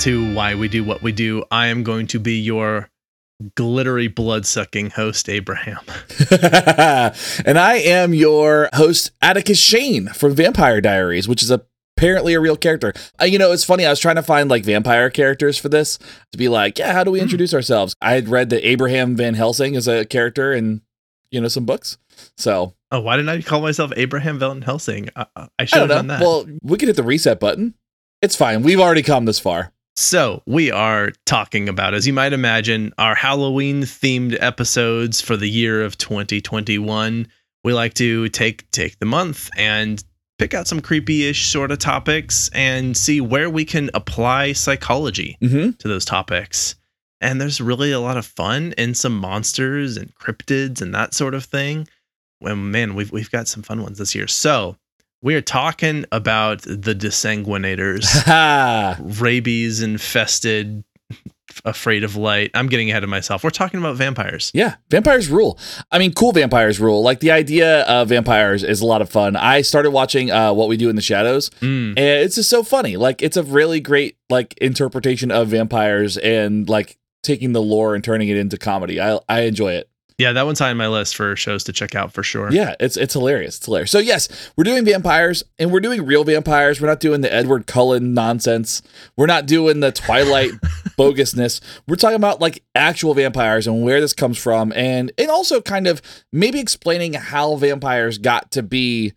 To 0.00 0.32
Why 0.32 0.54
We 0.54 0.68
Do 0.68 0.82
What 0.82 1.02
We 1.02 1.12
Do. 1.12 1.44
I 1.50 1.66
am 1.66 1.82
going 1.82 2.06
to 2.06 2.18
be 2.18 2.40
your 2.40 2.88
glittery 3.54 4.08
blood 4.08 4.46
sucking 4.46 4.88
host, 4.92 5.28
Abraham. 5.28 5.80
and 6.30 7.58
I 7.58 7.74
am 7.84 8.14
your 8.14 8.70
host, 8.72 9.10
Atticus 9.20 9.60
Shane 9.60 10.06
from 10.08 10.34
Vampire 10.34 10.80
Diaries, 10.80 11.28
which 11.28 11.42
is 11.42 11.50
apparently 11.50 12.32
a 12.32 12.40
real 12.40 12.56
character. 12.56 12.94
Uh, 13.20 13.26
you 13.26 13.38
know, 13.38 13.52
it's 13.52 13.62
funny. 13.62 13.84
I 13.84 13.90
was 13.90 14.00
trying 14.00 14.16
to 14.16 14.22
find 14.22 14.48
like 14.48 14.64
vampire 14.64 15.10
characters 15.10 15.58
for 15.58 15.68
this 15.68 15.98
to 16.32 16.38
be 16.38 16.48
like, 16.48 16.78
yeah, 16.78 16.94
how 16.94 17.04
do 17.04 17.10
we 17.10 17.20
introduce 17.20 17.52
ourselves? 17.52 17.94
I 18.00 18.12
had 18.14 18.30
read 18.30 18.48
that 18.50 18.66
Abraham 18.66 19.16
Van 19.16 19.34
Helsing 19.34 19.74
is 19.74 19.86
a 19.86 20.06
character 20.06 20.50
in, 20.50 20.80
you 21.30 21.42
know, 21.42 21.48
some 21.48 21.66
books. 21.66 21.98
So. 22.38 22.74
Oh, 22.90 23.00
why 23.00 23.16
didn't 23.16 23.28
I 23.28 23.42
call 23.42 23.60
myself 23.60 23.92
Abraham 23.94 24.38
Van 24.38 24.62
Helsing? 24.62 25.10
I, 25.14 25.26
I 25.58 25.66
should 25.66 25.80
have 25.80 25.88
done 25.90 26.06
that. 26.06 26.22
Well, 26.22 26.46
we 26.62 26.78
could 26.78 26.88
hit 26.88 26.96
the 26.96 27.02
reset 27.02 27.38
button. 27.38 27.74
It's 28.22 28.34
fine. 28.34 28.62
We've 28.62 28.80
already 28.80 29.02
come 29.02 29.26
this 29.26 29.38
far. 29.38 29.74
So, 30.00 30.42
we 30.46 30.70
are 30.70 31.12
talking 31.26 31.68
about, 31.68 31.92
as 31.92 32.06
you 32.06 32.14
might 32.14 32.32
imagine, 32.32 32.94
our 32.96 33.14
Halloween 33.14 33.82
themed 33.82 34.34
episodes 34.40 35.20
for 35.20 35.36
the 35.36 35.46
year 35.46 35.82
of 35.82 35.98
2021. 35.98 37.28
We 37.64 37.74
like 37.74 37.92
to 37.94 38.30
take 38.30 38.68
take 38.70 38.98
the 38.98 39.04
month 39.04 39.50
and 39.58 40.02
pick 40.38 40.54
out 40.54 40.66
some 40.66 40.80
creepy-ish 40.80 41.50
sort 41.50 41.70
of 41.70 41.80
topics 41.80 42.48
and 42.54 42.96
see 42.96 43.20
where 43.20 43.50
we 43.50 43.66
can 43.66 43.90
apply 43.92 44.54
psychology 44.54 45.36
mm-hmm. 45.42 45.72
to 45.72 45.88
those 45.88 46.06
topics. 46.06 46.76
And 47.20 47.38
there's 47.38 47.60
really 47.60 47.92
a 47.92 48.00
lot 48.00 48.16
of 48.16 48.24
fun 48.24 48.72
in 48.78 48.94
some 48.94 49.18
monsters 49.18 49.98
and 49.98 50.14
cryptids 50.14 50.80
and 50.80 50.94
that 50.94 51.12
sort 51.12 51.34
of 51.34 51.44
thing. 51.44 51.86
Well, 52.40 52.56
man, 52.56 52.94
we've 52.94 53.12
we've 53.12 53.30
got 53.30 53.48
some 53.48 53.62
fun 53.62 53.82
ones 53.82 53.98
this 53.98 54.14
year. 54.14 54.28
So, 54.28 54.78
we 55.22 55.34
are 55.34 55.40
talking 55.42 56.04
about 56.12 56.62
the 56.62 56.94
desanguinators, 56.94 58.04
rabies 59.20 59.82
infested, 59.82 60.84
afraid 61.64 62.04
of 62.04 62.16
light. 62.16 62.50
I'm 62.54 62.68
getting 62.68 62.90
ahead 62.90 63.02
of 63.04 63.10
myself. 63.10 63.42
We're 63.44 63.50
talking 63.50 63.80
about 63.80 63.96
vampires. 63.96 64.50
Yeah, 64.54 64.76
vampires 64.88 65.28
rule. 65.28 65.58
I 65.90 65.98
mean, 65.98 66.12
cool 66.12 66.32
vampires 66.32 66.80
rule. 66.80 67.02
Like 67.02 67.20
the 67.20 67.32
idea 67.32 67.82
of 67.82 68.08
vampires 68.08 68.62
is 68.62 68.80
a 68.80 68.86
lot 68.86 69.02
of 69.02 69.10
fun. 69.10 69.36
I 69.36 69.62
started 69.62 69.90
watching 69.90 70.30
uh, 70.30 70.52
What 70.52 70.68
We 70.68 70.76
Do 70.76 70.88
in 70.88 70.96
the 70.96 71.02
Shadows, 71.02 71.50
Mm. 71.60 71.90
and 71.90 71.98
it's 71.98 72.36
just 72.36 72.48
so 72.50 72.62
funny. 72.62 72.96
Like 72.96 73.20
it's 73.22 73.36
a 73.36 73.42
really 73.42 73.80
great 73.80 74.16
like 74.30 74.54
interpretation 74.58 75.30
of 75.30 75.48
vampires 75.48 76.16
and 76.16 76.68
like 76.68 76.96
taking 77.22 77.52
the 77.52 77.60
lore 77.60 77.94
and 77.94 78.02
turning 78.02 78.28
it 78.28 78.36
into 78.38 78.56
comedy. 78.56 79.00
I 79.00 79.18
I 79.28 79.40
enjoy 79.42 79.72
it. 79.72 79.89
Yeah, 80.20 80.34
that 80.34 80.44
one's 80.44 80.58
high 80.58 80.68
on 80.68 80.76
my 80.76 80.86
list 80.86 81.16
for 81.16 81.34
shows 81.34 81.64
to 81.64 81.72
check 81.72 81.94
out 81.94 82.12
for 82.12 82.22
sure. 82.22 82.52
Yeah, 82.52 82.74
it's 82.78 82.98
it's 82.98 83.14
hilarious. 83.14 83.56
It's 83.56 83.64
hilarious. 83.64 83.90
So 83.90 83.98
yes, 83.98 84.28
we're 84.54 84.64
doing 84.64 84.84
vampires 84.84 85.42
and 85.58 85.72
we're 85.72 85.80
doing 85.80 86.04
real 86.04 86.24
vampires. 86.24 86.78
We're 86.78 86.88
not 86.88 87.00
doing 87.00 87.22
the 87.22 87.32
Edward 87.32 87.66
Cullen 87.66 88.12
nonsense. 88.12 88.82
We're 89.16 89.24
not 89.24 89.46
doing 89.46 89.80
the 89.80 89.90
Twilight 89.90 90.50
bogusness. 90.98 91.62
We're 91.88 91.96
talking 91.96 92.16
about 92.16 92.38
like 92.38 92.62
actual 92.74 93.14
vampires 93.14 93.66
and 93.66 93.82
where 93.82 93.98
this 93.98 94.12
comes 94.12 94.36
from 94.36 94.74
and 94.74 95.10
and 95.16 95.30
also 95.30 95.62
kind 95.62 95.86
of 95.86 96.02
maybe 96.34 96.60
explaining 96.60 97.14
how 97.14 97.56
vampires 97.56 98.18
got 98.18 98.50
to 98.50 98.62
be 98.62 99.14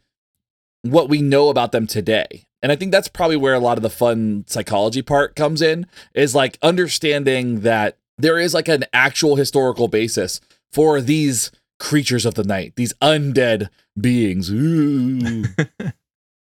what 0.83 1.09
we 1.09 1.21
know 1.21 1.49
about 1.49 1.73
them 1.73 1.85
today. 1.85 2.45
And 2.61 2.71
I 2.71 2.77
think 2.77 2.93
that's 2.93 3.09
probably 3.09 3.35
where 3.35 3.55
a 3.55 3.59
lot 3.59 3.77
of 3.77 3.83
the 3.83 3.89
fun 3.89 4.45
psychology 4.47 5.01
part 5.01 5.35
comes 5.35 5.61
in 5.61 5.85
is 6.13 6.33
like 6.33 6.57
understanding 6.61 7.59
that 7.61 7.97
there 8.17 8.39
is 8.39 8.53
like 8.53 8.69
an 8.69 8.85
actual 8.93 9.35
historical 9.35 9.89
basis 9.89 10.39
for 10.73 10.99
these 10.99 11.51
creatures 11.79 12.25
of 12.25 12.33
the 12.33 12.43
night, 12.43 12.73
these 12.75 12.93
undead 13.01 13.69
beings. 13.99 14.49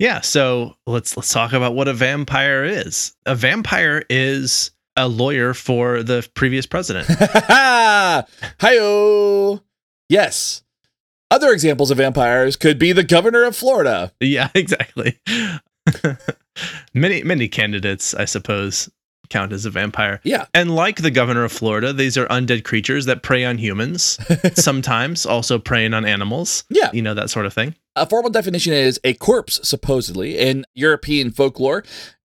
Yeah, 0.00 0.20
so 0.22 0.74
let's 0.86 1.16
let's 1.16 1.32
talk 1.32 1.52
about 1.52 1.74
what 1.74 1.86
a 1.86 1.92
vampire 1.92 2.64
is. 2.64 3.14
A 3.26 3.34
vampire 3.36 4.02
is 4.10 4.72
a 4.96 5.06
lawyer 5.06 5.54
for 5.54 6.02
the 6.02 6.28
previous 6.34 6.66
president. 6.66 7.06
Hi-yo. 8.60 9.60
Yes. 10.08 10.62
Other 11.30 11.52
examples 11.52 11.90
of 11.90 11.98
vampires 11.98 12.56
could 12.56 12.78
be 12.78 12.92
the 12.92 13.04
governor 13.04 13.44
of 13.44 13.54
Florida. 13.56 14.12
yeah, 14.20 14.50
exactly. 14.54 15.18
many 16.92 17.22
many 17.22 17.48
candidates, 17.48 18.14
I 18.14 18.24
suppose, 18.24 18.90
count 19.34 19.52
as 19.52 19.66
a 19.66 19.70
vampire. 19.70 20.20
Yeah. 20.22 20.46
And 20.54 20.76
like 20.76 21.02
the 21.02 21.10
governor 21.10 21.42
of 21.42 21.50
Florida, 21.50 21.92
these 21.92 22.16
are 22.16 22.26
undead 22.28 22.62
creatures 22.62 23.06
that 23.06 23.24
prey 23.24 23.44
on 23.44 23.58
humans, 23.58 24.16
sometimes 24.54 25.26
also 25.26 25.58
preying 25.58 25.92
on 25.92 26.04
animals. 26.04 26.62
Yeah. 26.70 26.90
You 26.92 27.02
know, 27.02 27.14
that 27.14 27.30
sort 27.30 27.44
of 27.44 27.52
thing. 27.52 27.74
A 27.96 28.06
formal 28.06 28.30
definition 28.30 28.72
is 28.72 29.00
a 29.02 29.14
corpse, 29.14 29.58
supposedly, 29.68 30.38
in 30.38 30.64
European 30.74 31.32
folklore, 31.32 31.82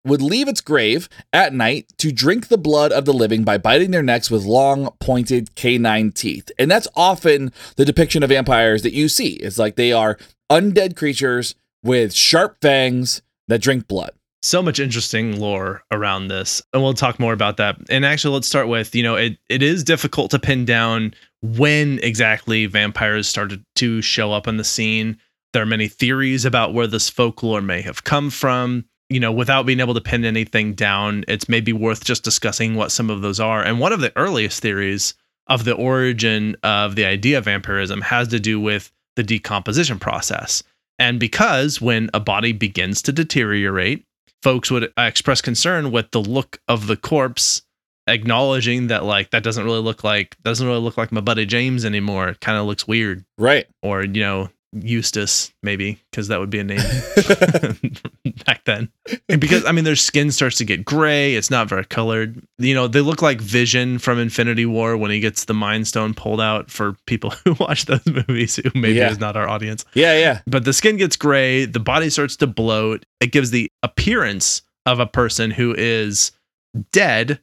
would 0.04 0.22
leave 0.22 0.48
its 0.48 0.62
grave 0.62 1.08
at 1.32 1.54
night 1.54 1.92
to 2.00 2.12
drink 2.12 2.48
the 2.48 2.58
blood 2.58 2.92
of 2.92 3.06
the 3.06 3.14
living 3.14 3.44
by 3.44 3.60
biting 3.60 3.92
their 3.92 4.04
necks 4.04 4.32
with 4.32 4.44
long, 4.44 4.90
pointed 5.00 5.54
canine 5.54 6.12
teeth. 6.12 6.52
And 6.58 6.72
that's 6.72 6.88
often 6.96 7.54
the 7.76 7.86
depiction 7.86 8.24
of 8.24 8.30
vampires 8.30 8.82
that 8.82 8.94
you 8.94 9.10
see. 9.10 9.34
It's 9.34 9.60
like 9.60 9.76
they 9.76 9.92
are 9.92 10.18
undead 10.52 10.96
creatures 10.96 11.54
with 11.84 12.14
sharp 12.14 12.58
fangs 12.62 13.22
that 13.48 13.62
drink 13.62 13.88
blood. 13.88 14.12
So 14.46 14.62
much 14.62 14.80
interesting 14.80 15.40
lore 15.40 15.84
around 15.92 16.28
this. 16.28 16.62
And 16.72 16.84
we'll 16.84 16.94
talk 16.94 17.20
more 17.20 17.34
about 17.34 17.58
that. 17.58 17.78
And 17.90 18.06
actually, 18.06 18.36
let's 18.36 18.48
start 18.48 18.68
with 18.68 18.94
you 18.94 19.02
know, 19.02 19.16
it, 19.16 19.40
it 19.50 19.64
is 19.64 19.84
difficult 19.84 20.30
to 20.32 20.40
pin 20.40 20.66
down 20.66 21.16
when 21.42 22.00
exactly 22.04 22.68
vampires 22.68 23.28
started 23.28 23.66
to 23.78 24.04
show 24.04 24.32
up 24.32 24.48
on 24.48 24.58
the 24.58 24.64
scene. 24.64 25.18
There 25.54 25.64
are 25.64 25.66
many 25.66 25.88
theories 25.88 26.46
about 26.46 26.76
where 26.76 26.86
this 26.86 27.10
folklore 27.10 27.62
may 27.62 27.82
have 27.82 28.04
come 28.04 28.30
from. 28.30 28.86
You 29.10 29.20
know, 29.20 29.32
without 29.32 29.66
being 29.66 29.80
able 29.80 29.96
to 29.96 30.02
pin 30.02 30.24
anything 30.24 30.76
down, 30.76 31.26
it's 31.28 31.50
maybe 31.50 31.74
worth 31.74 32.04
just 32.04 32.24
discussing 32.24 32.76
what 32.76 32.92
some 32.92 33.10
of 33.10 33.24
those 33.24 33.40
are. 33.40 33.64
And 33.64 33.80
one 33.80 33.94
of 33.94 34.00
the 34.00 34.16
earliest 34.16 34.62
theories 34.62 35.16
of 35.48 35.66
the 35.66 35.74
origin 35.74 36.56
of 36.62 36.96
the 36.96 37.06
idea 37.06 37.40
of 37.40 37.46
vampirism 37.46 38.02
has 38.02 38.28
to 38.28 38.40
do 38.40 38.60
with 38.60 38.92
the 39.16 39.24
decomposition 39.24 39.98
process. 39.98 40.62
And 41.00 41.20
because 41.20 41.82
when 41.82 42.12
a 42.14 42.20
body 42.20 42.52
begins 42.52 43.02
to 43.04 43.12
deteriorate, 43.12 44.06
folks 44.44 44.72
would 44.72 44.86
uh, 44.98 45.04
express 45.04 45.42
concern 45.42 45.92
with 45.92 46.12
the 46.12 46.22
look 46.22 46.60
of 46.68 46.88
the 46.88 46.98
corpse, 46.98 47.62
acknowledging 48.08 48.88
that 48.88 49.04
like 49.04 49.32
that 49.32 49.44
doesn't 49.44 49.66
really 49.66 49.82
look 49.82 50.04
like 50.04 50.36
doesn't 50.44 50.66
really 50.66 50.80
look 50.80 50.98
like 50.98 51.12
my 51.12 51.22
buddy 51.22 51.46
James 51.46 51.86
anymore. 51.86 52.30
It 52.30 52.40
kind 52.40 52.58
of 52.58 52.66
looks 52.66 52.88
weird. 52.88 53.26
Right. 53.38 53.66
Or, 53.82 54.04
you 54.04 54.22
know, 54.22 54.50
Eustace, 54.78 55.54
maybe, 55.64 56.00
because 56.12 56.28
that 56.28 56.40
would 56.40 56.50
be 56.50 56.60
a 56.60 56.64
name 56.64 56.80
back 58.46 58.64
then. 58.66 58.90
And 59.30 59.40
because 59.40 59.64
I 59.66 59.72
mean 59.72 59.84
their 59.86 59.96
skin 59.96 60.32
starts 60.32 60.58
to 60.58 60.66
get 60.66 60.84
gray, 60.84 61.36
it's 61.36 61.50
not 61.50 61.70
very 61.70 61.86
colored. 61.86 62.42
You 62.58 62.74
know, 62.74 62.88
they 62.88 63.02
look 63.02 63.22
like 63.22 63.40
Vision 63.42 64.00
from 64.00 64.20
Infinity 64.20 64.66
War 64.66 64.98
when 64.98 65.12
he 65.12 65.20
gets 65.20 65.46
the 65.46 65.54
Mind 65.54 65.88
Stone 65.88 66.14
pulled 66.16 66.42
out 66.42 66.70
for 66.70 66.96
people 67.08 67.30
who 67.46 67.54
watch 67.60 67.86
those 67.86 68.06
movies 68.06 68.58
who 68.58 68.70
maybe 68.76 68.96
Yeah. 69.00 69.12
is 69.12 69.20
not 69.20 69.38
our 69.38 69.48
audience. 69.48 69.86
Yeah, 69.94 70.18
yeah. 70.18 70.42
But 70.46 70.66
the 70.66 70.74
skin 70.74 70.98
gets 70.98 71.16
gray, 71.16 71.66
the 71.66 71.80
body 71.80 72.10
starts 72.10 72.36
to 72.38 72.48
bloat. 72.48 73.06
It 73.22 73.32
gives 73.32 73.52
the 73.52 73.70
appearance 73.84 74.62
of 74.86 75.00
a 75.00 75.08
person 75.08 75.52
who 75.52 75.74
is 75.78 76.32
dead, 76.92 77.40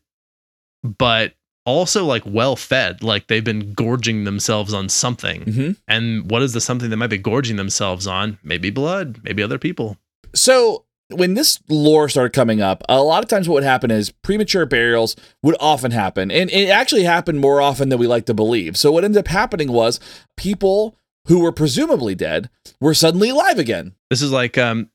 but 0.85 1.33
also 1.65 2.05
like 2.05 2.23
well 2.27 2.57
fed, 2.57 3.03
like 3.03 3.27
they've 3.29 3.45
been 3.45 3.73
gorging 3.73 4.25
themselves 4.25 4.73
on 4.75 4.89
something. 4.89 5.43
hmm 5.43 5.71
And 5.89 6.31
what 6.31 6.43
is 6.43 6.53
the 6.53 6.61
something 6.61 6.91
they 6.91 6.97
might 6.97 7.09
be 7.11 7.19
gorging 7.19 7.57
themselves 7.57 8.07
on? 8.07 8.39
Maybe 8.43 8.71
blood, 8.71 9.21
maybe 9.23 9.43
other 9.43 9.59
people. 9.59 9.97
So 10.35 10.85
when 11.11 11.35
this 11.35 11.61
lore 11.69 12.09
started 12.09 12.33
coming 12.33 12.61
up, 12.61 12.83
a 12.89 13.03
lot 13.03 13.23
of 13.23 13.29
times 13.29 13.49
what 13.49 13.55
would 13.55 13.65
happen 13.65 13.91
is 13.91 14.11
premature 14.11 14.67
burials 14.67 15.15
would 15.43 15.57
often 15.61 15.91
happen. 15.91 16.31
And 16.31 16.51
it 16.51 16.69
actually 16.69 17.05
happened 17.05 17.41
more 17.41 17.61
often 17.61 17.91
than 17.91 17.99
we 17.99 18.07
like 18.07 18.27
to 18.27 18.35
believe. 18.35 18.77
So 18.77 18.91
what 18.91 19.05
ended 19.05 19.19
up 19.19 19.29
happening 19.29 19.71
was 19.73 20.01
people 20.37 20.97
who 21.27 21.41
were 21.41 21.53
presumably 21.53 22.15
dead 22.15 22.51
were 22.81 22.95
suddenly 22.95 23.29
alive 23.29 23.59
again. 23.59 23.95
This 24.11 24.23
is 24.23 24.33
like 24.33 24.59
um 24.59 24.91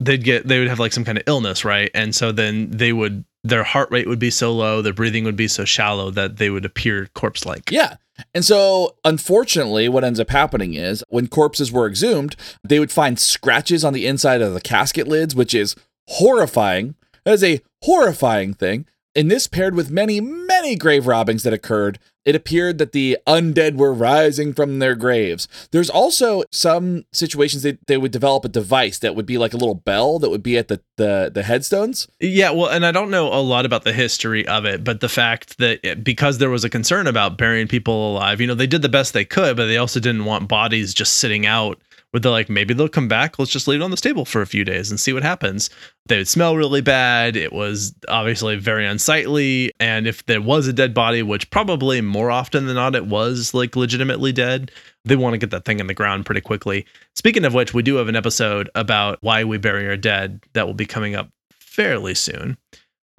they'd 0.00 0.24
get 0.24 0.46
they 0.48 0.58
would 0.58 0.68
have 0.68 0.80
like 0.80 0.92
some 0.92 1.04
kind 1.04 1.18
of 1.18 1.24
illness, 1.26 1.64
right? 1.64 1.90
And 1.94 2.14
so 2.14 2.32
then 2.32 2.70
they 2.70 2.92
would 2.92 3.24
their 3.44 3.62
heart 3.62 3.90
rate 3.90 4.08
would 4.08 4.18
be 4.18 4.30
so 4.30 4.52
low, 4.52 4.82
their 4.82 4.92
breathing 4.92 5.24
would 5.24 5.36
be 5.36 5.48
so 5.48 5.64
shallow 5.64 6.10
that 6.10 6.36
they 6.36 6.50
would 6.50 6.64
appear 6.64 7.08
corpse 7.14 7.46
like. 7.46 7.70
Yeah. 7.70 7.96
And 8.34 8.44
so, 8.44 8.96
unfortunately, 9.04 9.88
what 9.88 10.04
ends 10.04 10.18
up 10.18 10.30
happening 10.30 10.74
is 10.74 11.04
when 11.08 11.28
corpses 11.28 11.70
were 11.70 11.86
exhumed, 11.86 12.34
they 12.66 12.80
would 12.80 12.90
find 12.90 13.18
scratches 13.18 13.84
on 13.84 13.92
the 13.92 14.06
inside 14.06 14.42
of 14.42 14.54
the 14.54 14.60
casket 14.60 15.06
lids, 15.06 15.34
which 15.36 15.54
is 15.54 15.76
horrifying. 16.08 16.96
That 17.24 17.34
is 17.34 17.44
a 17.44 17.60
horrifying 17.82 18.54
thing. 18.54 18.86
And 19.14 19.30
this 19.30 19.46
paired 19.46 19.74
with 19.74 19.90
many, 19.90 20.20
many 20.20 20.76
grave 20.76 21.06
robbings 21.06 21.42
that 21.44 21.52
occurred, 21.52 21.98
it 22.28 22.36
appeared 22.36 22.76
that 22.76 22.92
the 22.92 23.16
undead 23.26 23.76
were 23.78 23.90
rising 23.90 24.52
from 24.52 24.80
their 24.80 24.94
graves. 24.94 25.48
There's 25.70 25.88
also 25.88 26.42
some 26.52 27.06
situations 27.10 27.62
that 27.62 27.86
they 27.86 27.96
would 27.96 28.12
develop 28.12 28.44
a 28.44 28.50
device 28.50 28.98
that 28.98 29.16
would 29.16 29.24
be 29.24 29.38
like 29.38 29.54
a 29.54 29.56
little 29.56 29.74
bell 29.74 30.18
that 30.18 30.28
would 30.28 30.42
be 30.42 30.58
at 30.58 30.68
the, 30.68 30.82
the, 30.98 31.30
the 31.32 31.42
headstones. 31.42 32.06
Yeah, 32.20 32.50
well, 32.50 32.68
and 32.68 32.84
I 32.84 32.92
don't 32.92 33.10
know 33.10 33.28
a 33.32 33.40
lot 33.40 33.64
about 33.64 33.84
the 33.84 33.94
history 33.94 34.46
of 34.46 34.66
it, 34.66 34.84
but 34.84 35.00
the 35.00 35.08
fact 35.08 35.56
that 35.56 35.80
it, 35.82 36.04
because 36.04 36.36
there 36.36 36.50
was 36.50 36.64
a 36.64 36.68
concern 36.68 37.06
about 37.06 37.38
burying 37.38 37.66
people 37.66 38.12
alive, 38.12 38.42
you 38.42 38.46
know, 38.46 38.54
they 38.54 38.66
did 38.66 38.82
the 38.82 38.90
best 38.90 39.14
they 39.14 39.24
could, 39.24 39.56
but 39.56 39.64
they 39.64 39.78
also 39.78 39.98
didn't 39.98 40.26
want 40.26 40.48
bodies 40.48 40.92
just 40.92 41.14
sitting 41.14 41.46
out 41.46 41.80
where 42.10 42.20
they're 42.20 42.32
like, 42.32 42.48
maybe 42.48 42.72
they'll 42.72 42.88
come 42.88 43.08
back. 43.08 43.38
Let's 43.38 43.50
just 43.50 43.68
leave 43.68 43.80
it 43.80 43.84
on 43.84 43.90
this 43.90 44.00
table 44.00 44.24
for 44.24 44.40
a 44.40 44.46
few 44.46 44.64
days 44.64 44.90
and 44.90 44.98
see 44.98 45.12
what 45.12 45.22
happens. 45.22 45.68
They 46.06 46.16
would 46.16 46.28
smell 46.28 46.56
really 46.56 46.80
bad. 46.80 47.36
It 47.36 47.52
was 47.52 47.94
obviously 48.08 48.56
very 48.56 48.86
unsightly. 48.86 49.72
And 49.78 50.06
if 50.06 50.24
there 50.26 50.40
was 50.40 50.66
a 50.66 50.72
dead 50.72 50.94
body, 50.94 51.22
which 51.22 51.50
probably 51.50 52.00
more 52.00 52.30
often 52.30 52.66
than 52.66 52.76
not 52.76 52.94
it 52.94 53.06
was 53.06 53.52
like 53.52 53.76
legitimately 53.76 54.32
dead, 54.32 54.70
they 55.04 55.16
want 55.16 55.34
to 55.34 55.38
get 55.38 55.50
that 55.50 55.64
thing 55.64 55.80
in 55.80 55.86
the 55.86 55.94
ground 55.94 56.24
pretty 56.24 56.40
quickly. 56.40 56.86
Speaking 57.14 57.44
of 57.44 57.54
which, 57.54 57.74
we 57.74 57.82
do 57.82 57.96
have 57.96 58.08
an 58.08 58.16
episode 58.16 58.70
about 58.74 59.18
why 59.20 59.44
we 59.44 59.58
bury 59.58 59.86
our 59.86 59.96
dead 59.96 60.40
that 60.54 60.66
will 60.66 60.74
be 60.74 60.86
coming 60.86 61.14
up 61.14 61.30
fairly 61.50 62.14
soon. 62.14 62.56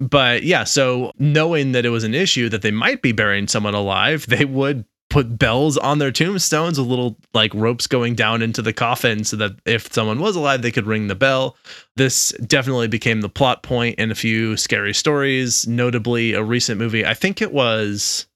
But 0.00 0.44
yeah, 0.44 0.64
so 0.64 1.12
knowing 1.18 1.72
that 1.72 1.84
it 1.84 1.90
was 1.90 2.04
an 2.04 2.14
issue 2.14 2.48
that 2.48 2.62
they 2.62 2.70
might 2.70 3.02
be 3.02 3.12
burying 3.12 3.46
someone 3.46 3.74
alive, 3.74 4.26
they 4.28 4.44
would 4.44 4.84
put 5.10 5.38
bells 5.38 5.76
on 5.76 5.98
their 5.98 6.12
tombstones 6.12 6.78
with 6.78 6.88
little 6.88 7.16
like 7.34 7.52
ropes 7.52 7.86
going 7.86 8.14
down 8.14 8.40
into 8.40 8.62
the 8.62 8.72
coffin 8.72 9.24
so 9.24 9.36
that 9.36 9.52
if 9.66 9.92
someone 9.92 10.20
was 10.20 10.36
alive 10.36 10.62
they 10.62 10.70
could 10.70 10.86
ring 10.86 11.08
the 11.08 11.14
bell. 11.14 11.56
This 11.96 12.30
definitely 12.46 12.88
became 12.88 13.20
the 13.20 13.28
plot 13.28 13.62
point 13.62 13.98
in 13.98 14.10
a 14.10 14.14
few 14.14 14.56
scary 14.56 14.94
stories 14.94 15.66
notably 15.66 16.32
a 16.32 16.42
recent 16.42 16.78
movie 16.78 17.04
i 17.04 17.12
think 17.12 17.42
it 17.42 17.52
was 17.52 18.26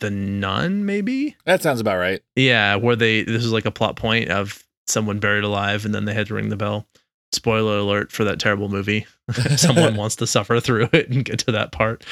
the 0.00 0.10
nun 0.10 0.84
maybe? 0.84 1.36
That 1.46 1.62
sounds 1.62 1.80
about 1.80 1.96
right. 1.96 2.20
yeah 2.34 2.76
where 2.76 2.96
they 2.96 3.22
this 3.22 3.42
was 3.42 3.52
like 3.52 3.64
a 3.64 3.70
plot 3.70 3.96
point 3.96 4.28
of 4.28 4.62
someone 4.86 5.18
buried 5.18 5.44
alive 5.44 5.84
and 5.84 5.94
then 5.94 6.04
they 6.04 6.14
had 6.14 6.26
to 6.26 6.34
ring 6.34 6.48
the 6.48 6.56
bell. 6.56 6.86
Spoiler 7.32 7.78
alert 7.78 8.12
for 8.12 8.24
that 8.24 8.38
terrible 8.38 8.68
movie. 8.68 9.04
Someone 9.56 9.96
wants 9.96 10.16
to 10.16 10.28
suffer 10.28 10.60
through 10.60 10.88
it 10.92 11.08
and 11.10 11.24
get 11.24 11.40
to 11.40 11.52
that 11.52 11.72
part 11.72 12.04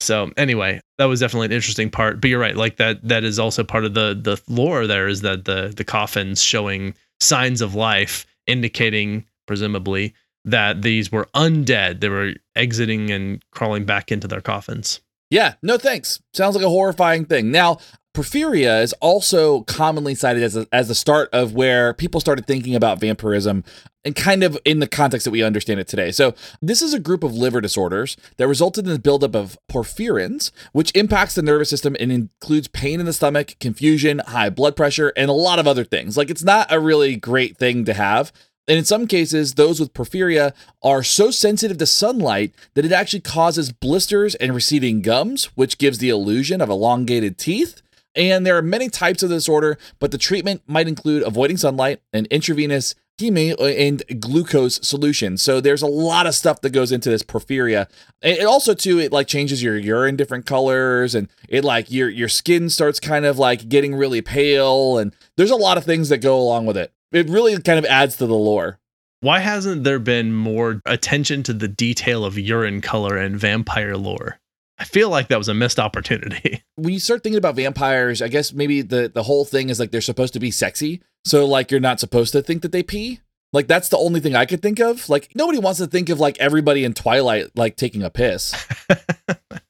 so 0.00 0.30
anyway, 0.36 0.80
that 0.98 1.04
was 1.04 1.20
definitely 1.20 1.46
an 1.46 1.52
interesting 1.52 1.90
part. 1.90 2.20
But 2.20 2.30
you're 2.30 2.40
right, 2.40 2.56
like 2.56 2.76
that 2.78 3.06
that 3.06 3.24
is 3.24 3.38
also 3.38 3.62
part 3.62 3.84
of 3.84 3.94
the 3.94 4.18
the 4.20 4.40
lore 4.48 4.86
there 4.86 5.08
is 5.08 5.20
that 5.20 5.44
the 5.44 5.72
the 5.74 5.84
coffins 5.84 6.42
showing 6.42 6.94
signs 7.20 7.60
of 7.60 7.74
life, 7.74 8.26
indicating 8.46 9.26
presumably 9.46 10.14
that 10.44 10.82
these 10.82 11.12
were 11.12 11.28
undead. 11.34 12.00
They 12.00 12.08
were 12.08 12.34
exiting 12.56 13.10
and 13.10 13.42
crawling 13.52 13.84
back 13.84 14.10
into 14.10 14.26
their 14.26 14.40
coffins. 14.40 15.00
Yeah, 15.30 15.54
no 15.62 15.78
thanks. 15.78 16.20
Sounds 16.34 16.56
like 16.56 16.64
a 16.64 16.68
horrifying 16.68 17.24
thing. 17.24 17.52
Now, 17.52 17.78
porphyria 18.20 18.82
is 18.82 18.92
also 19.00 19.62
commonly 19.62 20.14
cited 20.14 20.42
as 20.42 20.54
a, 20.54 20.66
as 20.72 20.88
the 20.88 20.94
start 20.94 21.30
of 21.32 21.54
where 21.54 21.94
people 21.94 22.20
started 22.20 22.46
thinking 22.46 22.74
about 22.74 23.00
vampirism 23.00 23.64
and 24.04 24.14
kind 24.14 24.42
of 24.42 24.58
in 24.66 24.78
the 24.78 24.86
context 24.86 25.24
that 25.24 25.30
we 25.30 25.42
understand 25.42 25.80
it 25.80 25.88
today. 25.88 26.10
So, 26.10 26.34
this 26.60 26.82
is 26.82 26.92
a 26.92 27.00
group 27.00 27.24
of 27.24 27.32
liver 27.32 27.62
disorders 27.62 28.18
that 28.36 28.46
resulted 28.46 28.86
in 28.86 28.92
the 28.92 28.98
buildup 28.98 29.34
of 29.34 29.58
porphyrins, 29.70 30.50
which 30.72 30.94
impacts 30.94 31.34
the 31.34 31.40
nervous 31.40 31.70
system 31.70 31.96
and 31.98 32.12
includes 32.12 32.68
pain 32.68 33.00
in 33.00 33.06
the 33.06 33.14
stomach, 33.14 33.56
confusion, 33.58 34.18
high 34.18 34.50
blood 34.50 34.76
pressure, 34.76 35.14
and 35.16 35.30
a 35.30 35.34
lot 35.34 35.58
of 35.58 35.66
other 35.66 35.84
things. 35.84 36.18
Like, 36.18 36.28
it's 36.28 36.44
not 36.44 36.70
a 36.70 36.78
really 36.78 37.16
great 37.16 37.56
thing 37.56 37.86
to 37.86 37.94
have. 37.94 38.32
And 38.68 38.76
in 38.76 38.84
some 38.84 39.06
cases, 39.06 39.54
those 39.54 39.80
with 39.80 39.94
porphyria 39.94 40.52
are 40.82 41.02
so 41.02 41.30
sensitive 41.30 41.78
to 41.78 41.86
sunlight 41.86 42.54
that 42.74 42.84
it 42.84 42.92
actually 42.92 43.20
causes 43.20 43.72
blisters 43.72 44.34
and 44.34 44.54
receding 44.54 45.00
gums, 45.00 45.46
which 45.56 45.78
gives 45.78 45.98
the 45.98 46.10
illusion 46.10 46.60
of 46.60 46.68
elongated 46.68 47.38
teeth. 47.38 47.80
And 48.14 48.44
there 48.44 48.56
are 48.56 48.62
many 48.62 48.88
types 48.88 49.22
of 49.22 49.30
disorder, 49.30 49.78
but 49.98 50.10
the 50.10 50.18
treatment 50.18 50.62
might 50.66 50.88
include 50.88 51.22
avoiding 51.22 51.56
sunlight 51.56 52.00
and 52.12 52.26
intravenous 52.26 52.94
and 53.22 54.02
glucose 54.18 54.76
solution. 54.86 55.36
So 55.36 55.60
there's 55.60 55.82
a 55.82 55.86
lot 55.86 56.26
of 56.26 56.34
stuff 56.34 56.62
that 56.62 56.70
goes 56.70 56.90
into 56.90 57.10
this 57.10 57.22
porphyria. 57.22 57.86
It 58.22 58.46
also 58.46 58.74
too 58.74 58.98
it 58.98 59.12
like 59.12 59.26
changes 59.26 59.62
your 59.62 59.76
urine 59.76 60.16
different 60.16 60.46
colors 60.46 61.14
and 61.14 61.28
it 61.48 61.64
like 61.64 61.90
your 61.90 62.08
your 62.08 62.28
skin 62.28 62.70
starts 62.70 62.98
kind 62.98 63.26
of 63.26 63.38
like 63.38 63.68
getting 63.68 63.94
really 63.94 64.22
pale 64.22 64.98
and 64.98 65.14
there's 65.36 65.50
a 65.50 65.56
lot 65.56 65.76
of 65.76 65.84
things 65.84 66.08
that 66.08 66.18
go 66.18 66.40
along 66.40 66.66
with 66.66 66.76
it. 66.76 66.92
It 67.12 67.28
really 67.28 67.60
kind 67.60 67.78
of 67.78 67.84
adds 67.84 68.16
to 68.16 68.26
the 68.26 68.34
lore. 68.34 68.78
Why 69.20 69.40
hasn't 69.40 69.84
there 69.84 69.98
been 69.98 70.32
more 70.32 70.80
attention 70.86 71.42
to 71.42 71.52
the 71.52 71.68
detail 71.68 72.24
of 72.24 72.38
urine 72.38 72.80
color 72.80 73.18
and 73.18 73.38
vampire 73.38 73.98
lore? 73.98 74.39
I 74.80 74.84
feel 74.84 75.10
like 75.10 75.28
that 75.28 75.36
was 75.38 75.48
a 75.48 75.54
missed 75.54 75.78
opportunity. 75.78 76.64
When 76.76 76.94
you 76.94 76.98
start 77.00 77.22
thinking 77.22 77.36
about 77.36 77.56
vampires, 77.56 78.22
I 78.22 78.28
guess 78.28 78.54
maybe 78.54 78.80
the 78.80 79.10
the 79.12 79.24
whole 79.24 79.44
thing 79.44 79.68
is 79.68 79.78
like 79.78 79.90
they're 79.90 80.00
supposed 80.00 80.32
to 80.32 80.40
be 80.40 80.50
sexy. 80.50 81.02
So 81.26 81.44
like 81.44 81.70
you're 81.70 81.78
not 81.78 82.00
supposed 82.00 82.32
to 82.32 82.40
think 82.40 82.62
that 82.62 82.72
they 82.72 82.82
pee. 82.82 83.20
Like 83.52 83.66
that's 83.66 83.90
the 83.90 83.98
only 83.98 84.18
thing 84.20 84.34
I 84.34 84.46
could 84.46 84.62
think 84.62 84.80
of. 84.80 85.06
Like 85.10 85.28
nobody 85.34 85.58
wants 85.58 85.78
to 85.80 85.86
think 85.86 86.08
of 86.08 86.18
like 86.20 86.38
everybody 86.38 86.84
in 86.84 86.94
Twilight 86.94 87.48
like 87.54 87.76
taking 87.76 88.02
a 88.02 88.08
piss. 88.08 88.54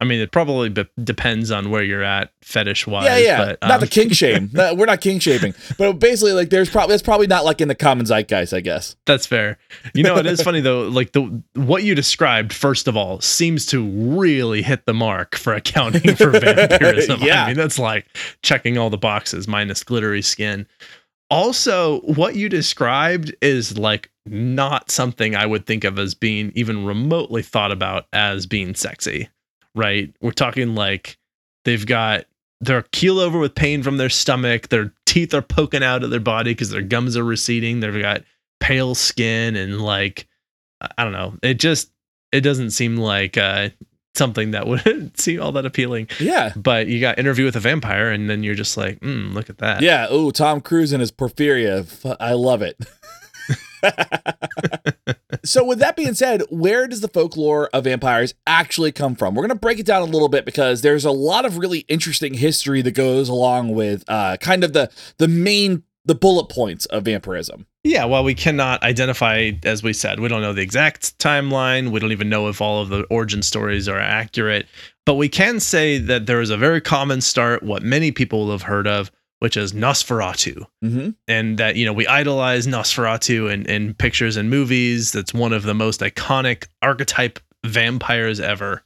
I 0.00 0.04
mean, 0.04 0.20
it 0.20 0.32
probably 0.32 0.68
be- 0.68 0.88
depends 1.02 1.50
on 1.50 1.70
where 1.70 1.82
you're 1.82 2.02
at 2.02 2.32
fetish 2.42 2.86
wise. 2.86 3.04
yeah, 3.04 3.18
yeah. 3.18 3.44
But, 3.44 3.62
not 3.62 3.70
um, 3.72 3.80
the 3.80 3.86
kink 3.86 4.12
shame. 4.14 4.50
No, 4.52 4.74
we're 4.74 4.86
not 4.86 5.00
kink 5.00 5.22
shaming. 5.22 5.54
But 5.78 5.94
basically, 5.94 6.32
like 6.32 6.50
there's 6.50 6.70
probably 6.70 6.94
that's 6.94 7.02
probably 7.02 7.26
not 7.26 7.44
like 7.44 7.60
in 7.60 7.68
the 7.68 7.74
common 7.74 8.06
zeitgeist, 8.06 8.52
I 8.52 8.60
guess. 8.60 8.96
That's 9.06 9.26
fair. 9.26 9.58
You 9.94 10.02
know, 10.02 10.16
it 10.16 10.26
is 10.26 10.42
funny 10.42 10.60
though. 10.60 10.88
Like 10.88 11.12
the 11.12 11.42
what 11.54 11.82
you 11.82 11.94
described, 11.94 12.52
first 12.52 12.88
of 12.88 12.96
all, 12.96 13.20
seems 13.20 13.66
to 13.66 13.84
really 13.84 14.62
hit 14.62 14.86
the 14.86 14.94
mark 14.94 15.36
for 15.36 15.54
accounting 15.54 16.16
for 16.16 16.30
vampirism. 16.38 17.20
Yeah. 17.22 17.44
I 17.44 17.46
mean, 17.48 17.56
that's 17.56 17.78
like 17.78 18.06
checking 18.42 18.78
all 18.78 18.90
the 18.90 18.98
boxes 18.98 19.48
minus 19.48 19.82
glittery 19.82 20.22
skin. 20.22 20.66
Also, 21.30 22.00
what 22.00 22.36
you 22.36 22.48
described 22.48 23.34
is 23.40 23.78
like 23.78 24.10
not 24.26 24.90
something 24.90 25.34
I 25.34 25.46
would 25.46 25.66
think 25.66 25.84
of 25.84 25.98
as 25.98 26.14
being 26.14 26.52
even 26.54 26.84
remotely 26.84 27.42
thought 27.42 27.72
about 27.72 28.06
as 28.12 28.46
being 28.46 28.74
sexy. 28.74 29.28
Right? 29.74 30.14
We're 30.20 30.30
talking 30.32 30.74
like 30.74 31.18
they've 31.64 31.84
got 31.84 32.24
they're 32.60 32.82
keel 32.92 33.18
over 33.18 33.38
with 33.38 33.54
pain 33.54 33.82
from 33.82 33.96
their 33.96 34.08
stomach. 34.08 34.68
Their 34.68 34.92
teeth 35.06 35.34
are 35.34 35.42
poking 35.42 35.82
out 35.82 36.02
of 36.04 36.10
their 36.10 36.20
body 36.20 36.52
because 36.52 36.70
their 36.70 36.82
gums 36.82 37.16
are 37.16 37.24
receding. 37.24 37.80
They've 37.80 38.00
got 38.00 38.22
pale 38.60 38.94
skin 38.94 39.56
and 39.56 39.80
like 39.82 40.26
I- 40.80 41.04
don't 41.04 41.12
know. 41.12 41.34
It 41.42 41.54
just 41.58 41.90
it 42.32 42.40
doesn't 42.40 42.70
seem 42.70 42.96
like 42.96 43.36
uh, 43.36 43.70
something 44.14 44.52
that 44.52 44.66
would 44.68 45.18
seem 45.18 45.40
all 45.42 45.52
that 45.52 45.66
appealing. 45.66 46.08
Yeah. 46.18 46.52
But 46.56 46.86
you 46.88 47.00
got 47.00 47.18
interview 47.18 47.44
with 47.44 47.56
a 47.56 47.60
vampire, 47.60 48.10
and 48.10 48.28
then 48.28 48.42
you're 48.42 48.54
just 48.54 48.76
like, 48.76 49.00
mm, 49.00 49.32
look 49.32 49.50
at 49.50 49.58
that. 49.58 49.82
Yeah. 49.82 50.06
Oh, 50.10 50.30
Tom 50.30 50.60
Cruise 50.60 50.92
and 50.92 51.00
his 51.00 51.12
porphyria. 51.12 52.16
I 52.20 52.32
love 52.32 52.62
it. 52.62 52.76
so, 55.44 55.64
with 55.64 55.78
that 55.78 55.96
being 55.96 56.14
said, 56.14 56.42
where 56.50 56.86
does 56.86 57.00
the 57.00 57.08
folklore 57.08 57.68
of 57.72 57.84
vampires 57.84 58.34
actually 58.46 58.92
come 58.92 59.14
from? 59.14 59.34
We're 59.34 59.42
going 59.42 59.50
to 59.50 59.54
break 59.54 59.78
it 59.78 59.86
down 59.86 60.02
a 60.02 60.06
little 60.06 60.28
bit 60.28 60.44
because 60.44 60.82
there's 60.82 61.04
a 61.04 61.10
lot 61.10 61.44
of 61.44 61.58
really 61.58 61.80
interesting 61.80 62.34
history 62.34 62.82
that 62.82 62.92
goes 62.92 63.28
along 63.28 63.74
with 63.74 64.04
uh, 64.08 64.36
kind 64.38 64.64
of 64.64 64.72
the 64.72 64.90
the 65.18 65.28
main 65.28 65.84
the 66.04 66.14
bullet 66.14 66.48
points 66.48 66.86
of 66.86 67.04
vampirism. 67.04 67.66
Yeah, 67.82 68.04
well, 68.04 68.24
we 68.24 68.34
cannot 68.34 68.82
identify, 68.82 69.52
as 69.64 69.82
we 69.82 69.92
said, 69.92 70.20
we 70.20 70.28
don't 70.28 70.42
know 70.42 70.52
the 70.52 70.62
exact 70.62 71.18
timeline. 71.18 71.90
We 71.90 72.00
don't 72.00 72.12
even 72.12 72.28
know 72.28 72.48
if 72.48 72.60
all 72.60 72.82
of 72.82 72.88
the 72.88 73.04
origin 73.04 73.42
stories 73.42 73.88
are 73.88 73.98
accurate. 73.98 74.66
But 75.06 75.14
we 75.14 75.28
can 75.28 75.60
say 75.60 75.98
that 75.98 76.26
there 76.26 76.40
is 76.40 76.50
a 76.50 76.56
very 76.56 76.80
common 76.80 77.20
start, 77.20 77.62
what 77.62 77.82
many 77.82 78.10
people 78.10 78.40
will 78.40 78.52
have 78.52 78.62
heard 78.62 78.86
of, 78.86 79.10
which 79.44 79.58
is 79.58 79.74
Nosferatu. 79.74 80.66
Mm-hmm. 80.82 81.10
And 81.28 81.58
that, 81.58 81.76
you 81.76 81.84
know, 81.84 81.92
we 81.92 82.06
idolize 82.06 82.66
Nosferatu 82.66 83.52
in, 83.52 83.66
in 83.66 83.92
pictures 83.92 84.38
and 84.38 84.48
movies. 84.48 85.12
That's 85.12 85.34
one 85.34 85.52
of 85.52 85.64
the 85.64 85.74
most 85.74 86.00
iconic 86.00 86.66
archetype 86.80 87.38
vampires 87.62 88.40
ever. 88.40 88.84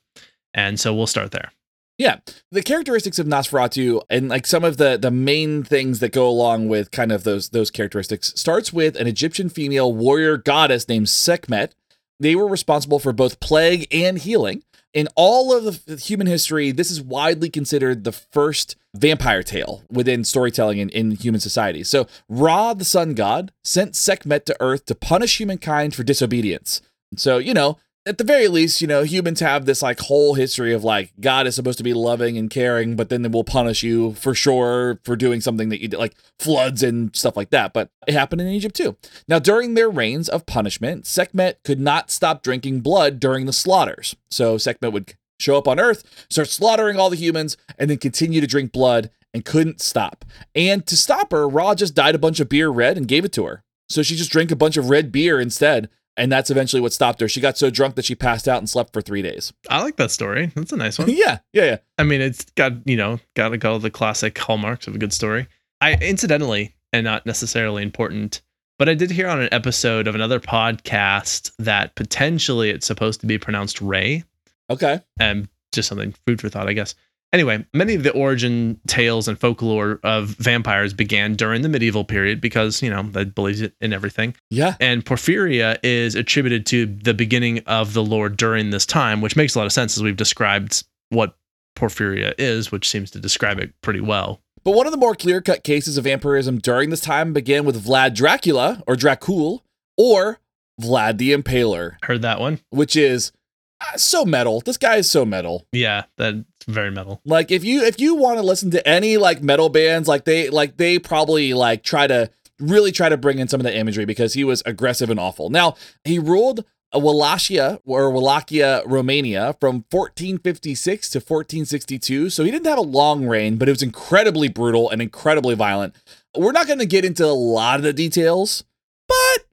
And 0.54 0.80
so 0.80 0.92
we'll 0.92 1.06
start 1.06 1.30
there. 1.30 1.52
Yeah, 1.96 2.16
the 2.50 2.60
characteristics 2.60 3.20
of 3.20 3.28
Nosferatu 3.28 4.02
and 4.10 4.28
like 4.28 4.48
some 4.48 4.64
of 4.64 4.78
the 4.78 4.96
the 4.96 5.12
main 5.12 5.62
things 5.62 6.00
that 6.00 6.10
go 6.10 6.28
along 6.28 6.68
with 6.68 6.90
kind 6.90 7.12
of 7.12 7.22
those 7.22 7.50
those 7.50 7.70
characteristics 7.70 8.32
starts 8.34 8.72
with 8.72 8.96
an 8.96 9.06
Egyptian 9.06 9.48
female 9.48 9.92
warrior 9.92 10.36
goddess 10.38 10.88
named 10.88 11.08
Sekhmet. 11.08 11.72
They 12.18 12.34
were 12.34 12.48
responsible 12.48 12.98
for 12.98 13.12
both 13.12 13.38
plague 13.38 13.86
and 13.92 14.18
healing. 14.18 14.64
In 14.98 15.06
all 15.14 15.54
of 15.54 15.84
human 16.00 16.26
history, 16.26 16.72
this 16.72 16.90
is 16.90 17.00
widely 17.00 17.48
considered 17.48 18.02
the 18.02 18.10
first 18.10 18.74
vampire 18.96 19.44
tale 19.44 19.84
within 19.88 20.24
storytelling 20.24 20.78
in, 20.78 20.88
in 20.88 21.12
human 21.12 21.40
society. 21.40 21.84
So, 21.84 22.08
Ra, 22.28 22.74
the 22.74 22.84
sun 22.84 23.14
god, 23.14 23.52
sent 23.62 23.94
Sekhmet 23.94 24.44
to 24.46 24.56
Earth 24.58 24.86
to 24.86 24.96
punish 24.96 25.38
humankind 25.38 25.94
for 25.94 26.02
disobedience. 26.02 26.82
So, 27.14 27.38
you 27.38 27.54
know, 27.54 27.78
at 28.08 28.16
the 28.16 28.24
very 28.24 28.48
least, 28.48 28.80
you 28.80 28.86
know, 28.86 29.02
humans 29.02 29.40
have 29.40 29.66
this 29.66 29.82
like 29.82 30.00
whole 30.00 30.32
history 30.32 30.72
of 30.72 30.82
like 30.82 31.12
God 31.20 31.46
is 31.46 31.54
supposed 31.54 31.76
to 31.76 31.84
be 31.84 31.92
loving 31.92 32.38
and 32.38 32.48
caring, 32.48 32.96
but 32.96 33.10
then 33.10 33.20
they 33.20 33.28
will 33.28 33.44
punish 33.44 33.82
you 33.82 34.14
for 34.14 34.34
sure 34.34 34.98
for 35.04 35.14
doing 35.14 35.42
something 35.42 35.68
that 35.68 35.82
you 35.82 35.88
did, 35.88 35.98
like 35.98 36.16
floods 36.38 36.82
and 36.82 37.14
stuff 37.14 37.36
like 37.36 37.50
that. 37.50 37.74
But 37.74 37.90
it 38.06 38.14
happened 38.14 38.40
in 38.40 38.48
Egypt 38.48 38.74
too. 38.74 38.96
Now, 39.28 39.38
during 39.38 39.74
their 39.74 39.90
reigns 39.90 40.30
of 40.30 40.46
punishment, 40.46 41.06
Sekhmet 41.06 41.62
could 41.64 41.78
not 41.78 42.10
stop 42.10 42.42
drinking 42.42 42.80
blood 42.80 43.20
during 43.20 43.44
the 43.44 43.52
slaughters. 43.52 44.16
So 44.30 44.56
Sekhmet 44.56 44.92
would 44.92 45.12
show 45.38 45.58
up 45.58 45.68
on 45.68 45.78
Earth, 45.78 46.26
start 46.30 46.48
slaughtering 46.48 46.98
all 46.98 47.10
the 47.10 47.16
humans, 47.16 47.58
and 47.78 47.90
then 47.90 47.98
continue 47.98 48.40
to 48.40 48.46
drink 48.46 48.72
blood 48.72 49.10
and 49.34 49.44
couldn't 49.44 49.82
stop. 49.82 50.24
And 50.54 50.86
to 50.86 50.96
stop 50.96 51.30
her, 51.30 51.46
Ra 51.46 51.74
just 51.74 51.94
dyed 51.94 52.14
a 52.14 52.18
bunch 52.18 52.40
of 52.40 52.48
beer 52.48 52.70
red 52.70 52.96
and 52.96 53.06
gave 53.06 53.26
it 53.26 53.32
to 53.34 53.44
her. 53.44 53.62
So 53.90 54.02
she 54.02 54.16
just 54.16 54.32
drank 54.32 54.50
a 54.50 54.56
bunch 54.56 54.78
of 54.78 54.88
red 54.88 55.12
beer 55.12 55.38
instead 55.38 55.90
and 56.18 56.30
that's 56.30 56.50
eventually 56.50 56.82
what 56.82 56.92
stopped 56.92 57.20
her. 57.20 57.28
She 57.28 57.40
got 57.40 57.56
so 57.56 57.70
drunk 57.70 57.94
that 57.94 58.04
she 58.04 58.14
passed 58.14 58.46
out 58.48 58.58
and 58.58 58.68
slept 58.68 58.92
for 58.92 59.00
three 59.00 59.22
days. 59.22 59.52
I 59.70 59.82
like 59.82 59.96
that 59.96 60.10
story. 60.10 60.52
That's 60.54 60.72
a 60.72 60.76
nice 60.76 60.98
one. 60.98 61.08
yeah, 61.10 61.38
yeah, 61.54 61.64
yeah. 61.64 61.76
I 61.96 62.02
mean, 62.02 62.20
it's 62.20 62.44
got, 62.56 62.72
you 62.86 62.96
know, 62.96 63.20
got 63.34 63.50
to 63.50 63.56
go 63.58 63.78
the 63.78 63.90
classic 63.90 64.36
hallmarks 64.36 64.86
of 64.86 64.94
a 64.94 64.98
good 64.98 65.12
story. 65.12 65.46
I 65.80 65.94
incidentally, 65.94 66.74
and 66.92 67.04
not 67.04 67.24
necessarily 67.24 67.82
important. 67.82 68.42
But 68.78 68.88
I 68.88 68.94
did 68.94 69.10
hear 69.10 69.28
on 69.28 69.40
an 69.40 69.48
episode 69.52 70.06
of 70.06 70.14
another 70.14 70.38
podcast 70.38 71.50
that 71.58 71.94
potentially 71.96 72.70
it's 72.70 72.86
supposed 72.86 73.20
to 73.20 73.26
be 73.26 73.38
pronounced 73.38 73.80
Ray, 73.80 74.24
Okay. 74.70 75.00
and 75.18 75.48
just 75.72 75.88
something 75.88 76.14
food 76.26 76.40
for 76.40 76.48
thought, 76.48 76.68
I 76.68 76.72
guess. 76.74 76.94
Anyway, 77.32 77.64
many 77.74 77.94
of 77.94 78.02
the 78.04 78.12
origin 78.12 78.80
tales 78.86 79.28
and 79.28 79.38
folklore 79.38 80.00
of 80.02 80.28
vampires 80.38 80.94
began 80.94 81.34
during 81.34 81.60
the 81.62 81.68
medieval 81.68 82.04
period 82.04 82.40
because, 82.40 82.80
you 82.82 82.88
know, 82.88 83.02
they 83.02 83.24
believed 83.24 83.60
it 83.60 83.74
in 83.82 83.92
everything. 83.92 84.34
Yeah. 84.50 84.76
And 84.80 85.04
Porphyria 85.04 85.78
is 85.82 86.14
attributed 86.14 86.64
to 86.66 86.86
the 86.86 87.12
beginning 87.12 87.58
of 87.66 87.92
the 87.92 88.02
lore 88.02 88.30
during 88.30 88.70
this 88.70 88.86
time, 88.86 89.20
which 89.20 89.36
makes 89.36 89.54
a 89.54 89.58
lot 89.58 89.66
of 89.66 89.72
sense 89.72 89.96
as 89.96 90.02
we've 90.02 90.16
described 90.16 90.84
what 91.10 91.36
Porphyria 91.76 92.32
is, 92.38 92.72
which 92.72 92.88
seems 92.88 93.10
to 93.10 93.20
describe 93.20 93.58
it 93.58 93.72
pretty 93.82 94.00
well. 94.00 94.40
But 94.64 94.72
one 94.72 94.86
of 94.86 94.92
the 94.92 94.98
more 94.98 95.14
clear 95.14 95.40
cut 95.42 95.64
cases 95.64 95.96
of 95.98 96.04
vampirism 96.04 96.58
during 96.58 96.90
this 96.90 97.00
time 97.00 97.32
began 97.32 97.64
with 97.64 97.84
Vlad 97.84 98.14
Dracula, 98.14 98.82
or 98.86 98.96
Dracul, 98.96 99.60
or 99.96 100.40
Vlad 100.80 101.18
the 101.18 101.32
Impaler, 101.32 101.96
Heard 102.02 102.22
that 102.22 102.40
one? 102.40 102.60
which 102.70 102.96
is 102.96 103.32
uh, 103.80 103.96
so 103.96 104.24
metal. 104.24 104.60
This 104.60 104.76
guy 104.76 104.96
is 104.96 105.10
so 105.10 105.24
metal. 105.24 105.66
Yeah, 105.72 106.04
that's 106.16 106.38
very 106.68 106.90
metal. 106.90 107.20
Like 107.24 107.50
if 107.50 107.64
you 107.64 107.82
if 107.82 107.98
you 107.98 108.14
want 108.14 108.38
to 108.38 108.42
listen 108.42 108.70
to 108.72 108.86
any 108.86 109.16
like 109.16 109.42
metal 109.42 109.70
bands, 109.70 110.06
like 110.06 110.24
they 110.24 110.50
like 110.50 110.76
they 110.76 110.98
probably 110.98 111.54
like 111.54 111.82
try 111.82 112.06
to 112.06 112.30
really 112.60 112.92
try 112.92 113.08
to 113.08 113.16
bring 113.16 113.38
in 113.38 113.48
some 113.48 113.60
of 113.60 113.64
the 113.64 113.74
imagery 113.74 114.04
because 114.04 114.34
he 114.34 114.44
was 114.44 114.62
aggressive 114.66 115.10
and 115.10 115.18
awful. 115.18 115.48
Now 115.48 115.76
he 116.04 116.18
ruled 116.18 116.64
uh, 116.94 116.98
Wallachia 116.98 117.80
or 117.84 118.10
Wallachia, 118.10 118.82
Romania 118.86 119.56
from 119.60 119.84
1456 119.90 121.10
to 121.10 121.18
1462. 121.18 122.30
So 122.30 122.44
he 122.44 122.50
didn't 122.50 122.66
have 122.66 122.78
a 122.78 122.82
long 122.82 123.26
reign, 123.26 123.56
but 123.56 123.68
it 123.68 123.72
was 123.72 123.82
incredibly 123.82 124.48
brutal 124.48 124.90
and 124.90 125.00
incredibly 125.00 125.54
violent. 125.54 125.94
We're 126.36 126.52
not 126.52 126.66
going 126.66 126.78
to 126.80 126.86
get 126.86 127.04
into 127.04 127.24
a 127.24 127.32
lot 127.32 127.76
of 127.76 127.82
the 127.82 127.92
details, 127.92 128.64
but 129.06 129.46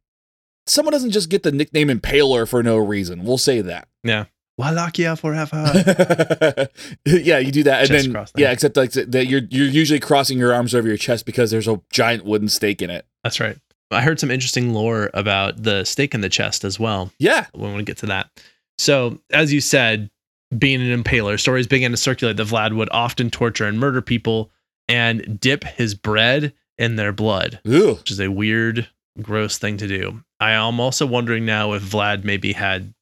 someone 0.67 0.91
doesn't 0.91 1.11
just 1.11 1.29
get 1.29 1.43
the 1.43 1.51
nickname 1.51 1.87
Impaler 1.87 2.47
for 2.47 2.61
no 2.63 2.77
reason. 2.77 3.23
We'll 3.23 3.37
say 3.37 3.61
that. 3.61 3.87
Yeah. 4.03 4.25
Wallachia 4.57 5.15
forever. 5.15 6.69
yeah, 7.05 7.39
you 7.39 7.51
do 7.51 7.63
that, 7.63 7.81
and 7.81 7.87
Chest 7.89 8.05
then 8.05 8.13
cross 8.13 8.31
yeah, 8.37 8.51
except 8.51 8.77
like 8.77 8.91
that 8.91 9.27
you're 9.27 9.41
you're 9.49 9.67
usually 9.67 9.99
crossing 9.99 10.37
your 10.37 10.53
arms 10.53 10.73
over 10.73 10.87
your 10.87 10.97
chest 10.97 11.25
because 11.25 11.51
there's 11.51 11.67
a 11.67 11.81
giant 11.91 12.25
wooden 12.25 12.47
stake 12.47 12.81
in 12.81 12.89
it. 12.89 13.05
That's 13.23 13.39
right. 13.39 13.57
I 13.91 14.01
heard 14.01 14.19
some 14.19 14.31
interesting 14.31 14.73
lore 14.73 15.09
about 15.13 15.61
the 15.61 15.83
stake 15.83 16.13
in 16.15 16.21
the 16.21 16.29
chest 16.29 16.63
as 16.63 16.79
well. 16.79 17.11
Yeah, 17.19 17.45
We 17.53 17.61
want 17.61 17.77
to 17.77 17.83
get 17.83 17.97
to 17.97 18.07
that. 18.07 18.29
So, 18.77 19.19
as 19.31 19.53
you 19.53 19.61
said, 19.61 20.09
being 20.57 20.81
an 20.81 21.03
impaler, 21.03 21.39
stories 21.39 21.67
began 21.67 21.91
to 21.91 21.97
circulate 21.97 22.37
that 22.37 22.47
Vlad 22.47 22.75
would 22.75 22.89
often 22.91 23.29
torture 23.29 23.65
and 23.65 23.79
murder 23.79 24.01
people 24.01 24.51
and 24.87 25.39
dip 25.39 25.63
his 25.63 25.93
bread 25.93 26.53
in 26.77 26.95
their 26.95 27.11
blood, 27.11 27.59
Ooh. 27.67 27.95
which 27.95 28.11
is 28.11 28.19
a 28.19 28.31
weird, 28.31 28.87
gross 29.21 29.57
thing 29.57 29.77
to 29.77 29.87
do. 29.87 30.23
I 30.39 30.51
am 30.51 30.79
also 30.79 31.05
wondering 31.05 31.45
now 31.45 31.73
if 31.73 31.83
Vlad 31.83 32.23
maybe 32.23 32.53
had 32.53 32.93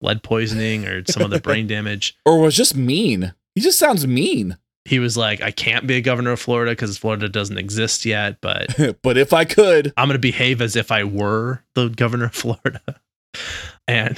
lead 0.00 0.22
poisoning 0.22 0.86
or 0.86 1.04
some 1.06 1.22
other 1.22 1.40
brain 1.40 1.66
damage. 1.68 2.16
or 2.24 2.40
was 2.40 2.56
just 2.56 2.76
mean. 2.76 3.34
He 3.54 3.60
just 3.60 3.78
sounds 3.78 4.06
mean. 4.06 4.56
He 4.86 4.98
was 4.98 5.16
like, 5.16 5.42
I 5.42 5.50
can't 5.50 5.86
be 5.86 5.96
a 5.96 6.00
governor 6.00 6.32
of 6.32 6.40
Florida 6.40 6.72
because 6.72 6.96
Florida 6.96 7.28
doesn't 7.28 7.58
exist 7.58 8.04
yet, 8.06 8.38
but 8.40 8.98
but 9.02 9.18
if 9.18 9.32
I 9.32 9.44
could, 9.44 9.92
I'm 9.96 10.08
going 10.08 10.14
to 10.14 10.18
behave 10.18 10.60
as 10.62 10.74
if 10.74 10.90
I 10.90 11.04
were 11.04 11.62
the 11.74 11.88
governor 11.88 12.26
of 12.26 12.34
Florida. 12.34 12.80
And 13.88 14.16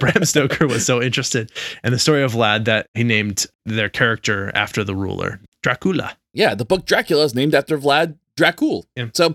Bram 0.00 0.24
Stoker 0.24 0.66
was 0.66 0.84
so 0.84 1.00
interested 1.00 1.52
in 1.84 1.92
the 1.92 1.98
story 1.98 2.24
of 2.24 2.32
Vlad 2.32 2.64
that 2.64 2.88
he 2.94 3.04
named 3.04 3.46
their 3.64 3.88
character 3.88 4.50
after 4.54 4.82
the 4.82 4.96
ruler, 4.96 5.40
Dracula. 5.62 6.16
yeah, 6.32 6.56
the 6.56 6.64
book 6.64 6.86
Dracula 6.86 7.24
is 7.24 7.34
named 7.34 7.54
after 7.54 7.78
Vlad 7.78 8.16
Dracul. 8.36 8.82
Yeah. 8.96 9.06
So 9.14 9.26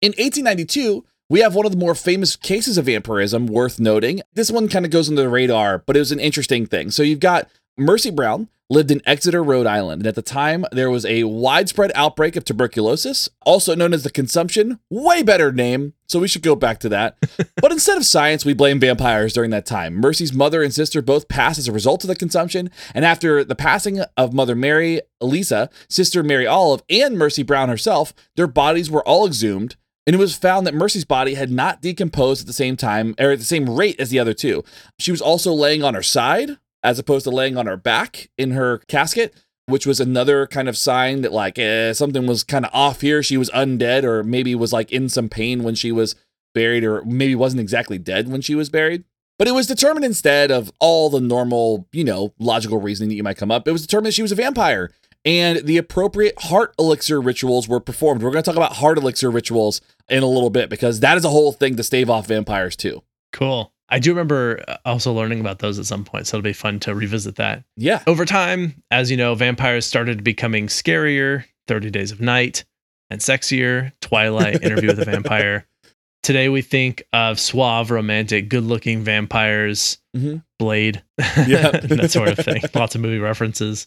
in 0.00 0.12
1892, 0.12 1.04
we 1.28 1.40
have 1.40 1.54
one 1.54 1.66
of 1.66 1.72
the 1.72 1.78
more 1.78 1.94
famous 1.94 2.36
cases 2.36 2.78
of 2.78 2.86
vampirism 2.86 3.46
worth 3.46 3.80
noting. 3.80 4.22
This 4.34 4.50
one 4.50 4.68
kind 4.68 4.84
of 4.84 4.90
goes 4.90 5.08
under 5.08 5.22
the 5.22 5.28
radar, 5.28 5.78
but 5.78 5.96
it 5.96 6.00
was 6.00 6.12
an 6.12 6.20
interesting 6.20 6.66
thing. 6.66 6.90
So 6.90 7.02
you've 7.02 7.20
got 7.20 7.48
Mercy 7.76 8.10
Brown 8.10 8.48
lived 8.68 8.90
in 8.90 9.02
Exeter, 9.06 9.42
Rhode 9.42 9.66
Island. 9.66 10.02
And 10.02 10.06
at 10.06 10.14
the 10.14 10.22
time, 10.22 10.64
there 10.72 10.90
was 10.90 11.04
a 11.04 11.24
widespread 11.24 11.92
outbreak 11.94 12.36
of 12.36 12.44
tuberculosis, 12.44 13.28
also 13.44 13.74
known 13.74 13.94
as 13.94 14.02
the 14.02 14.10
consumption. 14.10 14.80
Way 14.90 15.22
better 15.22 15.52
name, 15.52 15.94
so 16.08 16.18
we 16.18 16.28
should 16.28 16.42
go 16.42 16.56
back 16.56 16.80
to 16.80 16.88
that. 16.88 17.16
but 17.60 17.72
instead 17.72 17.96
of 17.96 18.04
science, 18.04 18.44
we 18.44 18.54
blame 18.54 18.80
vampires 18.80 19.32
during 19.32 19.50
that 19.50 19.66
time. 19.66 19.94
Mercy's 19.94 20.32
mother 20.32 20.62
and 20.62 20.74
sister 20.74 21.00
both 21.00 21.28
passed 21.28 21.58
as 21.58 21.68
a 21.68 21.72
result 21.72 22.02
of 22.04 22.08
the 22.08 22.16
consumption. 22.16 22.70
And 22.94 23.04
after 23.04 23.44
the 23.44 23.54
passing 23.54 24.00
of 24.16 24.32
Mother 24.32 24.56
Mary, 24.56 25.00
Elisa, 25.20 25.70
Sister 25.88 26.22
Mary 26.22 26.46
Olive, 26.46 26.82
and 26.90 27.16
Mercy 27.16 27.42
Brown 27.42 27.68
herself, 27.68 28.12
their 28.34 28.48
bodies 28.48 28.90
were 28.90 29.06
all 29.06 29.26
exhumed. 29.26 29.76
And 30.06 30.14
it 30.14 30.20
was 30.20 30.36
found 30.36 30.66
that 30.66 30.74
Mercy's 30.74 31.04
body 31.04 31.34
had 31.34 31.50
not 31.50 31.82
decomposed 31.82 32.42
at 32.42 32.46
the 32.46 32.52
same 32.52 32.76
time 32.76 33.14
or 33.18 33.32
at 33.32 33.38
the 33.38 33.44
same 33.44 33.68
rate 33.68 33.98
as 33.98 34.10
the 34.10 34.20
other 34.20 34.34
two. 34.34 34.62
She 35.00 35.10
was 35.10 35.20
also 35.20 35.52
laying 35.52 35.82
on 35.82 35.94
her 35.94 36.02
side 36.02 36.58
as 36.82 37.00
opposed 37.00 37.24
to 37.24 37.30
laying 37.30 37.56
on 37.56 37.66
her 37.66 37.76
back 37.76 38.30
in 38.38 38.52
her 38.52 38.78
casket, 38.86 39.34
which 39.66 39.84
was 39.84 39.98
another 39.98 40.46
kind 40.46 40.68
of 40.68 40.76
sign 40.76 41.22
that 41.22 41.32
like 41.32 41.58
eh, 41.58 41.92
something 41.92 42.26
was 42.26 42.44
kind 42.44 42.64
of 42.64 42.70
off 42.72 43.00
here. 43.00 43.22
She 43.22 43.36
was 43.36 43.50
undead, 43.50 44.04
or 44.04 44.22
maybe 44.22 44.54
was 44.54 44.72
like 44.72 44.92
in 44.92 45.08
some 45.08 45.28
pain 45.28 45.64
when 45.64 45.74
she 45.74 45.90
was 45.90 46.14
buried, 46.54 46.84
or 46.84 47.04
maybe 47.04 47.34
wasn't 47.34 47.60
exactly 47.60 47.98
dead 47.98 48.28
when 48.28 48.40
she 48.40 48.54
was 48.54 48.70
buried. 48.70 49.02
But 49.38 49.48
it 49.48 49.52
was 49.52 49.66
determined 49.66 50.04
instead 50.04 50.52
of 50.52 50.72
all 50.78 51.10
the 51.10 51.20
normal, 51.20 51.88
you 51.92 52.04
know, 52.04 52.32
logical 52.38 52.80
reasoning 52.80 53.08
that 53.10 53.16
you 53.16 53.24
might 53.24 53.36
come 53.36 53.50
up. 53.50 53.66
It 53.66 53.72
was 53.72 53.82
determined 53.82 54.06
that 54.06 54.14
she 54.14 54.22
was 54.22 54.32
a 54.32 54.36
vampire. 54.36 54.92
And 55.26 55.58
the 55.66 55.76
appropriate 55.76 56.40
heart 56.40 56.72
elixir 56.78 57.20
rituals 57.20 57.68
were 57.68 57.80
performed. 57.80 58.22
We're 58.22 58.30
going 58.30 58.42
to 58.44 58.48
talk 58.48 58.56
about 58.56 58.74
heart 58.76 58.96
elixir 58.96 59.30
rituals 59.30 59.80
in 60.08 60.22
a 60.22 60.26
little 60.28 60.50
bit 60.50 60.70
because 60.70 61.00
that 61.00 61.16
is 61.18 61.24
a 61.24 61.28
whole 61.30 61.50
thing 61.52 61.74
to 61.76 61.82
stave 61.82 62.08
off 62.08 62.28
vampires 62.28 62.76
too. 62.76 63.02
Cool. 63.32 63.72
I 63.88 63.98
do 63.98 64.10
remember 64.12 64.62
also 64.84 65.12
learning 65.12 65.40
about 65.40 65.58
those 65.58 65.78
at 65.78 65.86
some 65.86 66.04
point, 66.04 66.26
so 66.26 66.36
it'll 66.38 66.44
be 66.44 66.52
fun 66.52 66.78
to 66.80 66.94
revisit 66.94 67.36
that. 67.36 67.64
Yeah. 67.76 68.02
Over 68.06 68.24
time, 68.24 68.82
as 68.90 69.10
you 69.10 69.16
know, 69.16 69.34
vampires 69.34 69.84
started 69.84 70.22
becoming 70.24 70.68
scarier 70.68 71.44
30 71.68 71.90
Days 71.90 72.12
of 72.12 72.20
Night 72.20 72.64
and 73.10 73.20
sexier 73.20 73.92
Twilight, 74.00 74.62
Interview 74.62 74.88
with 74.88 75.00
a 75.00 75.04
Vampire. 75.04 75.66
Today, 76.22 76.48
we 76.48 76.62
think 76.62 77.04
of 77.12 77.38
suave, 77.38 77.92
romantic, 77.92 78.48
good 78.48 78.64
looking 78.64 79.02
vampires, 79.04 79.98
Mhm. 80.16 80.42
Blade, 80.58 81.02
Yeah. 81.46 81.70
that 81.70 82.10
sort 82.10 82.30
of 82.30 82.38
thing. 82.44 82.62
Lots 82.74 82.94
of 82.96 83.00
movie 83.00 83.18
references 83.20 83.86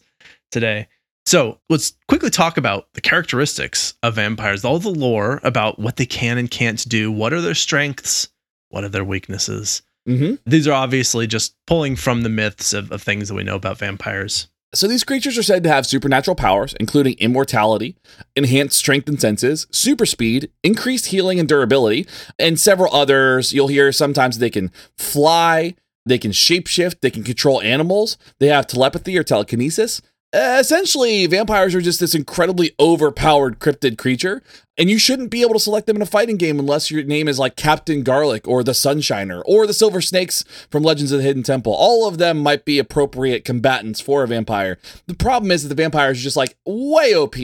today. 0.50 0.88
So 1.30 1.60
let's 1.68 1.92
quickly 2.08 2.28
talk 2.28 2.56
about 2.56 2.88
the 2.94 3.00
characteristics 3.00 3.94
of 4.02 4.16
vampires, 4.16 4.64
all 4.64 4.80
the 4.80 4.90
lore 4.90 5.38
about 5.44 5.78
what 5.78 5.94
they 5.94 6.04
can 6.04 6.38
and 6.38 6.50
can't 6.50 6.84
do. 6.88 7.12
What 7.12 7.32
are 7.32 7.40
their 7.40 7.54
strengths? 7.54 8.30
What 8.70 8.82
are 8.82 8.88
their 8.88 9.04
weaknesses? 9.04 9.82
hmm 10.06 10.34
These 10.44 10.66
are 10.66 10.72
obviously 10.72 11.28
just 11.28 11.54
pulling 11.68 11.94
from 11.94 12.24
the 12.24 12.28
myths 12.28 12.72
of, 12.72 12.90
of 12.90 13.00
things 13.00 13.28
that 13.28 13.36
we 13.36 13.44
know 13.44 13.54
about 13.54 13.78
vampires. 13.78 14.48
So 14.74 14.88
these 14.88 15.04
creatures 15.04 15.38
are 15.38 15.44
said 15.44 15.62
to 15.62 15.68
have 15.68 15.86
supernatural 15.86 16.34
powers, 16.34 16.74
including 16.80 17.14
immortality, 17.20 17.96
enhanced 18.34 18.76
strength 18.76 19.08
and 19.08 19.20
senses, 19.20 19.68
super 19.70 20.06
speed, 20.06 20.50
increased 20.64 21.06
healing 21.06 21.38
and 21.38 21.48
durability, 21.48 22.08
and 22.40 22.58
several 22.58 22.92
others. 22.92 23.52
You'll 23.52 23.68
hear 23.68 23.92
sometimes 23.92 24.38
they 24.38 24.50
can 24.50 24.72
fly, 24.98 25.76
they 26.04 26.18
can 26.18 26.32
shapeshift, 26.32 27.02
they 27.02 27.10
can 27.12 27.22
control 27.22 27.60
animals, 27.60 28.18
they 28.40 28.48
have 28.48 28.66
telepathy 28.66 29.16
or 29.16 29.22
telekinesis. 29.22 30.02
Uh, 30.32 30.58
essentially, 30.60 31.26
vampires 31.26 31.74
are 31.74 31.80
just 31.80 31.98
this 31.98 32.14
incredibly 32.14 32.70
overpowered 32.78 33.58
cryptid 33.58 33.98
creature, 33.98 34.44
and 34.78 34.88
you 34.88 34.96
shouldn't 34.96 35.30
be 35.30 35.42
able 35.42 35.54
to 35.54 35.58
select 35.58 35.88
them 35.88 35.96
in 35.96 36.02
a 36.02 36.06
fighting 36.06 36.36
game 36.36 36.60
unless 36.60 36.88
your 36.88 37.02
name 37.02 37.26
is 37.26 37.40
like 37.40 37.56
Captain 37.56 38.04
Garlic 38.04 38.46
or 38.46 38.62
the 38.62 38.70
Sunshiner 38.70 39.42
or 39.44 39.66
the 39.66 39.74
Silver 39.74 40.00
Snakes 40.00 40.44
from 40.70 40.84
Legends 40.84 41.10
of 41.10 41.18
the 41.18 41.24
Hidden 41.24 41.42
Temple. 41.42 41.74
All 41.74 42.06
of 42.06 42.18
them 42.18 42.38
might 42.38 42.64
be 42.64 42.78
appropriate 42.78 43.44
combatants 43.44 44.00
for 44.00 44.22
a 44.22 44.28
vampire. 44.28 44.78
The 45.08 45.14
problem 45.14 45.50
is 45.50 45.64
that 45.64 45.68
the 45.68 45.74
vampires 45.74 46.20
are 46.20 46.22
just 46.22 46.36
like 46.36 46.56
way 46.64 47.12
OP. 47.12 47.34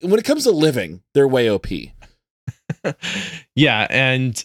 When 0.00 0.18
it 0.18 0.24
comes 0.24 0.42
to 0.42 0.50
living, 0.50 1.02
they're 1.14 1.28
way 1.28 1.48
OP. 1.48 1.68
yeah, 3.54 3.86
and 3.90 4.44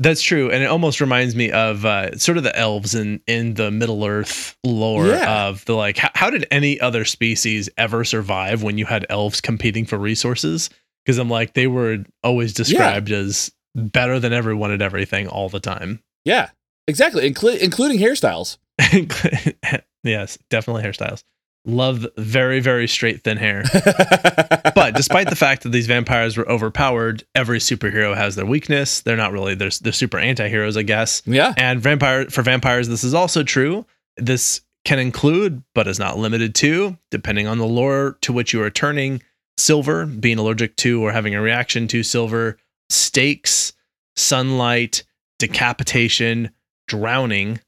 that's 0.00 0.22
true. 0.22 0.50
And 0.50 0.62
it 0.64 0.66
almost 0.66 1.00
reminds 1.00 1.36
me 1.36 1.52
of 1.52 1.84
uh, 1.84 2.16
sort 2.18 2.36
of 2.38 2.42
the 2.42 2.56
elves 2.58 2.94
in 2.96 3.20
in 3.28 3.54
the 3.54 3.70
Middle 3.70 4.04
Earth 4.04 4.56
lore 4.64 5.06
Yeah. 5.06 5.46
of 5.48 5.64
the 5.66 5.74
like, 5.76 5.98
how, 5.98 6.10
how 6.14 6.30
did 6.30 6.46
any 6.50 6.80
other 6.80 7.04
species 7.04 7.68
ever 7.78 8.02
survive 8.04 8.62
when 8.64 8.78
you 8.78 8.86
had 8.86 9.06
elves 9.08 9.40
competing 9.40 9.84
for 9.84 9.98
resources? 9.98 10.70
Because 11.04 11.18
I'm 11.18 11.30
like, 11.30 11.54
they 11.54 11.66
were 11.66 11.98
always 12.24 12.52
described 12.52 13.10
as 13.12 13.52
better 13.76 14.18
than 14.18 14.32
everyone 14.32 14.72
at 14.72 14.82
everything 14.82 15.28
all 15.28 15.48
the 15.48 15.60
time. 15.60 16.02
Yeah, 16.24 16.50
exactly, 16.88 17.30
inclu- 17.32 17.58
including 17.58 17.98
hairstyles. 17.98 18.58
yes, 20.04 20.38
definitely 20.50 20.82
hairstyles. 20.82 21.22
Love 21.66 22.06
very, 22.16 22.60
very 22.60 22.88
straight, 22.88 23.22
thin 23.22 23.36
hair. 23.36 23.62
but 24.74 24.94
despite 24.94 25.28
the 25.28 25.36
fact 25.36 25.62
that 25.62 25.70
these 25.70 25.86
vampires 25.86 26.36
were 26.36 26.48
overpowered, 26.48 27.22
every 27.34 27.58
superhero 27.58 28.16
has 28.16 28.34
their 28.34 28.46
weakness. 28.46 29.00
They're 29.02 29.16
not 29.16 29.32
really 29.32 29.54
they're, 29.54 29.70
they're 29.82 29.92
super 29.92 30.18
anti-heroes, 30.18 30.76
I 30.76 30.82
guess. 30.82 31.22
yeah, 31.26 31.52
And 31.56 31.80
vampire 31.80 32.30
for 32.30 32.42
vampires, 32.42 32.88
this 32.88 33.04
is 33.04 33.12
also 33.12 33.42
true. 33.42 33.84
This 34.16 34.62
can 34.84 34.98
include, 34.98 35.62
but 35.74 35.86
is 35.86 35.98
not 35.98 36.18
limited 36.18 36.54
to, 36.56 36.96
depending 37.10 37.46
on 37.46 37.58
the 37.58 37.66
lore 37.66 38.16
to 38.22 38.32
which 38.32 38.52
you 38.52 38.62
are 38.62 38.70
turning, 38.70 39.22
silver, 39.58 40.06
being 40.06 40.38
allergic 40.38 40.76
to 40.76 41.04
or 41.04 41.12
having 41.12 41.34
a 41.34 41.42
reaction 41.42 41.86
to 41.88 42.02
silver, 42.02 42.56
stakes, 42.88 43.74
sunlight, 44.16 45.02
decapitation, 45.38 46.50
drowning, 46.88 47.60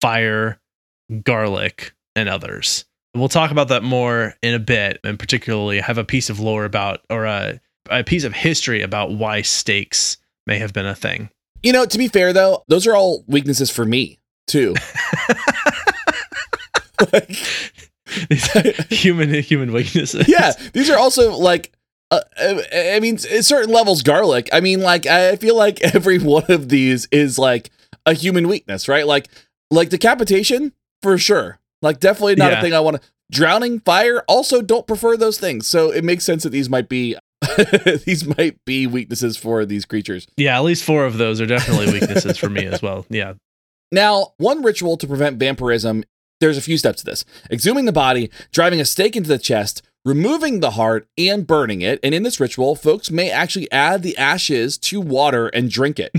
fire, 0.00 0.60
garlic, 1.24 1.92
and 2.14 2.28
others. 2.28 2.84
We'll 3.14 3.28
talk 3.28 3.50
about 3.50 3.68
that 3.68 3.82
more 3.82 4.34
in 4.42 4.54
a 4.54 4.58
bit, 4.58 5.00
and 5.02 5.18
particularly 5.18 5.80
have 5.80 5.98
a 5.98 6.04
piece 6.04 6.30
of 6.30 6.38
lore 6.38 6.64
about 6.64 7.00
or 7.10 7.24
a, 7.24 7.60
a 7.88 8.04
piece 8.04 8.24
of 8.24 8.32
history 8.32 8.82
about 8.82 9.12
why 9.12 9.42
stakes 9.42 10.16
may 10.46 10.58
have 10.58 10.72
been 10.72 10.86
a 10.86 10.94
thing. 10.94 11.30
You 11.62 11.72
know, 11.72 11.84
to 11.86 11.98
be 11.98 12.08
fair 12.08 12.32
though, 12.32 12.64
those 12.68 12.86
are 12.86 12.94
all 12.94 13.24
weaknesses 13.26 13.70
for 13.70 13.84
me 13.84 14.20
too. 14.46 14.74
like, 17.12 17.30
human 18.90 19.34
human 19.42 19.72
weaknesses. 19.72 20.28
Yeah, 20.28 20.52
these 20.72 20.90
are 20.90 20.98
also 20.98 21.36
like 21.36 21.72
uh, 22.10 22.20
I 22.72 22.98
mean, 23.00 23.18
certain 23.18 23.72
levels 23.72 24.02
garlic. 24.02 24.48
I 24.52 24.60
mean, 24.60 24.80
like 24.80 25.06
I 25.06 25.36
feel 25.36 25.56
like 25.56 25.80
every 25.94 26.18
one 26.18 26.44
of 26.48 26.68
these 26.68 27.06
is 27.12 27.38
like 27.38 27.70
a 28.06 28.14
human 28.14 28.48
weakness, 28.48 28.88
right? 28.88 29.06
Like, 29.06 29.28
like 29.70 29.90
decapitation 29.90 30.72
for 31.02 31.18
sure. 31.18 31.58
Like, 31.82 32.00
definitely 32.00 32.36
not 32.36 32.52
yeah. 32.52 32.58
a 32.58 32.62
thing 32.62 32.74
I 32.74 32.80
want 32.80 33.00
to. 33.00 33.08
Drowning, 33.30 33.80
fire, 33.80 34.24
also 34.26 34.60
don't 34.60 34.86
prefer 34.86 35.16
those 35.16 35.38
things. 35.38 35.66
So 35.66 35.90
it 35.90 36.04
makes 36.04 36.24
sense 36.24 36.42
that 36.42 36.50
these 36.50 36.68
might 36.68 36.88
be 36.88 37.16
these 38.04 38.26
might 38.26 38.62
be 38.64 38.86
weaknesses 38.86 39.36
for 39.36 39.64
these 39.64 39.84
creatures. 39.84 40.26
Yeah, 40.36 40.56
at 40.56 40.64
least 40.64 40.84
four 40.84 41.04
of 41.04 41.18
those 41.18 41.40
are 41.40 41.46
definitely 41.46 41.92
weaknesses 41.92 42.36
for 42.36 42.48
me 42.48 42.66
as 42.66 42.82
well. 42.82 43.06
Yeah. 43.10 43.34
Now, 43.92 44.34
one 44.36 44.62
ritual 44.62 44.96
to 44.98 45.06
prevent 45.06 45.38
vampirism, 45.38 46.04
there's 46.38 46.56
a 46.56 46.62
few 46.62 46.78
steps 46.78 47.00
to 47.00 47.04
this. 47.04 47.24
Exhuming 47.50 47.86
the 47.86 47.92
body, 47.92 48.30
driving 48.52 48.80
a 48.80 48.84
stake 48.84 49.16
into 49.16 49.28
the 49.28 49.38
chest, 49.38 49.82
removing 50.04 50.60
the 50.60 50.72
heart, 50.72 51.08
and 51.18 51.44
burning 51.44 51.80
it. 51.80 51.98
And 52.04 52.14
in 52.14 52.22
this 52.22 52.38
ritual, 52.38 52.76
folks 52.76 53.10
may 53.10 53.30
actually 53.30 53.70
add 53.72 54.02
the 54.02 54.16
ashes 54.16 54.78
to 54.78 55.00
water 55.00 55.48
and 55.48 55.70
drink 55.70 55.98
it. 55.98 56.12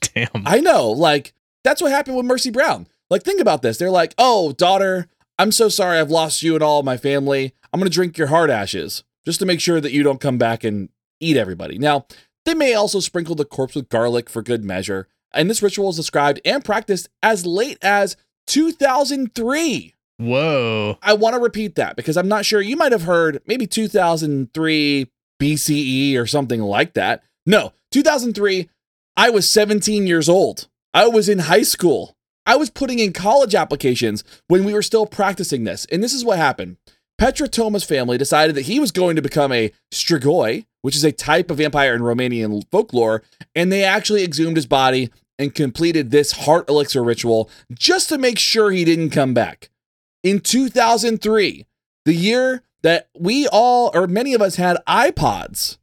Damn. 0.14 0.46
I 0.46 0.60
know, 0.60 0.88
like, 0.88 1.34
that's 1.64 1.82
what 1.82 1.90
happened 1.90 2.16
with 2.16 2.26
Mercy 2.26 2.50
Brown. 2.50 2.86
Like, 3.10 3.22
think 3.22 3.40
about 3.40 3.62
this. 3.62 3.78
They're 3.78 3.90
like, 3.90 4.14
oh, 4.18 4.52
daughter, 4.52 5.08
I'm 5.38 5.52
so 5.52 5.68
sorry 5.68 5.98
I've 5.98 6.10
lost 6.10 6.42
you 6.42 6.54
and 6.54 6.62
all 6.62 6.82
my 6.82 6.96
family. 6.96 7.54
I'm 7.72 7.80
going 7.80 7.90
to 7.90 7.94
drink 7.94 8.18
your 8.18 8.28
heart 8.28 8.50
ashes 8.50 9.04
just 9.24 9.38
to 9.40 9.46
make 9.46 9.60
sure 9.60 9.80
that 9.80 9.92
you 9.92 10.02
don't 10.02 10.20
come 10.20 10.38
back 10.38 10.64
and 10.64 10.88
eat 11.20 11.36
everybody. 11.36 11.78
Now, 11.78 12.06
they 12.44 12.54
may 12.54 12.74
also 12.74 13.00
sprinkle 13.00 13.34
the 13.34 13.44
corpse 13.44 13.74
with 13.74 13.88
garlic 13.88 14.30
for 14.30 14.42
good 14.42 14.64
measure. 14.64 15.08
And 15.32 15.50
this 15.50 15.62
ritual 15.62 15.90
is 15.90 15.96
described 15.96 16.40
and 16.44 16.64
practiced 16.64 17.08
as 17.22 17.44
late 17.44 17.78
as 17.82 18.16
2003. 18.46 19.94
Whoa. 20.18 20.98
I 21.02 21.12
want 21.12 21.34
to 21.34 21.40
repeat 21.40 21.74
that 21.74 21.96
because 21.96 22.16
I'm 22.16 22.28
not 22.28 22.46
sure. 22.46 22.60
You 22.60 22.76
might 22.76 22.92
have 22.92 23.02
heard 23.02 23.42
maybe 23.46 23.66
2003 23.66 25.10
BCE 25.40 26.16
or 26.16 26.26
something 26.26 26.62
like 26.62 26.94
that. 26.94 27.22
No, 27.44 27.72
2003, 27.92 28.70
I 29.16 29.30
was 29.30 29.48
17 29.48 30.06
years 30.06 30.28
old. 30.28 30.68
I 30.94 31.08
was 31.08 31.28
in 31.28 31.40
high 31.40 31.62
school. 31.62 32.15
I 32.46 32.56
was 32.56 32.70
putting 32.70 32.98
in 33.00 33.12
college 33.12 33.54
applications 33.54 34.24
when 34.48 34.64
we 34.64 34.72
were 34.72 34.82
still 34.82 35.06
practicing 35.06 35.64
this. 35.64 35.84
And 35.86 36.02
this 36.02 36.14
is 36.14 36.24
what 36.24 36.38
happened. 36.38 36.76
Petre 37.18 37.48
Toma's 37.48 37.84
family 37.84 38.18
decided 38.18 38.54
that 38.56 38.66
he 38.66 38.78
was 38.78 38.92
going 38.92 39.16
to 39.16 39.22
become 39.22 39.50
a 39.50 39.72
strigoi, 39.92 40.66
which 40.82 40.94
is 40.94 41.04
a 41.04 41.12
type 41.12 41.50
of 41.50 41.56
vampire 41.58 41.94
in 41.94 42.02
Romanian 42.02 42.62
folklore, 42.70 43.22
and 43.54 43.72
they 43.72 43.82
actually 43.82 44.22
exhumed 44.22 44.56
his 44.56 44.66
body 44.66 45.10
and 45.38 45.54
completed 45.54 46.10
this 46.10 46.32
heart 46.32 46.68
elixir 46.68 47.02
ritual 47.02 47.50
just 47.72 48.08
to 48.10 48.18
make 48.18 48.38
sure 48.38 48.70
he 48.70 48.84
didn't 48.84 49.10
come 49.10 49.34
back 49.34 49.70
in 50.22 50.40
2003, 50.40 51.66
the 52.04 52.12
year 52.12 52.62
that 52.82 53.08
we 53.18 53.46
all, 53.48 53.90
or 53.94 54.06
many 54.06 54.34
of 54.34 54.42
us, 54.42 54.56
had 54.56 54.76
iPods. 54.86 55.78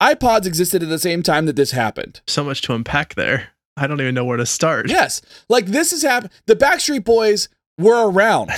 iPods 0.00 0.46
existed 0.46 0.82
at 0.82 0.88
the 0.88 0.98
same 0.98 1.22
time 1.22 1.46
that 1.46 1.56
this 1.56 1.72
happened. 1.72 2.20
So 2.26 2.44
much 2.44 2.62
to 2.62 2.74
unpack 2.74 3.14
there. 3.14 3.48
I 3.76 3.86
don't 3.86 4.00
even 4.00 4.14
know 4.14 4.24
where 4.24 4.36
to 4.36 4.46
start. 4.46 4.88
Yes. 4.94 5.20
Like 5.48 5.66
this 5.66 5.90
has 5.90 6.02
happened. 6.02 6.32
The 6.46 6.54
Backstreet 6.54 7.04
Boys 7.04 7.48
were 7.78 8.08
around. 8.08 8.50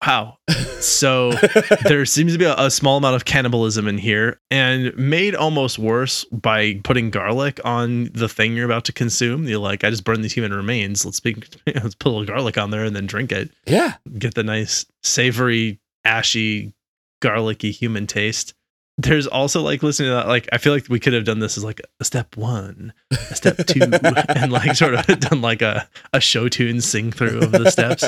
Wow. 0.06 0.38
So 0.80 1.32
there 1.84 2.06
seems 2.06 2.34
to 2.34 2.40
be 2.40 2.46
a, 2.46 2.56
a, 2.56 2.72
small 2.72 2.98
amount 2.98 3.16
of 3.16 3.26
cannibalism 3.26 3.88
in 3.88 4.00
here 4.00 4.40
and 4.50 4.98
made 4.98 5.36
almost 5.36 5.78
worse 5.78 6.26
by 6.26 6.80
putting 6.84 7.12
garlic 7.12 7.60
on 7.64 8.06
the 8.14 8.28
thing 8.28 8.56
you're 8.56 8.66
about 8.66 8.86
to 8.86 8.94
consume. 8.94 9.48
You're 9.48 9.60
like, 9.60 9.84
I 9.84 9.92
just 9.92 10.04
burned 10.04 10.24
these 10.24 10.34
human 10.34 10.54
remains. 10.54 11.06
Let's, 11.06 11.20
be, 11.20 11.36
let's 11.68 11.96
put 11.96 12.10
a 12.10 12.14
little 12.14 12.26
garlic 12.26 12.58
on 12.58 12.72
there 12.72 12.84
and 12.84 12.96
then 12.96 13.06
drink 13.06 13.32
it. 13.32 13.52
Yeah. 13.68 13.96
Get 14.18 14.34
the 14.34 14.44
nice, 14.44 14.86
savory, 15.04 15.80
ashy, 16.04 16.74
garlicky 17.22 17.72
human 17.72 18.08
taste. 18.08 18.56
There's 19.02 19.28
also 19.28 19.62
like 19.62 19.84
listening 19.84 20.10
to 20.10 20.16
that, 20.16 20.28
like, 20.28 20.48
I 20.52 20.58
feel 20.58 20.74
like 20.74 20.88
we 20.90 21.00
could 21.00 21.14
have 21.14 21.26
done 21.26 21.40
this 21.40 21.58
as 21.58 21.64
like 21.64 21.82
a 22.00 22.06
step 22.06 22.38
one, 22.38 22.94
a 23.12 23.36
step 23.36 23.58
two, 23.66 23.82
and 24.30 24.52
like 24.52 24.76
sort 24.76 24.94
of 24.94 25.06
done 25.20 25.42
like 25.42 25.62
a, 25.62 25.88
a 26.14 26.20
show 26.20 26.48
tune 26.50 26.82
sing 26.82 27.12
through 27.12 27.40
of 27.40 27.52
the 27.52 27.72
steps. 27.72 28.04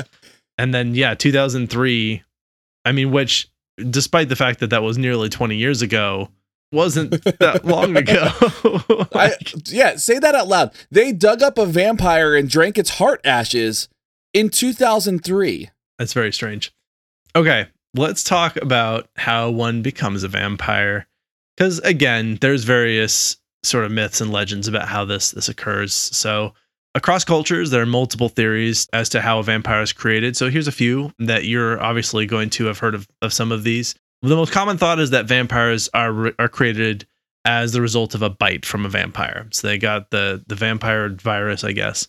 And 0.58 0.74
then 0.74 0.94
yeah 0.96 1.16
2003 1.16 2.24
i 2.86 2.92
mean 2.92 3.12
which 3.12 3.50
despite 3.90 4.30
the 4.30 4.36
fact 4.36 4.60
that 4.60 4.70
that 4.70 4.84
was 4.84 4.98
nearly 4.98 5.30
20 5.30 5.56
years 5.56 5.82
ago 5.82 6.30
wasn't 6.72 7.12
that 7.40 7.66
long 7.66 7.96
ago. 7.98 8.30
I, 9.14 9.36
yeah 9.66 9.96
say 9.96 10.18
that 10.18 10.34
out 10.34 10.48
loud. 10.48 10.72
They 10.90 11.12
dug 11.12 11.44
up 11.44 11.58
a 11.58 11.66
vampire 11.68 12.36
and 12.36 12.50
drank 12.50 12.78
its 12.78 12.92
heart 12.92 13.22
ashes 13.24 13.90
in 14.34 14.50
2003 14.50 15.70
that's 16.00 16.14
very 16.14 16.34
strange. 16.34 16.74
Okay 17.36 17.68
let's 17.94 18.24
talk 18.24 18.58
about 18.58 19.08
how 19.16 19.50
one 19.50 19.82
becomes 19.82 20.24
a 20.24 20.28
vampire 20.28 21.08
because 21.56 21.80
again 21.80 22.38
there's 22.42 22.64
various 22.64 23.38
sort 23.64 23.86
of 23.86 23.92
myths 23.92 24.22
and 24.22 24.32
legends 24.32 24.68
about 24.68 24.88
how 24.88 25.06
this 25.06 25.32
this 25.32 25.50
occurs 25.50 25.94
so 25.94 26.54
Across 26.96 27.26
cultures, 27.26 27.72
there 27.72 27.82
are 27.82 27.88
multiple 27.88 28.30
theories 28.30 28.88
as 28.94 29.10
to 29.10 29.22
how 29.22 29.40
a 29.40 29.44
vampire 29.44 29.82
is 29.82 29.92
created. 29.92 30.38
So 30.38 30.52
here's 30.52 30.68
a 30.68 30.72
few 30.72 31.12
that 31.18 31.46
you're 31.46 31.82
obviously 31.82 32.28
going 32.28 32.52
to 32.52 32.66
have 32.66 32.78
heard 32.78 32.94
of, 32.94 33.08
of 33.24 33.34
some 33.34 33.52
of 33.52 33.64
these. 33.64 33.96
The 34.22 34.36
most 34.36 34.52
common 34.54 34.78
thought 34.78 35.00
is 35.00 35.10
that 35.10 35.26
vampires 35.26 35.90
are 35.96 36.34
are 36.38 36.48
created 36.48 37.08
as 37.46 37.74
the 37.74 37.82
result 37.82 38.14
of 38.14 38.22
a 38.22 38.30
bite 38.30 38.64
from 38.64 38.86
a 38.86 38.90
vampire. 38.90 39.48
So 39.52 39.68
they 39.68 39.80
got 39.80 40.12
the 40.12 40.44
the 40.46 40.56
vampire 40.56 41.10
virus, 41.10 41.64
I 41.64 41.72
guess. 41.72 42.08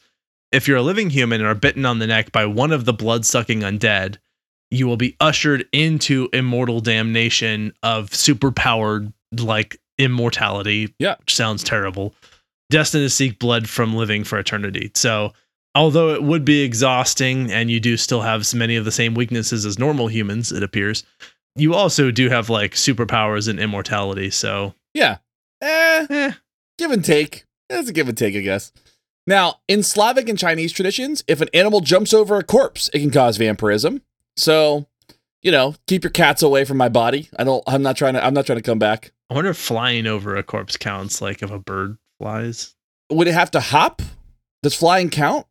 If 0.52 0.68
you're 0.68 0.76
a 0.76 0.82
living 0.82 1.10
human 1.10 1.40
and 1.40 1.48
are 1.48 1.54
bitten 1.54 1.86
on 1.86 1.98
the 1.98 2.06
neck 2.06 2.30
by 2.30 2.44
one 2.44 2.70
of 2.70 2.84
the 2.84 2.92
blood-sucking 2.92 3.60
undead, 3.60 4.18
you 4.74 4.87
will 4.87 4.96
be 4.96 5.16
ushered 5.20 5.66
into 5.72 6.28
immortal 6.32 6.80
damnation 6.80 7.72
of 7.82 8.10
superpowered 8.10 9.12
like 9.38 9.78
immortality. 9.98 10.94
Yeah. 10.98 11.16
Which 11.18 11.34
sounds 11.34 11.62
terrible 11.64 12.14
destined 12.70 13.04
to 13.04 13.10
seek 13.10 13.38
blood 13.38 13.68
from 13.68 13.94
living 13.94 14.24
for 14.24 14.38
eternity. 14.38 14.90
So, 14.94 15.32
although 15.74 16.10
it 16.10 16.22
would 16.22 16.44
be 16.44 16.62
exhausting 16.62 17.50
and 17.52 17.70
you 17.70 17.80
do 17.80 17.96
still 17.96 18.22
have 18.22 18.52
many 18.54 18.76
of 18.76 18.84
the 18.84 18.92
same 18.92 19.14
weaknesses 19.14 19.64
as 19.64 19.78
normal 19.78 20.08
humans, 20.08 20.52
it 20.52 20.62
appears, 20.62 21.04
you 21.56 21.74
also 21.74 22.10
do 22.10 22.28
have 22.28 22.50
like 22.50 22.72
superpowers 22.72 23.48
and 23.48 23.60
immortality. 23.60 24.30
So, 24.30 24.74
yeah. 24.92 25.18
Eh, 25.62 26.06
eh. 26.10 26.32
give 26.78 26.90
and 26.90 27.04
take. 27.04 27.44
It's 27.70 27.88
a 27.88 27.92
give 27.92 28.08
and 28.08 28.18
take, 28.18 28.34
I 28.34 28.40
guess. 28.40 28.72
Now, 29.26 29.60
in 29.68 29.82
Slavic 29.82 30.28
and 30.28 30.38
Chinese 30.38 30.72
traditions, 30.72 31.24
if 31.26 31.40
an 31.40 31.48
animal 31.54 31.80
jumps 31.80 32.12
over 32.12 32.37
a 32.37 32.42
corpse, 32.42 32.90
it 32.92 32.98
can 32.98 33.10
cause 33.10 33.37
vampirism. 33.37 34.02
So, 34.36 34.86
you 35.42 35.50
know, 35.50 35.74
keep 35.86 36.04
your 36.04 36.10
cats 36.10 36.42
away 36.42 36.64
from 36.64 36.76
my 36.76 36.88
body. 36.88 37.28
I 37.38 37.44
don't 37.44 37.62
I'm 37.66 37.82
not 37.82 37.96
trying 37.96 38.14
to 38.14 38.24
I'm 38.24 38.34
not 38.34 38.46
trying 38.46 38.58
to 38.58 38.62
come 38.62 38.78
back. 38.78 39.12
I 39.30 39.34
wonder 39.34 39.50
if 39.50 39.56
flying 39.56 40.06
over 40.06 40.36
a 40.36 40.42
corpse 40.42 40.76
counts 40.76 41.20
like 41.20 41.42
if 41.42 41.50
a 41.50 41.58
bird 41.58 41.98
flies. 42.18 42.74
Would 43.10 43.28
it 43.28 43.34
have 43.34 43.50
to 43.52 43.60
hop? 43.60 44.02
Does 44.62 44.74
flying 44.74 45.10
count? 45.10 45.46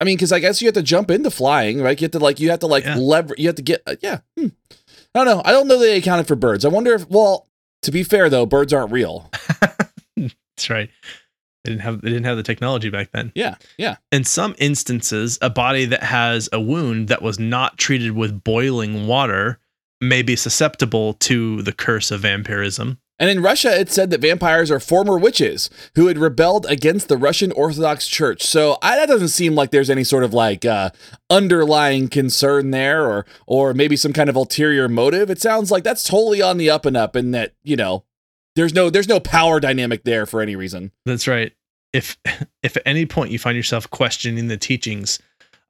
I 0.00 0.04
mean, 0.04 0.16
because 0.16 0.32
I 0.32 0.38
guess 0.38 0.60
you 0.60 0.68
have 0.68 0.74
to 0.74 0.82
jump 0.82 1.10
into 1.10 1.30
flying, 1.30 1.80
right? 1.80 2.00
You 2.00 2.04
have 2.04 2.12
to 2.12 2.18
like 2.18 2.40
you 2.40 2.50
have 2.50 2.60
to 2.60 2.66
like 2.66 2.84
yeah. 2.84 2.96
lever. 2.96 3.34
You 3.38 3.48
have 3.48 3.56
to 3.56 3.62
get 3.62 3.82
uh, 3.86 3.96
yeah. 4.00 4.20
Hmm. 4.38 4.48
I 5.14 5.24
don't 5.24 5.26
know. 5.26 5.42
I 5.44 5.52
don't 5.52 5.68
know 5.68 5.78
they 5.78 5.96
accounted 5.96 6.26
for 6.26 6.36
birds. 6.36 6.64
I 6.64 6.68
wonder 6.68 6.92
if 6.92 7.08
well, 7.08 7.48
to 7.82 7.90
be 7.90 8.02
fair 8.02 8.28
though, 8.28 8.46
birds 8.46 8.72
aren't 8.72 8.92
real. 8.92 9.30
That's 10.16 10.70
right. 10.70 10.90
They 11.64 11.70
didn't 11.70 11.82
have 11.82 12.02
they 12.02 12.10
didn't 12.10 12.26
have 12.26 12.36
the 12.36 12.42
technology 12.42 12.90
back 12.90 13.10
then. 13.12 13.32
Yeah, 13.34 13.56
yeah. 13.78 13.96
In 14.12 14.24
some 14.24 14.54
instances, 14.58 15.38
a 15.40 15.50
body 15.50 15.86
that 15.86 16.02
has 16.02 16.48
a 16.52 16.60
wound 16.60 17.08
that 17.08 17.22
was 17.22 17.38
not 17.38 17.78
treated 17.78 18.12
with 18.12 18.44
boiling 18.44 19.06
water 19.06 19.58
may 20.00 20.22
be 20.22 20.36
susceptible 20.36 21.14
to 21.14 21.62
the 21.62 21.72
curse 21.72 22.10
of 22.10 22.20
vampirism. 22.20 22.98
And 23.18 23.30
in 23.30 23.42
Russia, 23.42 23.78
it 23.78 23.90
said 23.90 24.10
that 24.10 24.20
vampires 24.20 24.72
are 24.72 24.80
former 24.80 25.16
witches 25.16 25.70
who 25.94 26.08
had 26.08 26.18
rebelled 26.18 26.66
against 26.66 27.08
the 27.08 27.16
Russian 27.16 27.52
Orthodox 27.52 28.08
Church. 28.08 28.42
So 28.42 28.76
I, 28.82 28.96
that 28.96 29.06
doesn't 29.06 29.28
seem 29.28 29.54
like 29.54 29.70
there's 29.70 29.88
any 29.88 30.02
sort 30.02 30.24
of 30.24 30.34
like 30.34 30.64
uh, 30.64 30.90
underlying 31.30 32.08
concern 32.08 32.72
there, 32.72 33.06
or 33.06 33.24
or 33.46 33.72
maybe 33.72 33.96
some 33.96 34.12
kind 34.12 34.28
of 34.28 34.36
ulterior 34.36 34.88
motive. 34.88 35.30
It 35.30 35.40
sounds 35.40 35.70
like 35.70 35.84
that's 35.84 36.02
totally 36.02 36.42
on 36.42 36.58
the 36.58 36.68
up 36.68 36.84
and 36.84 36.96
up, 36.96 37.14
and 37.14 37.32
that 37.34 37.54
you 37.62 37.76
know 37.76 38.04
there's 38.56 38.74
no 38.74 38.90
there's 38.90 39.08
no 39.08 39.20
power 39.20 39.60
dynamic 39.60 40.04
there 40.04 40.26
for 40.26 40.40
any 40.40 40.56
reason. 40.56 40.92
That's 41.04 41.26
right. 41.28 41.52
If 41.92 42.16
if 42.62 42.76
at 42.76 42.82
any 42.86 43.06
point 43.06 43.30
you 43.30 43.38
find 43.38 43.56
yourself 43.56 43.88
questioning 43.90 44.48
the 44.48 44.56
teachings 44.56 45.18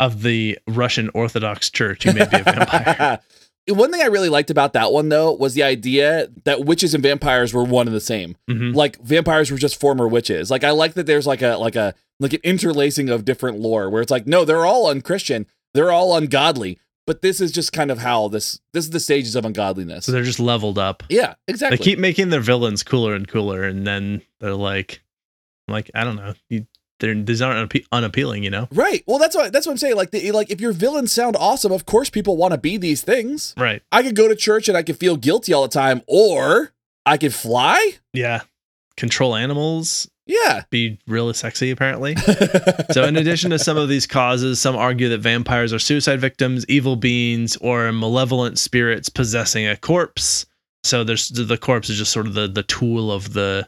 of 0.01 0.23
the 0.23 0.59
Russian 0.66 1.11
Orthodox 1.14 1.70
Church, 1.70 2.05
you 2.05 2.12
may 2.12 2.27
be 2.27 2.38
a 2.38 2.42
vampire. 2.44 3.20
One 3.68 3.90
thing 3.90 4.03
I 4.03 4.07
really 4.07 4.29
liked 4.29 4.51
about 4.51 4.75
that 4.75 4.92
one 4.92 5.09
though 5.09 5.33
was 5.33 5.55
the 5.55 5.62
idea 5.62 6.29
that 6.44 6.66
witches 6.66 6.92
and 6.92 7.03
vampires 7.03 7.55
were 7.55 7.64
one 7.64 7.87
and 7.87 7.97
the 7.97 8.01
same. 8.01 8.37
Mhm. 8.51 8.75
Like 8.75 9.01
vampires 9.01 9.51
were 9.51 9.57
just 9.57 9.81
former 9.81 10.07
witches. 10.07 10.51
Like 10.51 10.64
I 10.64 10.70
like 10.73 10.92
that 10.94 11.07
there's 11.07 11.27
like 11.27 11.40
a 11.40 11.57
like 11.57 11.75
a 11.75 11.94
like 12.20 12.35
an 12.35 12.40
interlacing 12.44 13.09
of 13.09 13.25
different 13.25 13.61
lore 13.61 13.88
where 13.88 14.03
it's 14.03 14.11
like 14.11 14.27
no, 14.27 14.44
they're 14.44 14.66
all 14.66 14.90
unchristian, 14.90 15.47
they're 15.73 15.90
all 15.90 16.14
ungodly, 16.14 16.79
but 17.06 17.22
this 17.22 17.40
is 17.40 17.52
just 17.52 17.72
kind 17.72 17.90
of 17.90 17.98
how 17.98 18.28
this 18.28 18.60
this 18.72 18.84
is 18.84 18.90
the 18.90 19.00
stages 19.00 19.36
of 19.36 19.44
ungodliness. 19.44 20.06
So 20.06 20.12
they're 20.12 20.22
just 20.22 20.40
leveled 20.40 20.78
up. 20.78 21.02
yeah, 21.08 21.34
exactly. 21.48 21.76
They 21.76 21.84
keep 21.84 21.98
making 21.98 22.30
their 22.30 22.40
villains 22.40 22.82
cooler 22.82 23.14
and 23.14 23.26
cooler, 23.28 23.64
and 23.64 23.86
then 23.86 24.22
they're 24.40 24.54
like, 24.54 25.02
like 25.68 25.90
I 25.94 26.04
don't 26.04 26.16
know, 26.16 26.34
you, 26.48 26.66
they're 27.00 27.14
these 27.14 27.42
aren't 27.42 27.70
unappe- 27.70 27.86
unappealing, 27.92 28.44
you 28.44 28.50
know? 28.50 28.68
right. 28.72 29.02
Well, 29.06 29.18
that's 29.18 29.36
what 29.36 29.52
that's 29.52 29.66
what 29.66 29.72
I'm 29.72 29.78
saying. 29.78 29.96
Like 29.96 30.10
the, 30.10 30.32
like 30.32 30.50
if 30.50 30.60
your 30.60 30.72
villains 30.72 31.12
sound 31.12 31.36
awesome, 31.36 31.72
of 31.72 31.86
course 31.86 32.10
people 32.10 32.36
want 32.36 32.52
to 32.52 32.58
be 32.58 32.76
these 32.76 33.02
things. 33.02 33.54
Right? 33.56 33.82
I 33.92 34.02
could 34.02 34.16
go 34.16 34.28
to 34.28 34.36
church 34.36 34.68
and 34.68 34.76
I 34.76 34.82
could 34.82 34.98
feel 34.98 35.16
guilty 35.16 35.52
all 35.52 35.62
the 35.62 35.68
time, 35.68 36.02
or 36.06 36.72
I 37.04 37.16
could 37.18 37.34
fly. 37.34 37.94
Yeah. 38.12 38.42
Control 38.96 39.34
animals, 39.34 40.08
Yeah. 40.26 40.62
be 40.70 40.98
really 41.06 41.34
sexy, 41.34 41.70
apparently. 41.70 42.16
So, 42.92 43.04
in 43.04 43.16
addition 43.16 43.50
to 43.50 43.58
some 43.58 43.76
of 43.76 43.88
these 43.88 44.06
causes, 44.06 44.60
some 44.60 44.76
argue 44.76 45.08
that 45.08 45.18
vampires 45.18 45.72
are 45.72 45.78
suicide 45.78 46.20
victims, 46.20 46.64
evil 46.68 46.96
beings, 46.96 47.56
or 47.56 47.90
malevolent 47.92 48.58
spirits 48.58 49.08
possessing 49.08 49.66
a 49.66 49.76
corpse. 49.76 50.46
So, 50.84 51.02
there's 51.02 51.28
the 51.30 51.58
corpse 51.58 51.90
is 51.90 51.98
just 51.98 52.12
sort 52.12 52.26
of 52.26 52.34
the 52.34 52.46
the 52.46 52.62
tool 52.62 53.10
of 53.10 53.32
the 53.32 53.66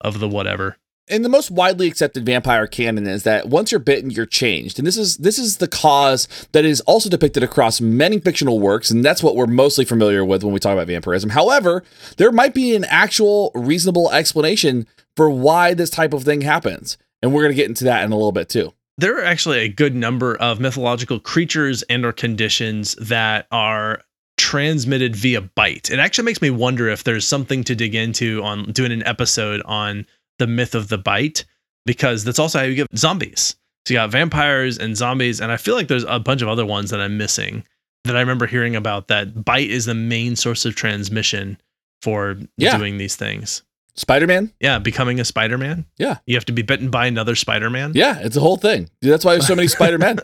of 0.00 0.20
the 0.20 0.28
whatever. 0.28 0.76
And 1.10 1.24
the 1.24 1.28
most 1.28 1.50
widely 1.50 1.86
accepted 1.88 2.24
vampire 2.24 2.66
canon 2.66 3.06
is 3.06 3.24
that 3.24 3.48
once 3.48 3.70
you're 3.70 3.80
bitten, 3.80 4.10
you're 4.10 4.26
changed. 4.26 4.78
And 4.78 4.86
this 4.86 4.96
is 4.96 5.18
this 5.18 5.38
is 5.38 5.58
the 5.58 5.68
cause 5.68 6.28
that 6.52 6.64
is 6.64 6.80
also 6.82 7.08
depicted 7.08 7.42
across 7.42 7.80
many 7.80 8.18
fictional 8.18 8.58
works, 8.60 8.90
and 8.90 9.04
that's 9.04 9.22
what 9.22 9.36
we're 9.36 9.46
mostly 9.46 9.84
familiar 9.84 10.24
with 10.24 10.42
when 10.44 10.52
we 10.52 10.60
talk 10.60 10.72
about 10.72 10.86
vampirism. 10.86 11.30
However, 11.30 11.82
there 12.16 12.32
might 12.32 12.54
be 12.54 12.74
an 12.74 12.84
actual 12.84 13.50
reasonable 13.54 14.10
explanation 14.12 14.86
for 15.16 15.28
why 15.28 15.74
this 15.74 15.90
type 15.90 16.12
of 16.12 16.24
thing 16.24 16.42
happens. 16.42 16.96
And 17.22 17.34
we're 17.34 17.42
gonna 17.42 17.54
get 17.54 17.68
into 17.68 17.84
that 17.84 18.04
in 18.04 18.12
a 18.12 18.16
little 18.16 18.32
bit 18.32 18.48
too. 18.48 18.72
There 18.96 19.18
are 19.18 19.24
actually 19.24 19.60
a 19.60 19.68
good 19.68 19.94
number 19.94 20.36
of 20.36 20.60
mythological 20.60 21.20
creatures 21.20 21.82
and 21.84 22.04
or 22.04 22.12
conditions 22.12 22.94
that 22.96 23.46
are 23.50 24.02
transmitted 24.36 25.14
via 25.14 25.40
bite. 25.42 25.90
It 25.90 25.98
actually 25.98 26.24
makes 26.24 26.40
me 26.40 26.50
wonder 26.50 26.88
if 26.88 27.04
there's 27.04 27.28
something 27.28 27.62
to 27.64 27.74
dig 27.74 27.94
into 27.94 28.42
on 28.42 28.72
doing 28.72 28.90
an 28.90 29.06
episode 29.06 29.62
on 29.66 30.06
the 30.40 30.48
myth 30.48 30.74
of 30.74 30.88
the 30.88 30.98
bite 30.98 31.44
because 31.86 32.24
that's 32.24 32.40
also 32.40 32.58
how 32.58 32.64
you 32.64 32.74
get 32.74 32.88
zombies. 32.98 33.54
So 33.86 33.94
you 33.94 33.98
got 34.00 34.10
vampires 34.10 34.76
and 34.76 34.96
zombies 34.96 35.40
and 35.40 35.52
I 35.52 35.56
feel 35.56 35.76
like 35.76 35.86
there's 35.88 36.04
a 36.08 36.18
bunch 36.18 36.42
of 36.42 36.48
other 36.48 36.66
ones 36.66 36.90
that 36.90 37.00
I'm 37.00 37.16
missing 37.16 37.62
that 38.04 38.16
I 38.16 38.20
remember 38.20 38.46
hearing 38.46 38.74
about 38.76 39.08
that 39.08 39.44
bite 39.44 39.70
is 39.70 39.84
the 39.86 39.94
main 39.94 40.34
source 40.34 40.64
of 40.64 40.74
transmission 40.74 41.56
for 42.02 42.36
Yeah. 42.56 42.76
doing 42.76 42.98
these 42.98 43.14
things. 43.14 43.62
Spider-Man? 43.96 44.52
Yeah, 44.60 44.78
becoming 44.78 45.20
a 45.20 45.24
Spider-Man. 45.24 45.84
Yeah. 45.98 46.18
You 46.26 46.34
have 46.36 46.44
to 46.46 46.52
be 46.52 46.62
bitten 46.62 46.90
by 46.90 47.06
another 47.06 47.34
Spider-Man. 47.34 47.92
Yeah, 47.94 48.18
it's 48.20 48.36
a 48.36 48.40
whole 48.40 48.56
thing. 48.56 48.88
That's 49.02 49.24
why 49.24 49.32
there's 49.34 49.46
so 49.46 49.54
many 49.54 49.68
Spider-Men. 49.78 50.18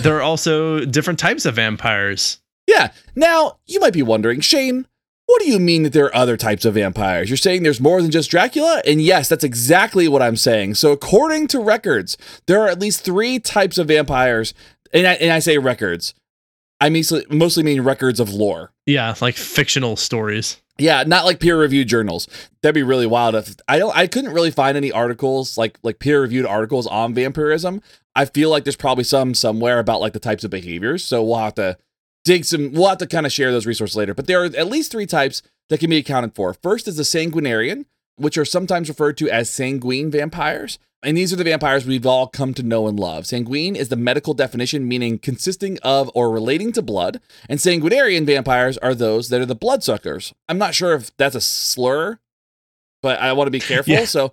there 0.00 0.16
are 0.16 0.22
also 0.22 0.84
different 0.84 1.18
types 1.18 1.44
of 1.44 1.54
vampires. 1.56 2.40
Yeah. 2.66 2.92
Now, 3.16 3.58
you 3.66 3.80
might 3.80 3.92
be 3.92 4.02
wondering, 4.02 4.40
Shane, 4.40 4.86
what 5.28 5.42
do 5.42 5.50
you 5.50 5.58
mean 5.58 5.82
that 5.82 5.92
there 5.92 6.06
are 6.06 6.16
other 6.16 6.38
types 6.38 6.64
of 6.64 6.72
vampires? 6.72 7.28
You're 7.28 7.36
saying 7.36 7.62
there's 7.62 7.82
more 7.82 8.00
than 8.00 8.10
just 8.10 8.30
Dracula? 8.30 8.80
And 8.86 9.02
yes, 9.02 9.28
that's 9.28 9.44
exactly 9.44 10.08
what 10.08 10.22
I'm 10.22 10.36
saying. 10.36 10.76
So, 10.76 10.90
according 10.90 11.48
to 11.48 11.60
records, 11.60 12.16
there 12.46 12.62
are 12.62 12.68
at 12.68 12.80
least 12.80 13.04
three 13.04 13.38
types 13.38 13.76
of 13.76 13.88
vampires. 13.88 14.54
And 14.94 15.06
I, 15.06 15.12
and 15.14 15.30
I 15.30 15.40
say 15.40 15.58
records, 15.58 16.14
I 16.80 16.88
mean, 16.88 17.04
mostly 17.28 17.62
mean 17.62 17.82
records 17.82 18.20
of 18.20 18.32
lore. 18.32 18.72
Yeah, 18.86 19.14
like 19.20 19.36
fictional 19.36 19.96
stories. 19.96 20.62
Yeah, 20.78 21.02
not 21.06 21.26
like 21.26 21.40
peer-reviewed 21.40 21.88
journals. 21.88 22.26
That'd 22.62 22.74
be 22.74 22.82
really 22.82 23.06
wild. 23.06 23.34
If 23.34 23.56
I 23.68 23.78
don't, 23.78 23.94
I 23.94 24.06
couldn't 24.06 24.32
really 24.32 24.50
find 24.50 24.78
any 24.78 24.90
articles 24.90 25.58
like 25.58 25.78
like 25.82 25.98
peer-reviewed 25.98 26.46
articles 26.46 26.86
on 26.86 27.12
vampirism. 27.12 27.82
I 28.14 28.24
feel 28.24 28.48
like 28.48 28.64
there's 28.64 28.76
probably 28.76 29.04
some 29.04 29.34
somewhere 29.34 29.78
about 29.78 30.00
like 30.00 30.14
the 30.14 30.20
types 30.20 30.42
of 30.42 30.50
behaviors. 30.50 31.04
So 31.04 31.22
we'll 31.22 31.36
have 31.36 31.56
to 31.56 31.76
dig 32.28 32.44
some. 32.44 32.72
We'll 32.72 32.88
have 32.88 32.98
to 32.98 33.06
kind 33.06 33.26
of 33.26 33.32
share 33.32 33.50
those 33.50 33.66
resources 33.66 33.96
later. 33.96 34.14
But 34.14 34.26
there 34.26 34.42
are 34.42 34.44
at 34.44 34.68
least 34.68 34.92
three 34.92 35.06
types 35.06 35.42
that 35.70 35.80
can 35.80 35.90
be 35.90 35.96
accounted 35.96 36.34
for. 36.34 36.52
First 36.52 36.86
is 36.86 36.96
the 36.96 37.02
sanguinarian, 37.02 37.86
which 38.16 38.36
are 38.36 38.44
sometimes 38.44 38.88
referred 38.88 39.16
to 39.18 39.30
as 39.30 39.50
sanguine 39.50 40.10
vampires. 40.10 40.78
And 41.02 41.16
these 41.16 41.32
are 41.32 41.36
the 41.36 41.44
vampires 41.44 41.86
we've 41.86 42.06
all 42.06 42.26
come 42.26 42.52
to 42.54 42.62
know 42.62 42.88
and 42.88 42.98
love. 42.98 43.26
Sanguine 43.26 43.76
is 43.76 43.88
the 43.88 43.96
medical 43.96 44.34
definition, 44.34 44.86
meaning 44.86 45.18
consisting 45.18 45.78
of 45.82 46.10
or 46.14 46.30
relating 46.30 46.72
to 46.72 46.82
blood. 46.82 47.20
And 47.48 47.60
sanguinarian 47.60 48.26
vampires 48.26 48.76
are 48.78 48.94
those 48.94 49.28
that 49.28 49.40
are 49.40 49.46
the 49.46 49.54
bloodsuckers. 49.54 50.34
I'm 50.48 50.58
not 50.58 50.74
sure 50.74 50.94
if 50.94 51.16
that's 51.16 51.36
a 51.36 51.40
slur, 51.40 52.18
but 53.00 53.20
I 53.20 53.32
want 53.32 53.46
to 53.46 53.52
be 53.52 53.60
careful. 53.60 53.92
Yeah. 53.92 54.04
So, 54.06 54.32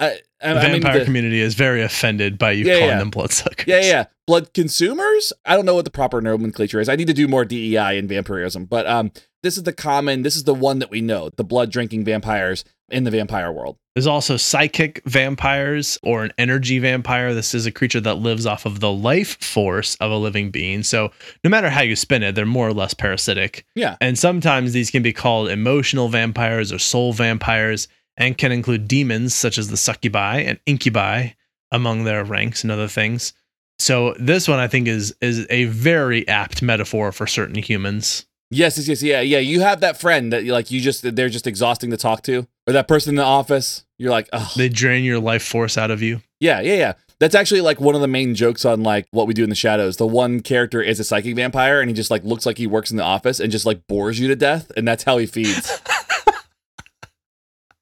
I, 0.00 0.20
The 0.44 0.60
I 0.60 0.72
mean, 0.72 0.82
vampire 0.82 0.98
the- 1.00 1.04
community 1.04 1.40
is 1.40 1.54
very 1.54 1.82
offended 1.82 2.38
by 2.38 2.52
you 2.52 2.64
Yeah, 2.66 2.74
calling 2.74 2.88
yeah. 2.90 2.98
them 2.98 3.10
bloodsuckers. 3.10 3.66
yeah, 3.66 3.80
yeah, 3.80 4.04
blood 4.26 4.52
consumers. 4.54 5.32
I 5.44 5.56
don't 5.56 5.64
know 5.64 5.74
what 5.74 5.84
the 5.86 5.90
proper 5.90 6.20
nomenclature 6.20 6.80
is. 6.80 6.88
I 6.88 6.96
need 6.96 7.06
to 7.08 7.14
do 7.14 7.26
more 7.28 7.44
DEI 7.44 7.96
in 7.98 8.06
vampirism, 8.08 8.66
but 8.66 8.86
um, 8.86 9.10
this 9.42 9.56
is 9.56 9.62
the 9.64 9.72
common. 9.72 10.22
This 10.22 10.36
is 10.36 10.44
the 10.44 10.54
one 10.54 10.78
that 10.80 10.90
we 10.90 11.00
know: 11.00 11.30
the 11.36 11.44
blood 11.44 11.70
drinking 11.72 12.04
vampires 12.04 12.64
in 12.90 13.04
the 13.04 13.10
vampire 13.10 13.50
world. 13.50 13.76
There's 13.94 14.06
also 14.06 14.36
psychic 14.36 15.00
vampires 15.06 15.98
or 16.02 16.24
an 16.24 16.32
energy 16.36 16.78
vampire. 16.80 17.32
This 17.32 17.54
is 17.54 17.64
a 17.64 17.70
creature 17.72 18.00
that 18.00 18.16
lives 18.16 18.44
off 18.44 18.66
of 18.66 18.80
the 18.80 18.90
life 18.90 19.42
force 19.42 19.94
of 19.96 20.10
a 20.10 20.16
living 20.16 20.50
being. 20.50 20.82
So 20.82 21.10
no 21.44 21.48
matter 21.50 21.70
how 21.70 21.80
you 21.82 21.96
spin 21.96 22.22
it, 22.22 22.34
they're 22.34 22.44
more 22.44 22.68
or 22.68 22.72
less 22.74 22.92
parasitic. 22.92 23.64
Yeah. 23.74 23.96
And 24.00 24.18
sometimes 24.18 24.72
these 24.72 24.90
can 24.90 25.02
be 25.02 25.12
called 25.12 25.48
emotional 25.48 26.08
vampires 26.08 26.72
or 26.72 26.78
soul 26.78 27.12
vampires 27.12 27.88
and 28.16 28.36
can 28.38 28.52
include 28.52 28.88
demons 28.88 29.34
such 29.34 29.58
as 29.58 29.68
the 29.68 29.76
succubi 29.76 30.38
and 30.40 30.58
incubi 30.66 31.28
among 31.72 32.04
their 32.04 32.24
ranks 32.24 32.62
and 32.62 32.70
other 32.70 32.88
things. 32.88 33.32
So 33.78 34.14
this 34.18 34.46
one 34.46 34.58
I 34.60 34.68
think 34.68 34.86
is 34.86 35.14
is 35.20 35.46
a 35.50 35.64
very 35.64 36.26
apt 36.28 36.62
metaphor 36.62 37.10
for 37.12 37.26
certain 37.26 37.56
humans. 37.56 38.26
Yes, 38.50 38.76
yes, 38.78 38.86
yes, 38.86 39.02
yeah, 39.02 39.20
yeah. 39.20 39.38
You 39.38 39.60
have 39.62 39.80
that 39.80 39.98
friend 40.00 40.32
that 40.32 40.44
like. 40.44 40.70
You 40.70 40.80
just 40.80 41.02
they're 41.16 41.28
just 41.28 41.46
exhausting 41.46 41.90
to 41.90 41.96
talk 41.96 42.22
to, 42.24 42.46
or 42.68 42.72
that 42.72 42.86
person 42.86 43.10
in 43.10 43.16
the 43.16 43.24
office. 43.24 43.84
You're 43.98 44.12
like, 44.12 44.28
oh, 44.32 44.52
They 44.56 44.68
drain 44.68 45.02
your 45.04 45.18
life 45.18 45.42
force 45.42 45.76
out 45.76 45.90
of 45.90 46.02
you. 46.02 46.20
yeah, 46.40 46.60
yeah, 46.60 46.74
yeah. 46.74 46.92
That's 47.20 47.34
actually 47.34 47.62
like 47.62 47.80
one 47.80 47.94
of 47.94 48.00
the 48.00 48.08
main 48.08 48.34
jokes 48.34 48.64
on 48.64 48.82
like 48.82 49.06
what 49.12 49.26
we 49.26 49.34
do 49.34 49.42
in 49.42 49.48
the 49.48 49.56
shadows. 49.56 49.96
The 49.96 50.06
one 50.06 50.40
character 50.40 50.82
is 50.82 51.00
a 51.00 51.04
psychic 51.04 51.34
vampire, 51.34 51.80
and 51.80 51.88
he 51.90 51.94
just 51.94 52.10
like 52.12 52.22
looks 52.22 52.44
like 52.46 52.58
he 52.58 52.66
works 52.68 52.90
in 52.92 52.96
the 52.96 53.02
office 53.02 53.40
and 53.40 53.50
just 53.50 53.66
like 53.66 53.86
bores 53.88 54.20
you 54.20 54.28
to 54.28 54.36
death, 54.36 54.70
and 54.76 54.86
that's 54.86 55.02
how 55.04 55.18
he 55.18 55.26
feeds. 55.26 55.80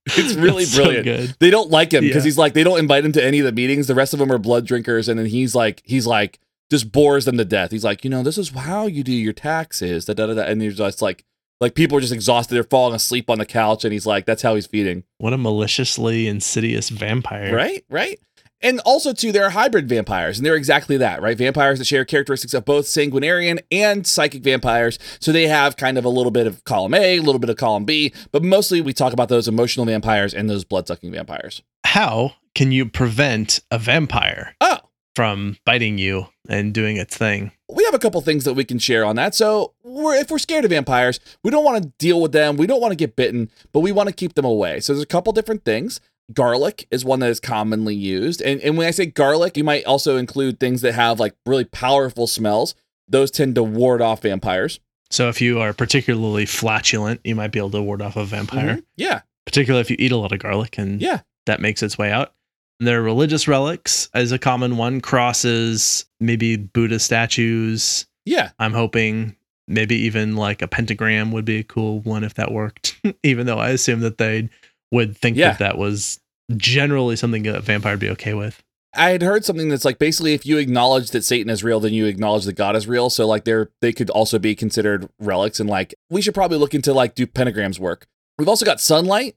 it's 0.16 0.34
really 0.34 0.64
That's 0.64 0.74
so 0.74 0.82
brilliant. 0.84 1.04
good. 1.04 1.36
They 1.38 1.50
don't 1.50 1.70
like 1.70 1.92
him 1.92 2.02
because 2.04 2.24
Yeah. 2.24 2.28
he's 2.28 2.38
like 2.38 2.54
they 2.54 2.64
don't 2.64 2.78
invite 2.78 3.04
him 3.04 3.12
to 3.12 3.24
any 3.24 3.38
of 3.38 3.44
the 3.46 3.52
meetings. 3.52 3.86
The 3.86 3.94
rest 3.94 4.12
of 4.12 4.18
them 4.18 4.32
are 4.32 4.38
blood 4.38 4.66
drinkers, 4.66 5.08
and 5.08 5.18
then 5.18 5.26
he's 5.26 5.54
like 5.54 5.82
he's 5.84 6.06
like 6.06 6.38
just 6.70 6.90
bores 6.90 7.24
them 7.26 7.36
to 7.38 7.44
death. 7.44 7.70
He's 7.70 7.84
like, 7.84 8.02
you 8.02 8.10
know, 8.10 8.22
this 8.22 8.38
is 8.38 8.50
how 8.50 8.86
you 8.86 9.04
do 9.04 9.12
your 9.12 9.34
taxes. 9.34 10.06
Da, 10.06 10.14
da, 10.14 10.26
da, 10.26 10.34
da. 10.34 10.42
And 10.42 10.60
he's 10.62 10.76
just 10.76 11.02
like 11.02 11.24
like 11.60 11.74
people 11.74 11.96
are 11.96 12.00
just 12.00 12.12
exhausted. 12.12 12.54
They're 12.56 12.64
falling 12.64 12.94
asleep 12.96 13.30
on 13.30 13.38
the 13.38 13.46
couch, 13.46 13.84
and 13.84 13.92
he's 13.92 14.06
like, 14.06 14.26
that's 14.26 14.42
how 14.42 14.54
he's 14.56 14.66
feeding. 14.66 15.04
What 15.18 15.32
a 15.32 15.38
maliciously 15.38 16.26
insidious 16.26 16.88
vampire. 16.88 17.54
Right, 17.54 17.84
right. 17.88 18.18
And 18.62 18.80
also, 18.80 19.12
too, 19.12 19.32
there 19.32 19.44
are 19.44 19.50
hybrid 19.50 19.88
vampires, 19.88 20.38
and 20.38 20.46
they're 20.46 20.54
exactly 20.56 20.96
that, 20.98 21.20
right? 21.20 21.36
Vampires 21.36 21.78
that 21.78 21.84
share 21.86 22.04
characteristics 22.04 22.54
of 22.54 22.64
both 22.64 22.86
sanguinarian 22.86 23.60
and 23.70 24.06
psychic 24.06 24.42
vampires. 24.42 24.98
So 25.20 25.32
they 25.32 25.48
have 25.48 25.76
kind 25.76 25.98
of 25.98 26.04
a 26.04 26.08
little 26.08 26.30
bit 26.30 26.46
of 26.46 26.62
column 26.64 26.94
A, 26.94 27.18
a 27.18 27.20
little 27.22 27.38
bit 27.40 27.50
of 27.50 27.56
column 27.56 27.84
B, 27.84 28.12
but 28.30 28.42
mostly 28.44 28.80
we 28.80 28.92
talk 28.92 29.12
about 29.12 29.28
those 29.28 29.48
emotional 29.48 29.86
vampires 29.86 30.32
and 30.32 30.48
those 30.48 30.64
blood 30.64 30.86
sucking 30.86 31.10
vampires. 31.12 31.62
How 31.84 32.34
can 32.54 32.70
you 32.72 32.86
prevent 32.86 33.60
a 33.70 33.78
vampire 33.78 34.54
Oh, 34.60 34.78
from 35.16 35.56
biting 35.64 35.98
you 35.98 36.28
and 36.48 36.72
doing 36.72 36.96
its 36.96 37.16
thing? 37.16 37.52
we 37.74 37.82
have 37.84 37.94
a 37.94 37.98
couple 37.98 38.20
things 38.20 38.44
that 38.44 38.52
we 38.52 38.64
can 38.64 38.78
share 38.78 39.02
on 39.02 39.16
that. 39.16 39.34
So, 39.34 39.72
we're, 39.82 40.14
if 40.16 40.30
we're 40.30 40.36
scared 40.38 40.64
of 40.66 40.70
vampires, 40.70 41.18
we 41.42 41.50
don't 41.50 41.64
want 41.64 41.82
to 41.82 41.88
deal 41.98 42.20
with 42.20 42.32
them. 42.32 42.58
We 42.58 42.66
don't 42.66 42.82
want 42.82 42.92
to 42.92 42.96
get 42.96 43.16
bitten, 43.16 43.50
but 43.72 43.80
we 43.80 43.92
want 43.92 44.10
to 44.10 44.14
keep 44.14 44.34
them 44.34 44.44
away. 44.44 44.80
So, 44.80 44.92
there's 44.92 45.02
a 45.02 45.06
couple 45.06 45.32
different 45.32 45.64
things. 45.64 45.98
Garlic 46.32 46.86
is 46.90 47.04
one 47.04 47.20
that 47.20 47.30
is 47.30 47.40
commonly 47.40 47.94
used. 47.94 48.40
And, 48.42 48.60
and 48.60 48.76
when 48.76 48.86
I 48.86 48.90
say 48.90 49.06
garlic, 49.06 49.56
you 49.56 49.64
might 49.64 49.84
also 49.84 50.16
include 50.16 50.58
things 50.60 50.80
that 50.82 50.92
have 50.94 51.20
like 51.20 51.34
really 51.46 51.64
powerful 51.64 52.26
smells. 52.26 52.74
Those 53.08 53.30
tend 53.30 53.54
to 53.56 53.62
ward 53.62 54.00
off 54.00 54.22
vampires. 54.22 54.80
So 55.10 55.28
if 55.28 55.40
you 55.40 55.60
are 55.60 55.72
particularly 55.74 56.46
flatulent, 56.46 57.20
you 57.24 57.34
might 57.34 57.52
be 57.52 57.58
able 57.58 57.70
to 57.72 57.82
ward 57.82 58.00
off 58.00 58.16
a 58.16 58.24
vampire. 58.24 58.76
Mhm. 58.76 58.84
Yeah. 58.96 59.20
Particularly 59.44 59.82
if 59.82 59.90
you 59.90 59.96
eat 59.98 60.12
a 60.12 60.16
lot 60.16 60.32
of 60.32 60.38
garlic 60.38 60.78
and 60.78 61.02
Yeah. 61.02 61.20
that 61.46 61.60
makes 61.60 61.82
its 61.82 61.98
way 61.98 62.10
out. 62.10 62.32
And 62.80 62.86
there 62.88 62.98
are 63.00 63.02
religious 63.02 63.46
relics 63.46 64.08
as 64.14 64.32
a 64.32 64.38
common 64.38 64.76
one, 64.76 65.00
crosses, 65.02 66.06
maybe 66.20 66.56
Buddha 66.56 66.98
statues. 66.98 68.06
Yeah. 68.24 68.50
I'm 68.58 68.72
hoping 68.72 69.36
maybe 69.68 69.96
even 69.96 70.36
like 70.36 70.62
a 70.62 70.68
pentagram 70.68 71.32
would 71.32 71.44
be 71.44 71.58
a 71.58 71.64
cool 71.64 72.00
one 72.00 72.24
if 72.24 72.34
that 72.34 72.52
worked. 72.52 72.96
even 73.22 73.46
though 73.46 73.58
I 73.58 73.70
assume 73.70 74.00
that 74.00 74.18
they 74.18 74.48
would 74.92 75.16
think 75.16 75.36
Yeah. 75.36 75.50
that 75.50 75.58
that 75.58 75.78
was 75.78 76.20
generally 76.56 77.16
something 77.16 77.46
a 77.46 77.60
vampire 77.60 77.94
would 77.94 78.00
be 78.00 78.10
okay 78.10 78.34
with. 78.34 78.62
I 78.94 79.10
had 79.10 79.22
heard 79.22 79.44
something 79.44 79.70
that's 79.70 79.86
like 79.86 79.98
basically 79.98 80.34
if 80.34 80.44
you 80.44 80.58
acknowledge 80.58 81.10
that 81.12 81.24
Satan 81.24 81.48
is 81.50 81.64
real, 81.64 81.80
then 81.80 81.94
you 81.94 82.04
acknowledge 82.04 82.44
that 82.44 82.52
God 82.54 82.76
is 82.76 82.86
real. 82.86 83.08
So 83.08 83.26
like 83.26 83.44
they're 83.44 83.70
they 83.80 83.92
could 83.92 84.10
also 84.10 84.38
be 84.38 84.54
considered 84.54 85.08
relics, 85.18 85.58
and 85.58 85.68
like 85.70 85.94
we 86.10 86.20
should 86.20 86.34
probably 86.34 86.58
look 86.58 86.74
into 86.74 86.92
like 86.92 87.14
do 87.14 87.26
pentagrams 87.26 87.78
work. 87.78 88.06
We've 88.38 88.48
also 88.48 88.66
got 88.66 88.80
sunlight. 88.80 89.34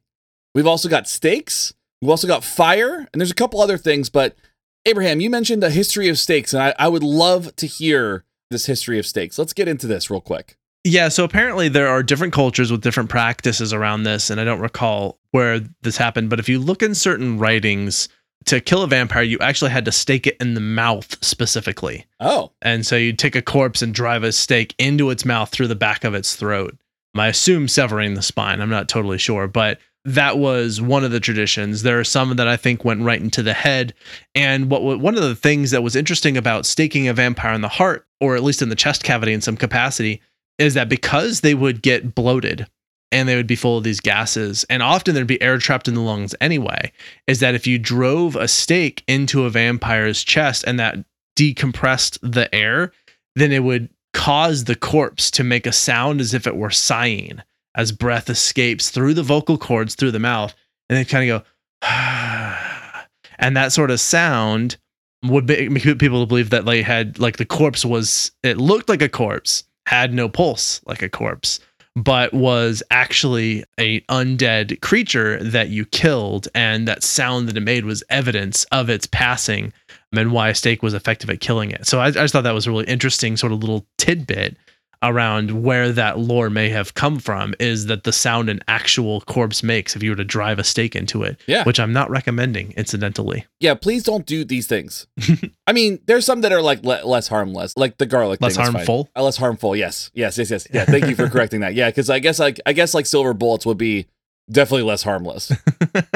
We've 0.54 0.68
also 0.68 0.90
got 0.90 1.08
stakes. 1.08 1.74
We've 2.02 2.10
also 2.10 2.28
got 2.28 2.44
fire, 2.44 3.08
and 3.14 3.22
there's 3.22 3.32
a 3.32 3.36
couple 3.36 3.62
other 3.62 3.78
things. 3.78 4.10
But 4.10 4.36
Abraham, 4.86 5.22
you 5.22 5.30
mentioned 5.30 5.64
a 5.64 5.70
history 5.70 6.10
of 6.10 6.20
stakes, 6.20 6.54
and 6.54 6.62
I, 6.62 6.76
I 6.78 6.88
would 6.90 7.04
love 7.04 7.56
to 7.56 7.66
hear 7.66 8.26
this 8.52 8.66
history 8.66 9.00
of 9.00 9.06
stakes. 9.08 9.40
Let's 9.40 9.54
get 9.54 9.68
into 9.70 9.88
this 9.88 10.10
real 10.12 10.22
quick. 10.22 10.58
Yeah, 10.86 11.10
so 11.10 11.24
apparently 11.24 11.68
there 11.68 11.88
are 11.88 12.04
different 12.04 12.32
cultures 12.32 12.72
with 12.72 12.82
different 12.82 13.10
practices 13.10 13.74
around 13.74 14.04
this, 14.04 14.30
and 14.30 14.40
I 14.40 14.44
don't 14.44 14.60
recall 14.60 15.18
where 15.32 15.62
this 15.82 15.98
happened, 15.98 16.30
but 16.30 16.40
if 16.40 16.48
you 16.48 16.60
look 16.60 16.84
in 16.84 16.94
certain 16.94 17.40
writings, 17.40 18.08
to 18.46 18.62
kill 18.62 18.84
a 18.84 18.88
vampire, 18.88 19.24
you 19.24 19.40
actually 19.40 19.72
had 19.72 19.86
to 19.86 19.92
stake 19.92 20.28
it 20.28 20.38
in 20.40 20.54
the 20.54 20.62
mouth 20.62 21.18
specifically. 21.24 22.06
Oh, 22.20 22.52
And 22.62 22.86
so 22.86 22.96
you'd 22.96 23.18
take 23.18 23.36
a 23.36 23.42
corpse 23.42 23.82
and 23.82 23.94
drive 23.94 24.24
a 24.24 24.32
stake 24.32 24.76
into 24.78 25.10
its 25.10 25.26
mouth 25.26 25.50
through 25.50 25.70
the 25.70 25.76
back 25.76 26.04
of 26.04 26.14
its 26.14 26.36
throat. 26.36 26.78
I 27.16 27.30
assume 27.30 27.68
severing 27.68 28.14
the 28.14 28.22
spine. 28.22 28.62
I'm 28.62 28.70
not 28.70 28.88
totally 28.88 29.18
sure, 29.18 29.48
but 29.48 29.80
that 30.04 30.38
was 30.38 30.80
one 30.80 31.04
of 31.04 31.12
the 31.12 31.20
traditions. 31.20 31.82
There 31.82 32.00
are 32.00 32.04
some 32.04 32.36
that 32.36 32.48
I 32.48 32.58
think 32.58 32.86
went 32.86 33.02
right 33.02 33.20
into 33.20 33.42
the 33.42 33.54
head. 33.54 33.96
And 34.36 34.70
what 34.70 34.84
one 34.84 35.16
of 35.16 35.24
the 35.24 35.36
things 35.36 35.72
that 35.72 35.82
was 35.82 35.96
interesting 35.96 36.38
about 36.38 36.68
staking 36.68 37.08
a 37.08 37.14
vampire 37.14 37.54
in 37.54 37.62
the 37.62 37.68
heart, 37.68 38.06
or 38.22 38.36
at 38.36 38.44
least 38.44 38.62
in 38.62 38.70
the 38.70 38.76
chest 38.76 39.04
cavity 39.04 39.34
in 39.34 39.42
some 39.42 39.58
capacity, 39.58 40.22
is 40.58 40.74
that 40.74 40.90
because 40.90 41.42
they 41.42 41.54
would 41.54 41.82
get 41.82 42.16
bloated 42.16 42.68
and 43.12 43.30
they 43.30 43.36
would 43.36 43.48
be 43.48 43.56
full 43.56 43.78
of 43.78 43.84
these 43.84 44.00
gases, 44.00 44.66
and 44.70 44.82
often 44.82 45.14
there'd 45.14 45.28
be 45.28 45.42
air 45.42 45.58
trapped 45.58 45.88
in 45.88 45.94
the 45.94 46.02
lungs 46.02 46.36
anyway, 46.42 46.92
is 47.28 47.40
that 47.40 47.56
if 47.56 47.68
you 47.68 47.78
drove 47.78 48.36
a 48.36 48.48
stake 48.48 49.04
into 49.08 49.46
a 49.46 49.50
vampire's 49.50 50.24
chest 50.24 50.64
and 50.68 50.80
that 50.80 50.98
decompressed 51.38 52.20
the 52.22 52.54
air, 52.54 52.92
then 53.36 53.52
it 53.52 53.64
would 53.64 53.90
cause 54.14 54.64
the 54.64 54.76
corpse 54.76 55.30
to 55.30 55.44
make 55.44 55.68
a 55.68 55.72
sound 55.74 56.22
as 56.22 56.34
if 56.34 56.48
it 56.48 56.56
were 56.56 56.72
sighing 56.72 57.42
as 57.76 57.92
breath 57.92 58.30
escapes 58.30 58.90
through 58.90 59.14
the 59.14 59.22
vocal 59.22 59.58
cords 59.58 59.94
through 59.94 60.12
the 60.12 60.20
mouth 60.20 60.56
and 60.88 60.98
they 60.98 61.04
kind 61.04 61.30
of 61.30 61.42
go 61.42 61.48
and 63.38 63.58
that 63.58 63.74
sort 63.74 63.92
of 63.92 64.00
sound 64.00 64.78
would 65.26 65.50
make 65.50 66.00
people 66.00 66.26
believe 66.26 66.50
that 66.50 66.64
they 66.64 66.82
had 66.82 67.20
like 67.20 67.36
the 67.36 67.46
corpse 67.46 67.84
was 67.84 68.32
it 68.42 68.58
looked 68.58 68.88
like 68.88 69.02
a 69.02 69.10
corpse 69.10 69.65
had 69.86 70.14
no 70.14 70.30
pulse 70.30 70.82
like 70.86 71.02
a 71.02 71.10
corpse 71.10 71.60
but 71.96 72.34
was 72.34 72.84
actually 72.92 73.64
a 73.80 74.02
undead 74.02 74.82
creature 74.82 75.42
that 75.42 75.70
you 75.70 75.86
killed. 75.86 76.48
And 76.54 76.88
that 76.88 77.04
sound 77.04 77.48
that 77.48 77.58
it 77.58 77.62
made 77.62 77.86
was 77.86 78.04
evidence 78.10 78.66
of 78.66 78.90
its 78.90 79.08
passing 79.08 79.72
and 80.12 80.32
why 80.32 80.50
a 80.50 80.56
stake 80.56 80.84
was 80.84 80.94
effective 80.94 81.30
at 81.30 81.40
killing 81.40 81.72
it. 81.72 81.88
So 81.88 82.00
I, 82.00 82.08
I 82.08 82.12
just 82.12 82.34
thought 82.34 82.44
that 82.44 82.54
was 82.54 82.68
a 82.68 82.72
really 82.72 82.86
interesting 82.86 83.38
sort 83.38 83.52
of 83.52 83.60
little 83.60 83.86
tidbit 83.98 84.58
around 85.04 85.64
where 85.64 85.92
that 85.92 86.18
lore 86.20 86.50
may 86.50 86.70
have 86.70 86.94
come 86.94 87.20
from 87.20 87.54
is 87.60 87.86
that 87.88 88.04
the 88.04 88.12
sound 88.12 88.50
an 88.50 88.60
actual 88.68 89.22
corpse 89.22 89.62
makes 89.64 89.96
if 89.96 90.04
you 90.04 90.10
were 90.12 90.16
to 90.16 90.24
drive 90.24 90.60
a 90.60 90.64
stake 90.64 90.96
into 90.96 91.24
it 91.24 91.38
Yeah. 91.48 91.64
which 91.64 91.80
i'm 91.80 91.94
not 91.94 92.10
recommending 92.10 92.72
incidentally 92.78 93.46
yeah. 93.60 93.74
Please 93.74 94.04
don't 94.04 94.26
do 94.28 94.44
these 94.46 94.68
things. 94.68 95.08
I 95.68 95.74
mean, 95.74 96.00
there's 96.06 96.24
some 96.26 96.42
that 96.42 96.52
are 96.52 96.62
like 96.62 96.84
le- 96.84 97.04
less 97.06 97.28
harmless, 97.28 97.74
like 97.76 97.98
the 97.98 98.06
garlic. 98.06 98.40
Less 98.42 98.56
thing 98.56 98.62
is 98.64 98.68
fine. 98.68 98.76
harmful? 98.76 99.10
Uh, 99.16 99.24
less 99.24 99.38
harmful. 99.38 99.76
Yes. 99.76 100.12
Yes. 100.14 100.38
Yes. 100.38 100.52
Yes. 100.52 100.68
Yeah. 100.72 100.86
Thank 100.86 101.08
you 101.08 101.16
for 101.16 101.28
correcting 101.32 101.62
that. 101.62 101.74
Yeah, 101.74 101.90
because 101.90 102.10
I 102.10 102.20
guess 102.20 102.38
like 102.38 102.60
I 102.68 102.74
guess 102.74 102.94
like 102.94 103.06
silver 103.08 103.34
bullets 103.34 103.66
would 103.66 103.78
be 103.80 104.06
definitely 104.52 104.84
less 104.84 105.02
harmless. 105.04 105.52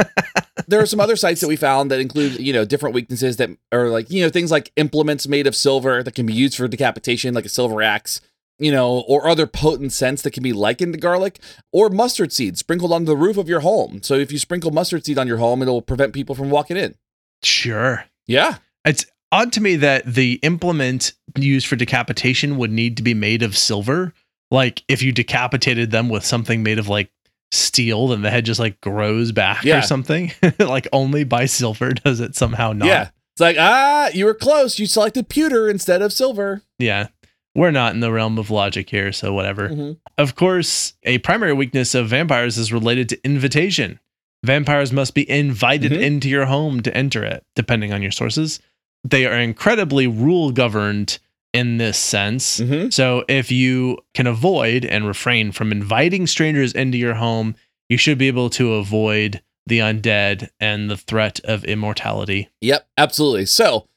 there 0.67 0.79
are 0.81 0.85
some 0.85 0.99
other 0.99 1.15
sites 1.15 1.41
that 1.41 1.47
we 1.47 1.55
found 1.55 1.89
that 1.91 1.99
include 1.99 2.39
you 2.39 2.53
know 2.53 2.65
different 2.65 2.93
weaknesses 2.93 3.37
that 3.37 3.49
are 3.71 3.89
like 3.89 4.09
you 4.11 4.21
know 4.23 4.29
things 4.29 4.51
like 4.51 4.71
implements 4.75 5.27
made 5.27 5.47
of 5.47 5.55
silver 5.55 6.03
that 6.03 6.13
can 6.15 6.25
be 6.25 6.33
used 6.33 6.55
for 6.55 6.67
decapitation, 6.67 7.33
like 7.33 7.45
a 7.45 7.49
silver 7.49 7.81
axe. 7.81 8.21
You 8.59 8.71
know, 8.73 9.05
or 9.07 9.27
other 9.27 9.47
potent 9.47 9.93
scents 9.93 10.21
that 10.23 10.31
can 10.31 10.43
be 10.43 10.51
likened 10.53 10.93
to 10.93 10.99
garlic, 10.99 11.39
or 11.71 11.89
mustard 11.89 12.33
seed 12.33 12.57
sprinkled 12.57 12.91
on 12.91 13.05
the 13.05 13.15
roof 13.15 13.37
of 13.37 13.47
your 13.47 13.61
home. 13.61 14.01
So 14.03 14.15
if 14.15 14.31
you 14.33 14.37
sprinkle 14.37 14.71
mustard 14.71 15.05
seed 15.05 15.17
on 15.17 15.27
your 15.27 15.37
home, 15.37 15.61
it'll 15.61 15.81
prevent 15.81 16.13
people 16.13 16.35
from 16.35 16.49
walking 16.49 16.75
in. 16.77 16.95
sure 17.43 18.03
Yeah. 18.27 18.57
It's 18.85 19.05
odd 19.31 19.53
to 19.53 19.61
me 19.61 19.75
that 19.77 20.05
the 20.05 20.33
implement 20.43 21.13
used 21.37 21.67
for 21.67 21.75
decapitation 21.75 22.57
would 22.57 22.71
need 22.71 22.97
to 22.97 23.03
be 23.03 23.13
made 23.13 23.43
of 23.43 23.57
silver. 23.57 24.13
Like 24.51 24.83
if 24.87 25.01
you 25.01 25.11
decapitated 25.11 25.91
them 25.91 26.09
with 26.09 26.25
something 26.25 26.63
made 26.63 26.79
of 26.79 26.87
like 26.89 27.11
steel, 27.51 28.07
then 28.09 28.21
the 28.23 28.29
head 28.31 28.45
just 28.45 28.59
like 28.59 28.81
grows 28.81 29.31
back 29.31 29.63
Yeah. 29.63 29.79
or 29.79 29.81
something. 29.83 30.31
like 30.59 30.87
only 30.91 31.23
by 31.23 31.45
silver 31.45 31.91
does 32.03 32.19
it 32.19 32.35
somehow 32.35 32.73
not. 32.73 32.87
Yeah. 32.87 33.09
It's 33.35 33.41
like, 33.41 33.57
ah, 33.59 34.09
you 34.13 34.25
were 34.25 34.33
close. 34.33 34.79
You 34.79 34.85
selected 34.85 35.29
pewter 35.29 35.69
instead 35.69 36.01
of 36.01 36.11
silver. 36.11 36.61
Yeah. 36.77 37.07
We're 37.55 37.71
not 37.71 37.93
in 37.93 37.99
the 37.99 38.11
realm 38.11 38.37
of 38.37 38.49
logic 38.51 38.89
here, 38.89 39.11
so 39.11 39.33
whatever. 39.33 39.69
Mhm. 39.69 39.97
Of 40.17 40.35
course, 40.35 40.93
a 41.03 41.17
primary 41.19 41.53
weakness 41.53 41.95
of 41.95 42.07
vampires 42.09 42.57
is 42.57 42.71
related 42.71 43.09
to 43.09 43.19
invitation. 43.25 43.99
Vampires 44.45 44.91
must 44.93 45.13
be 45.13 45.29
invited 45.29 45.91
Mhm. 45.91 46.01
into 46.01 46.29
your 46.29 46.45
home 46.45 46.81
to 46.81 46.95
enter 46.95 47.23
it, 47.23 47.43
depending 47.55 47.91
on 47.91 48.01
your 48.01 48.11
sources. 48.11 48.59
They 49.03 49.25
are 49.25 49.37
incredibly 49.37 50.07
rule 50.07 50.51
governed 50.51 51.19
in 51.53 51.77
this 51.77 51.97
sense. 51.97 52.59
Mhm. 52.59 52.93
So 52.93 53.25
if 53.27 53.51
you 53.51 53.97
can 54.13 54.27
avoid 54.27 54.85
and 54.85 55.07
refrain 55.07 55.51
from 55.51 55.71
inviting 55.71 56.27
strangers 56.27 56.73
into 56.73 56.97
your 56.97 57.15
home, 57.15 57.55
you 57.89 57.97
should 57.97 58.17
be 58.19 58.27
able 58.27 58.49
to 58.51 58.73
avoid 58.75 59.41
the 59.65 59.79
undead 59.79 60.49
and 60.59 60.89
the 60.89 60.97
threat 60.97 61.39
of 61.43 61.63
immortality. 61.65 62.49
Yep, 62.61 62.87
absolutely. 62.97 63.45
So 63.47 63.87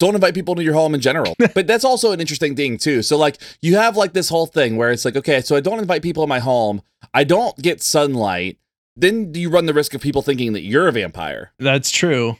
don't 0.00 0.16
invite 0.16 0.34
people 0.34 0.54
into 0.54 0.64
your 0.64 0.74
home 0.74 0.94
in 0.94 1.00
general. 1.00 1.36
but 1.54 1.68
that's 1.68 1.84
also 1.84 2.10
an 2.10 2.20
interesting 2.20 2.56
thing 2.56 2.76
too. 2.76 3.02
So 3.02 3.16
like 3.16 3.38
you 3.62 3.76
have 3.76 3.96
like 3.96 4.12
this 4.12 4.28
whole 4.28 4.46
thing 4.46 4.76
where 4.76 4.90
it's 4.90 5.04
like, 5.04 5.14
okay, 5.14 5.40
so 5.40 5.54
I 5.54 5.60
don't 5.60 5.78
invite 5.78 6.02
people 6.02 6.24
in 6.24 6.28
my 6.28 6.40
home. 6.40 6.82
I 7.14 7.22
don't 7.22 7.56
get 7.58 7.80
sunlight. 7.82 8.58
Then 8.96 9.32
you 9.34 9.48
run 9.48 9.66
the 9.66 9.74
risk 9.74 9.94
of 9.94 10.00
people 10.00 10.22
thinking 10.22 10.52
that 10.54 10.62
you're 10.62 10.88
a 10.88 10.92
vampire. 10.92 11.52
That's 11.58 11.90
true. 11.90 12.36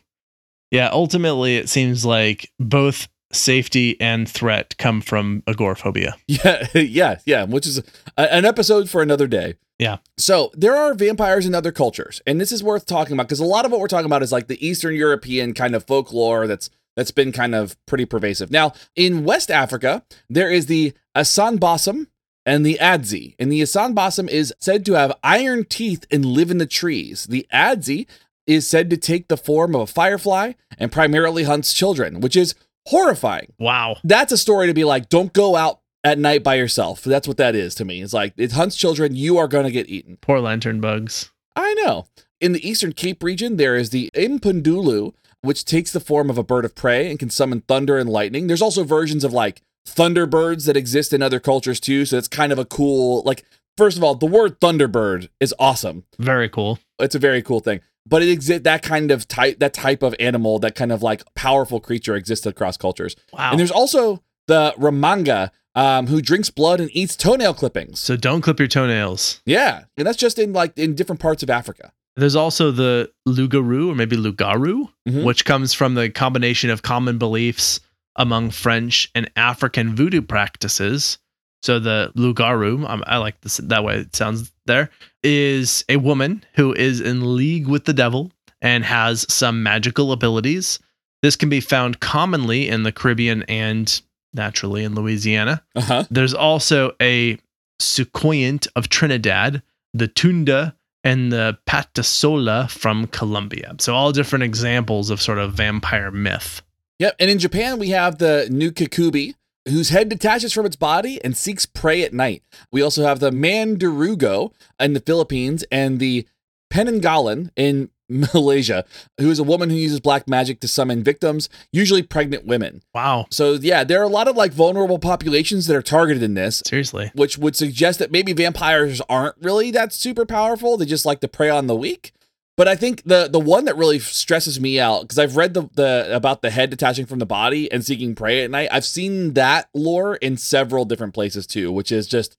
Yeah, 0.71 0.89
ultimately, 0.93 1.57
it 1.57 1.69
seems 1.69 2.05
like 2.05 2.51
both 2.59 3.09
safety 3.33 4.01
and 4.01 4.29
threat 4.29 4.77
come 4.79 5.01
from 5.01 5.43
agoraphobia. 5.47 6.17
Yeah, 6.27 6.67
yeah, 6.75 7.19
yeah, 7.27 7.45
which 7.45 7.67
is 7.67 7.83
a, 8.17 8.33
an 8.33 8.45
episode 8.45 8.89
for 8.89 9.03
another 9.03 9.27
day. 9.27 9.55
Yeah. 9.79 9.99
So 10.17 10.53
there 10.55 10.77
are 10.77 10.95
vampires 10.95 11.47
in 11.47 11.55
other 11.55 11.73
cultures, 11.73 12.21
and 12.27 12.41
this 12.41 12.53
is 12.53 12.63
worth 12.63 12.87
talking 12.87 13.15
about 13.15 13.29
because 13.29 13.41
a 13.41 13.45
lot 13.45 13.65
of 13.65 13.73
what 13.73 13.81
we're 13.81 13.89
talking 13.89 14.07
about 14.07 14.23
is 14.23 14.31
like 14.31 14.47
the 14.47 14.65
Eastern 14.65 14.95
European 14.95 15.55
kind 15.55 15.75
of 15.75 15.85
folklore 15.85 16.47
that's 16.47 16.71
that's 17.01 17.11
been 17.11 17.33
kind 17.33 17.55
of 17.55 17.75
pretty 17.87 18.05
pervasive. 18.05 18.51
Now, 18.51 18.75
in 18.95 19.25
West 19.25 19.51
Africa, 19.51 20.05
there 20.29 20.51
is 20.51 20.67
the 20.67 20.93
Asanbosam 21.17 22.09
and 22.45 22.65
the 22.67 22.77
Adze. 22.79 23.35
And 23.39 23.51
the 23.51 23.63
Asanbosam 23.63 24.29
is 24.29 24.53
said 24.61 24.85
to 24.85 24.93
have 24.93 25.17
iron 25.25 25.65
teeth 25.65 26.05
and 26.11 26.27
live 26.27 26.51
in 26.51 26.59
the 26.59 26.67
trees. 26.67 27.25
The 27.25 27.47
Adze 27.51 28.07
is 28.47 28.67
said 28.67 28.91
to 28.91 28.99
take 28.99 29.29
the 29.29 29.39
form 29.39 29.75
of 29.75 29.81
a 29.81 29.87
firefly 29.87 30.53
and 30.77 30.93
primarily 30.93 31.45
hunts 31.45 31.73
children, 31.73 32.21
which 32.21 32.37
is 32.37 32.55
horrifying 32.89 33.53
Wow. 33.59 33.97
that's 34.05 34.33
a 34.33 34.37
story 34.37 34.67
to 34.67 34.75
be 34.75 34.85
like, 34.85 35.09
don't 35.09 35.33
go 35.33 35.57
out 35.57 35.81
at 36.05 36.19
night 36.19 36.43
by 36.43 36.57
yourself. 36.57 37.03
That's 37.03 37.27
what 37.29 37.39
that 37.39 37.55
is 37.55 37.75
to 37.77 37.87
me. 37.87 38.03
It's 38.03 38.13
like 38.13 38.35
it 38.37 38.53
hunts 38.53 38.77
children, 38.77 39.15
you 39.15 39.39
are 39.39 39.49
going 39.49 39.65
to 39.65 39.71
get 39.73 39.89
eaten. 39.89 40.19
Poor 40.21 40.39
lantern 40.41 40.83
bugs. 40.83 41.31
I 41.57 41.73
know. 41.75 42.05
In 42.41 42.53
the 42.53 42.69
Eastern 42.69 42.93
Cape 42.93 43.23
region, 43.23 43.57
there 43.57 43.77
is 43.77 43.91
the 43.91 44.11
Impundulu, 44.15 45.13
which 45.43 45.65
takes 45.65 45.93
the 45.93 46.01
form 46.01 46.31
of 46.31 46.39
a 46.39 46.43
bird 46.43 46.65
of 46.65 46.75
prey 46.75 47.09
and 47.11 47.19
can 47.19 47.31
summon 47.31 47.63
thunder 47.63 47.99
and 47.99 48.09
lightning. 48.09 48.47
There's 48.47 48.63
also 48.63 48.85
versions 48.85 49.25
of 49.25 49.33
like 49.33 49.63
thunderbirds 49.87 50.67
that 50.67 50.77
exist 50.77 51.13
in 51.13 51.23
other 51.23 51.41
cultures 51.41 51.81
too. 51.81 52.05
So 52.05 52.19
it's 52.19 52.29
kind 52.29 52.53
of 52.53 52.59
a 52.59 52.65
cool, 52.65 53.23
like, 53.25 53.45
first 53.77 53.97
of 53.97 54.05
all, 54.05 54.15
the 54.15 54.27
word 54.27 54.61
thunderbird 54.61 55.29
is 55.41 55.55
awesome. 55.59 56.05
Very 56.19 56.49
cool. 56.49 56.79
It's 56.99 57.15
a 57.15 57.19
very 57.19 57.43
cool 57.43 57.61
thing. 57.61 57.81
But 58.07 58.23
it 58.23 58.31
exists 58.31 58.65
that 58.65 58.83
kind 58.83 59.11
of 59.11 59.29
type, 59.29 59.59
that 59.59 59.75
type 59.75 60.03
of 60.03 60.15
animal, 60.19 60.59
that 60.61 60.75
kind 60.75 60.91
of 60.93 61.03
like 61.03 61.23
powerful 61.35 61.81
creature 61.81 62.17
exists 62.17 62.47
across 62.47 62.77
cultures. 62.77 63.15
Wow. 63.33 63.51
And 63.51 63.61
there's 63.61 63.71
also 63.71 64.23
the 64.47 64.75
Ramanga, 64.79 65.51
um, 65.75 66.09
who 66.09 66.21
drinks 66.21 66.51
blood 66.51 66.81
and 66.81 66.91
eats 66.93 67.15
toenail 67.15 67.55
clippings. 67.55 68.01
so 68.01 68.17
don't 68.17 68.41
clip 68.41 68.59
your 68.59 68.69
toenails. 68.69 69.41
Yeah, 69.47 69.85
and 69.97 70.07
that's 70.07 70.19
just 70.19 70.39
in 70.39 70.53
like 70.53 70.77
in 70.77 70.95
different 70.95 71.21
parts 71.21 71.43
of 71.43 71.51
Africa. 71.51 71.93
There's 72.21 72.37
also 72.37 72.71
the 72.71 73.11
Lugaru 73.27 73.89
or 73.89 73.95
maybe 73.95 74.17
Lugaru, 74.17 74.89
Mhm. 75.09 75.25
which 75.25 75.45
comes 75.45 75.73
from 75.75 75.95
the 75.95 76.11
combination 76.11 76.71
of 76.71 76.83
common 76.83 77.19
beliefs 77.19 77.81
among 78.17 78.51
French 78.51 79.11
and 79.15 79.31
African 79.37 79.95
voodoo 79.97 80.21
practices. 80.21 81.19
So 81.63 81.79
the 81.79 82.13
Lugaru, 82.17 82.89
um, 82.89 83.03
I 83.07 83.17
like 83.19 83.41
this 83.41 83.57
that 83.59 83.85
way 83.85 83.99
it 83.99 84.15
sounds 84.17 84.53
there, 84.67 84.91
is 85.23 85.85
a 85.89 85.97
woman 85.97 86.45
who 86.55 86.73
is 86.75 87.01
in 87.01 87.37
league 87.37 87.67
with 87.67 87.85
the 87.85 87.93
devil 87.93 88.33
and 88.63 88.85
has 88.85 89.25
some 89.33 89.63
magical 89.63 90.13
abilities. 90.13 90.79
This 91.23 91.37
can 91.37 91.49
be 91.49 91.61
found 91.61 92.01
commonly 92.01 92.69
in 92.69 92.83
the 92.83 92.93
Caribbean 92.93 93.43
and 93.45 94.01
naturally 94.35 94.85
in 94.85 94.95
Louisiana. 94.95 95.63
Uh 95.77 95.81
huh. 95.81 96.05
There's 96.11 96.35
also 96.35 96.93
a 97.01 97.39
Soucouyant 97.81 98.69
of 98.77 98.89
Trinidad, 98.89 99.63
the 99.95 100.09
Tunda 100.09 100.75
and 101.03 101.33
the 101.33 101.59
Patasola 101.67 102.71
from 102.71 103.07
Colombia. 103.07 103.75
So 103.79 103.95
all 103.95 104.13
different 104.13 104.45
examples 104.45 105.11
of 105.11 105.21
sort 105.21 105.39
of 105.39 105.55
vampire 105.55 106.11
myth. 106.11 106.63
Yep. 106.99 107.17
And 107.19 107.31
in 107.31 107.39
Japan, 107.39 107.79
we 107.79 107.91
have 107.91 108.19
the 108.19 108.47
Nukekubi, 108.51 109.35
whose 109.67 109.89
head 109.89 110.09
detaches 110.09 110.53
from 110.53 110.67
its 110.67 110.77
body 110.77 111.23
and 111.25 111.37
seeks 111.37 111.65
prey 111.65 112.03
at 112.03 112.13
night. 112.13 112.43
We 112.71 112.83
also 112.83 113.05
have 113.05 113.21
the 113.21 113.31
Mandurugo 113.31 114.53
in 114.79 114.93
the 114.93 115.01
Philippines 115.01 115.65
and 115.71 115.99
the 115.99 116.27
Penanggalan 116.73 117.51
in 117.57 117.91
Malaysia, 118.11 118.85
who 119.19 119.31
is 119.31 119.39
a 119.39 119.45
woman 119.45 119.71
who 119.71 119.77
uses 119.77 120.01
black 120.01 120.29
magic 120.29 120.61
to 120.61 120.69
summon 120.69 121.03
victims, 121.03 121.49
usually 121.73 122.03
pregnant 122.03 122.47
women. 122.47 122.83
Wow. 122.95 123.27
So 123.31 123.53
yeah, 123.55 123.85
there 123.85 124.01
are 124.01 124.05
a 124.05 124.09
lot 124.09 124.29
of 124.29 124.37
like 124.37 124.53
vulnerable 124.53 124.99
populations 124.99 125.67
that 125.67 125.77
are 125.77 125.83
targeted 125.83 126.23
in 126.23 126.35
this. 126.35 126.63
Seriously. 126.67 127.11
Which 127.15 127.39
would 127.39 127.57
suggest 127.57 127.99
that 128.01 128.11
maybe 128.11 128.33
vampires 128.33 129.01
aren't 129.09 129.37
really 129.41 129.71
that 129.71 129.93
super 129.93 130.27
powerful. 130.27 130.77
They 130.77 130.87
just 130.87 131.07
like 131.07 131.21
to 131.21 131.29
prey 131.29 131.49
on 131.49 131.67
the 131.67 131.77
weak. 131.77 132.13
But 132.57 132.69
I 132.69 132.77
think 132.77 133.05
the 133.05 133.27
the 133.27 133.41
one 133.41 133.65
that 133.65 133.77
really 133.79 133.99
stresses 133.99 134.61
me 134.61 134.79
out 134.79 135.03
because 135.03 135.19
I've 135.19 135.37
read 135.37 135.55
the 135.55 135.71
the 135.75 136.15
about 136.15 136.43
the 136.43 136.51
head 136.51 136.69
detaching 136.69 137.07
from 137.07 137.19
the 137.19 137.25
body 137.25 137.73
and 137.73 137.83
seeking 137.83 138.15
prey 138.15 138.45
at 138.45 138.51
night. 138.51 138.69
I've 138.71 138.85
seen 138.85 139.33
that 139.33 139.71
lore 139.73 140.17
in 140.17 140.37
several 140.37 140.85
different 140.85 141.15
places 141.15 141.47
too, 141.47 141.73
which 141.73 141.91
is 141.91 142.07
just 142.07 142.37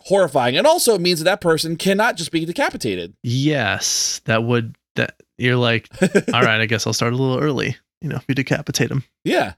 horrifying. 0.00 0.56
And 0.56 0.66
also 0.66 0.94
it 0.94 1.00
means 1.00 1.20
that 1.20 1.24
that 1.24 1.40
person 1.40 1.76
cannot 1.76 2.16
just 2.16 2.32
be 2.32 2.44
decapitated. 2.44 3.14
Yes, 3.22 4.20
that 4.24 4.42
would 4.42 4.76
that 4.96 5.16
you're 5.38 5.56
like, 5.56 5.88
all 6.32 6.42
right, 6.42 6.60
I 6.60 6.66
guess 6.66 6.86
I'll 6.86 6.92
start 6.92 7.12
a 7.12 7.16
little 7.16 7.38
early. 7.38 7.76
You 8.00 8.10
know, 8.10 8.16
if 8.16 8.24
you 8.28 8.34
decapitate 8.34 8.88
them, 8.90 9.04
Yeah, 9.24 9.54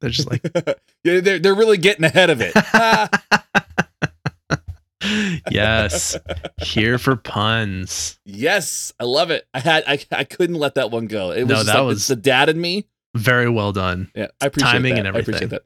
they're 0.00 0.10
just 0.10 0.28
like, 0.30 0.42
yeah, 1.04 1.20
they're 1.20 1.38
they're 1.38 1.54
really 1.54 1.78
getting 1.78 2.04
ahead 2.04 2.28
of 2.30 2.40
it. 2.40 2.52
yes, 5.50 6.16
here 6.62 6.98
for 6.98 7.16
puns. 7.16 8.18
yes, 8.24 8.92
I 8.98 9.04
love 9.04 9.30
it. 9.30 9.46
I 9.52 9.60
had 9.60 9.84
I, 9.86 9.98
I 10.10 10.24
couldn't 10.24 10.56
let 10.56 10.74
that 10.76 10.90
one 10.90 11.06
go. 11.06 11.30
It 11.30 11.42
was 11.44 11.48
No, 11.50 11.62
that 11.64 11.74
like, 11.78 11.86
was- 11.86 12.06
the 12.06 12.16
dad 12.16 12.48
in 12.48 12.60
me. 12.60 12.86
Very 13.16 13.48
well 13.48 13.70
done. 13.72 14.10
Yeah, 14.16 14.26
I 14.40 14.46
appreciate 14.46 14.72
Timing 14.72 14.94
that. 14.94 15.06
and 15.06 15.16
I 15.16 15.20
appreciate 15.20 15.52
everything. 15.52 15.60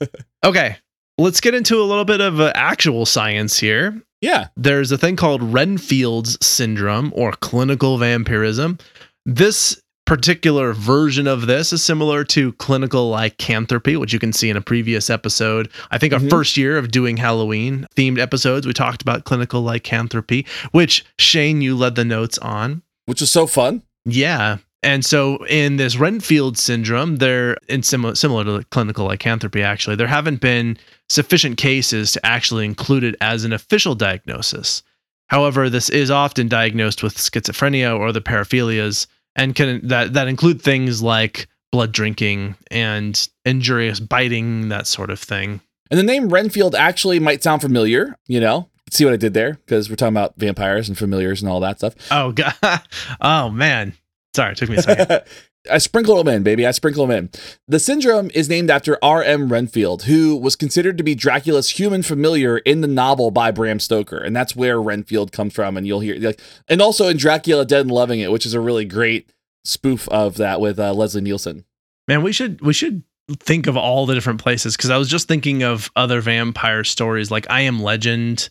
that. 0.00 0.24
Okay, 0.44 0.76
let's 1.16 1.40
get 1.40 1.54
into 1.54 1.80
a 1.80 1.84
little 1.84 2.04
bit 2.04 2.20
of 2.20 2.40
uh, 2.40 2.50
actual 2.54 3.06
science 3.06 3.56
here. 3.60 4.02
Yeah. 4.20 4.48
There's 4.56 4.90
a 4.92 4.98
thing 4.98 5.16
called 5.16 5.42
Renfield's 5.42 6.36
syndrome 6.44 7.12
or 7.14 7.32
clinical 7.32 7.98
vampirism. 7.98 8.78
This 9.24 9.80
particular 10.06 10.72
version 10.72 11.26
of 11.26 11.46
this 11.46 11.70
is 11.70 11.84
similar 11.84 12.24
to 12.24 12.52
clinical 12.54 13.10
lycanthropy, 13.10 13.94
which 13.94 14.12
you 14.14 14.18
can 14.18 14.32
see 14.32 14.48
in 14.48 14.56
a 14.56 14.60
previous 14.62 15.10
episode. 15.10 15.68
I 15.90 15.98
think 15.98 16.14
our 16.14 16.18
Mhm. 16.18 16.30
first 16.30 16.56
year 16.56 16.78
of 16.78 16.90
doing 16.90 17.18
Halloween 17.18 17.86
themed 17.94 18.18
episodes, 18.18 18.66
we 18.66 18.72
talked 18.72 19.02
about 19.02 19.24
clinical 19.24 19.62
lycanthropy, 19.62 20.46
which 20.72 21.04
Shane, 21.18 21.60
you 21.60 21.76
led 21.76 21.94
the 21.94 22.06
notes 22.06 22.38
on. 22.38 22.80
Which 23.04 23.20
was 23.20 23.30
so 23.30 23.46
fun. 23.46 23.82
Yeah. 24.06 24.58
And 24.82 25.04
so 25.04 25.44
in 25.46 25.76
this 25.76 25.96
Renfield 25.96 26.56
syndrome, 26.56 27.16
there 27.16 27.56
in 27.68 27.82
similar 27.82 28.14
similar 28.14 28.44
to 28.44 28.64
clinical 28.70 29.06
lycanthropy, 29.06 29.62
actually, 29.62 29.96
there 29.96 30.06
haven't 30.06 30.40
been 30.40 30.78
sufficient 31.08 31.58
cases 31.58 32.12
to 32.12 32.24
actually 32.24 32.64
include 32.64 33.02
it 33.02 33.16
as 33.20 33.44
an 33.44 33.52
official 33.52 33.94
diagnosis. 33.94 34.82
However, 35.28 35.68
this 35.68 35.90
is 35.90 36.10
often 36.10 36.48
diagnosed 36.48 37.02
with 37.02 37.16
schizophrenia 37.16 37.98
or 37.98 38.12
the 38.12 38.20
paraphilias, 38.20 39.06
and 39.34 39.54
can 39.54 39.86
that 39.88 40.12
that 40.12 40.28
include 40.28 40.62
things 40.62 41.02
like 41.02 41.48
blood 41.72 41.92
drinking 41.92 42.54
and 42.70 43.28
injurious 43.44 44.00
biting, 44.00 44.68
that 44.68 44.86
sort 44.86 45.10
of 45.10 45.18
thing. 45.18 45.60
And 45.90 45.98
the 45.98 46.04
name 46.04 46.28
Renfield 46.28 46.74
actually 46.74 47.18
might 47.18 47.42
sound 47.42 47.62
familiar, 47.62 48.16
you 48.26 48.40
know? 48.40 48.68
See 48.90 49.04
what 49.04 49.14
I 49.14 49.18
did 49.18 49.34
there? 49.34 49.54
Because 49.54 49.90
we're 49.90 49.96
talking 49.96 50.16
about 50.16 50.34
vampires 50.36 50.88
and 50.88 50.96
familiars 50.96 51.42
and 51.42 51.50
all 51.50 51.60
that 51.60 51.78
stuff. 51.78 51.94
Oh 52.10 52.32
god. 52.62 52.80
Oh 53.20 53.50
man. 53.50 53.94
Sorry, 54.38 54.52
it 54.52 54.56
took 54.56 54.68
me 54.68 54.76
a 54.76 54.82
second. 54.82 55.22
I 55.70 55.78
sprinkle 55.78 56.14
them 56.14 56.32
in, 56.32 56.44
baby. 56.44 56.64
I 56.64 56.70
sprinkle 56.70 57.04
them 57.04 57.16
in. 57.16 57.30
The 57.66 57.80
syndrome 57.80 58.30
is 58.34 58.48
named 58.48 58.70
after 58.70 58.96
R.M. 59.02 59.48
Renfield, 59.48 60.04
who 60.04 60.36
was 60.36 60.54
considered 60.54 60.96
to 60.96 61.02
be 61.02 61.16
Dracula's 61.16 61.70
human 61.70 62.04
familiar 62.04 62.58
in 62.58 62.80
the 62.80 62.86
novel 62.86 63.32
by 63.32 63.50
Bram 63.50 63.80
Stoker, 63.80 64.16
and 64.16 64.36
that's 64.36 64.54
where 64.54 64.80
Renfield 64.80 65.32
comes 65.32 65.54
from. 65.54 65.76
And 65.76 65.88
you'll 65.88 65.98
hear 65.98 66.14
like, 66.20 66.40
and 66.68 66.80
also 66.80 67.08
in 67.08 67.16
Dracula 67.16 67.64
Dead 67.64 67.80
and 67.80 67.90
Loving 67.90 68.20
It, 68.20 68.30
which 68.30 68.46
is 68.46 68.54
a 68.54 68.60
really 68.60 68.84
great 68.84 69.32
spoof 69.64 70.08
of 70.10 70.36
that 70.36 70.60
with 70.60 70.78
uh, 70.78 70.94
Leslie 70.94 71.20
Nielsen. 71.20 71.64
Man, 72.06 72.22
we 72.22 72.30
should 72.30 72.60
we 72.60 72.72
should 72.72 73.02
think 73.40 73.66
of 73.66 73.76
all 73.76 74.06
the 74.06 74.14
different 74.14 74.40
places 74.40 74.76
because 74.76 74.90
I 74.90 74.98
was 74.98 75.08
just 75.08 75.26
thinking 75.26 75.64
of 75.64 75.90
other 75.96 76.20
vampire 76.20 76.84
stories. 76.84 77.32
Like 77.32 77.48
I 77.50 77.62
Am 77.62 77.82
Legend 77.82 78.50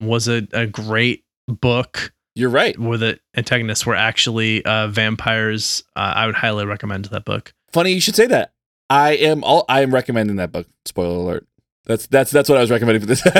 was 0.00 0.28
a, 0.28 0.48
a 0.54 0.66
great 0.66 1.24
book 1.46 2.14
You're 2.36 2.50
right. 2.50 2.78
where 2.78 2.98
the 2.98 3.18
antagonists 3.36 3.84
were 3.84 3.96
actually 3.96 4.64
uh, 4.64 4.86
vampires. 4.88 5.82
Uh, 5.96 6.12
I 6.14 6.26
would 6.26 6.36
highly 6.36 6.64
recommend 6.66 7.06
that 7.06 7.24
book. 7.24 7.52
Funny 7.72 7.92
you 7.92 8.00
should 8.00 8.14
say 8.14 8.26
that. 8.28 8.52
I 8.88 9.14
am 9.16 9.42
all 9.42 9.64
I 9.68 9.80
am 9.80 9.92
recommending 9.92 10.36
that 10.36 10.52
book. 10.52 10.68
Spoiler 10.84 11.16
alert. 11.16 11.46
That's 11.86 12.06
that's 12.06 12.30
that's 12.30 12.48
what 12.48 12.58
I 12.58 12.60
was 12.60 12.70
recommending 12.70 13.00
for 13.00 13.06
this. 13.06 13.22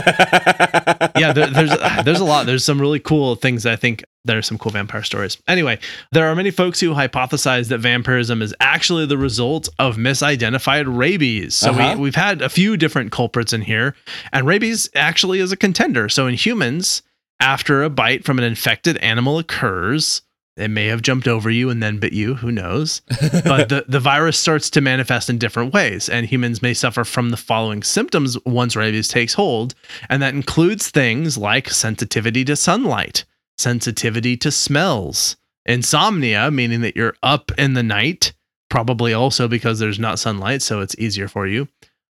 Yeah, 1.17 1.33
there, 1.33 1.47
there's 1.49 1.71
there's 2.05 2.21
a 2.21 2.25
lot. 2.25 2.45
There's 2.47 2.65
some 2.65 2.79
really 2.81 3.01
cool 3.01 3.37
things. 3.37 3.65
I 3.65 3.75
think 3.77 4.05
there 4.25 4.37
are 4.39 4.43
some 4.43 4.59
cool 4.59 4.71
vampire 4.73 5.03
stories. 5.03 5.39
Anyway, 5.49 5.79
there 6.13 6.27
are 6.29 6.35
many 6.35 6.51
folks 6.51 6.79
who 6.79 6.93
hypothesize 6.95 7.69
that 7.69 7.79
vampirism 7.79 8.43
is 8.43 8.55
actually 8.61 9.07
the 9.07 9.17
result 9.19 9.69
of 9.79 9.97
misidentified 9.97 10.85
rabies. 10.87 11.55
So 11.55 11.71
Uh-huh. 11.71 11.95
we, 11.97 12.03
we've 12.03 12.15
had 12.15 12.43
a 12.43 12.49
few 12.51 12.77
different 12.77 13.13
culprits 13.13 13.53
in 13.53 13.63
here, 13.63 13.95
and 14.33 14.47
rabies 14.47 14.89
actually 14.95 15.41
is 15.41 15.53
a 15.53 15.57
contender. 15.57 16.09
So 16.09 16.27
in 16.27 16.35
humans, 16.35 17.03
after 17.41 17.83
a 17.83 17.91
bite 17.91 18.25
from 18.25 18.39
an 18.39 18.45
infected 18.45 18.97
animal 18.99 19.39
occurs, 19.39 20.23
it 20.57 20.69
may 20.69 20.87
have 20.87 21.03
jumped 21.03 21.29
over 21.29 21.51
you 21.51 21.69
and 21.69 21.83
then 21.83 21.99
bit 21.99 22.15
you. 22.15 22.35
Who 22.37 22.51
knows? 22.51 23.03
but 23.45 23.69
the, 23.69 23.85
the 23.87 24.01
virus 24.01 24.39
starts 24.39 24.71
to 24.71 24.81
manifest 24.81 25.29
in 25.29 25.37
different 25.37 25.75
ways, 25.75 26.09
and 26.09 26.25
humans 26.27 26.63
may 26.63 26.73
suffer 26.73 27.05
from 27.05 27.29
the 27.31 27.37
following 27.37 27.83
symptoms 27.83 28.39
once 28.47 28.75
rabies 28.75 29.07
takes 29.09 29.35
hold. 29.35 29.75
And 30.09 30.23
that 30.23 30.33
includes 30.35 30.89
things 30.89 31.37
like 31.37 31.69
sensitivity 31.69 32.43
to 32.47 32.57
sunlight, 32.57 33.25
sensitivity 33.59 34.37
to 34.39 34.51
smells, 34.51 35.37
insomnia, 35.67 36.51
meaning 36.51 36.81
that 36.81 36.97
you're 36.97 37.17
up 37.23 37.53
in 37.59 37.75
the 37.75 37.83
night, 37.83 38.33
probably 38.71 39.13
also 39.13 39.49
because 39.49 39.79
there's 39.79 39.99
not 39.99 40.19
sunlight, 40.19 40.63
so 40.63 40.81
it's 40.81 40.97
easier 40.99 41.29
for 41.29 41.47
you, 41.47 41.69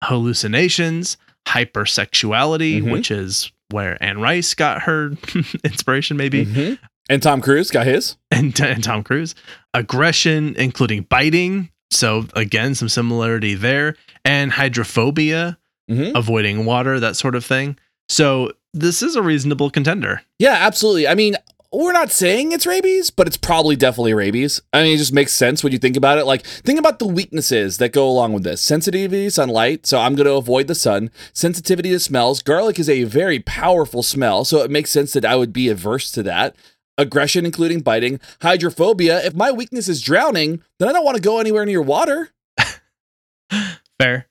hallucinations, 0.02 1.18
hypersexuality, 1.46 2.82
Mhm. 2.82 2.90
which 2.90 3.10
is 3.10 3.52
where 3.72 4.02
Anne 4.02 4.20
Rice 4.20 4.54
got 4.54 4.82
her 4.82 5.12
inspiration, 5.64 6.16
maybe 6.16 6.46
Mhm. 6.46 6.78
And 7.08 7.20
Tom 7.22 7.40
Cruise 7.40 7.70
got 7.72 7.86
his. 7.86 8.16
and, 8.30 8.58
and 8.60 8.84
Tom 8.84 9.02
Cruise. 9.02 9.34
Aggression, 9.74 10.54
including 10.56 11.02
biting. 11.08 11.70
So 11.90 12.26
again, 12.34 12.74
some 12.76 12.88
similarity 12.88 13.54
there. 13.54 13.96
And 14.24 14.52
hydrophobia, 14.52 15.58
Mhm. 15.90 16.12
avoiding 16.14 16.64
water, 16.64 17.00
that 17.00 17.16
sort 17.16 17.34
of 17.34 17.44
thing. 17.44 17.76
So 18.08 18.52
this 18.74 19.02
is 19.02 19.16
a 19.16 19.22
reasonable 19.22 19.70
contender. 19.70 20.22
Yeah, 20.38 20.56
absolutely. 20.60 21.08
I 21.08 21.14
mean, 21.16 21.36
we're 21.72 21.92
not 21.92 22.10
saying 22.10 22.50
it's 22.50 22.66
rabies, 22.66 23.10
but 23.10 23.28
it's 23.28 23.36
probably 23.36 23.76
definitely 23.76 24.14
rabies. 24.14 24.60
I 24.72 24.82
mean, 24.82 24.94
it 24.94 24.98
just 24.98 25.12
makes 25.12 25.32
sense 25.32 25.62
when 25.62 25.72
you 25.72 25.78
think 25.78 25.96
about 25.96 26.18
it. 26.18 26.26
Like, 26.26 26.44
think 26.44 26.78
about 26.78 26.98
the 26.98 27.06
weaknesses 27.06 27.78
that 27.78 27.92
go 27.92 28.08
along 28.08 28.32
with 28.32 28.42
this 28.42 28.60
sensitivity 28.60 29.24
to 29.24 29.30
sunlight. 29.30 29.86
So, 29.86 30.00
I'm 30.00 30.16
going 30.16 30.26
to 30.26 30.34
avoid 30.34 30.66
the 30.66 30.74
sun. 30.74 31.10
Sensitivity 31.32 31.90
to 31.90 32.00
smells. 32.00 32.42
Garlic 32.42 32.78
is 32.78 32.88
a 32.88 33.04
very 33.04 33.38
powerful 33.38 34.02
smell. 34.02 34.44
So, 34.44 34.62
it 34.62 34.70
makes 34.70 34.90
sense 34.90 35.12
that 35.12 35.24
I 35.24 35.36
would 35.36 35.52
be 35.52 35.68
averse 35.68 36.10
to 36.12 36.24
that. 36.24 36.56
Aggression, 36.98 37.46
including 37.46 37.80
biting. 37.80 38.18
Hydrophobia. 38.42 39.24
If 39.24 39.34
my 39.34 39.52
weakness 39.52 39.88
is 39.88 40.02
drowning, 40.02 40.62
then 40.78 40.88
I 40.88 40.92
don't 40.92 41.04
want 41.04 41.16
to 41.16 41.22
go 41.22 41.38
anywhere 41.38 41.64
near 41.64 41.82
water. 41.82 42.30
Fair. 44.00 44.26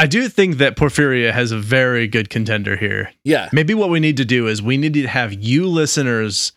I 0.00 0.06
do 0.06 0.28
think 0.28 0.58
that 0.58 0.76
Porphyria 0.76 1.32
has 1.32 1.50
a 1.50 1.58
very 1.58 2.06
good 2.06 2.30
contender 2.30 2.76
here. 2.76 3.12
Yeah. 3.24 3.48
Maybe 3.52 3.74
what 3.74 3.90
we 3.90 3.98
need 3.98 4.16
to 4.18 4.24
do 4.24 4.46
is 4.46 4.62
we 4.62 4.76
need 4.76 4.94
to 4.94 5.08
have 5.08 5.32
you 5.32 5.66
listeners 5.66 6.52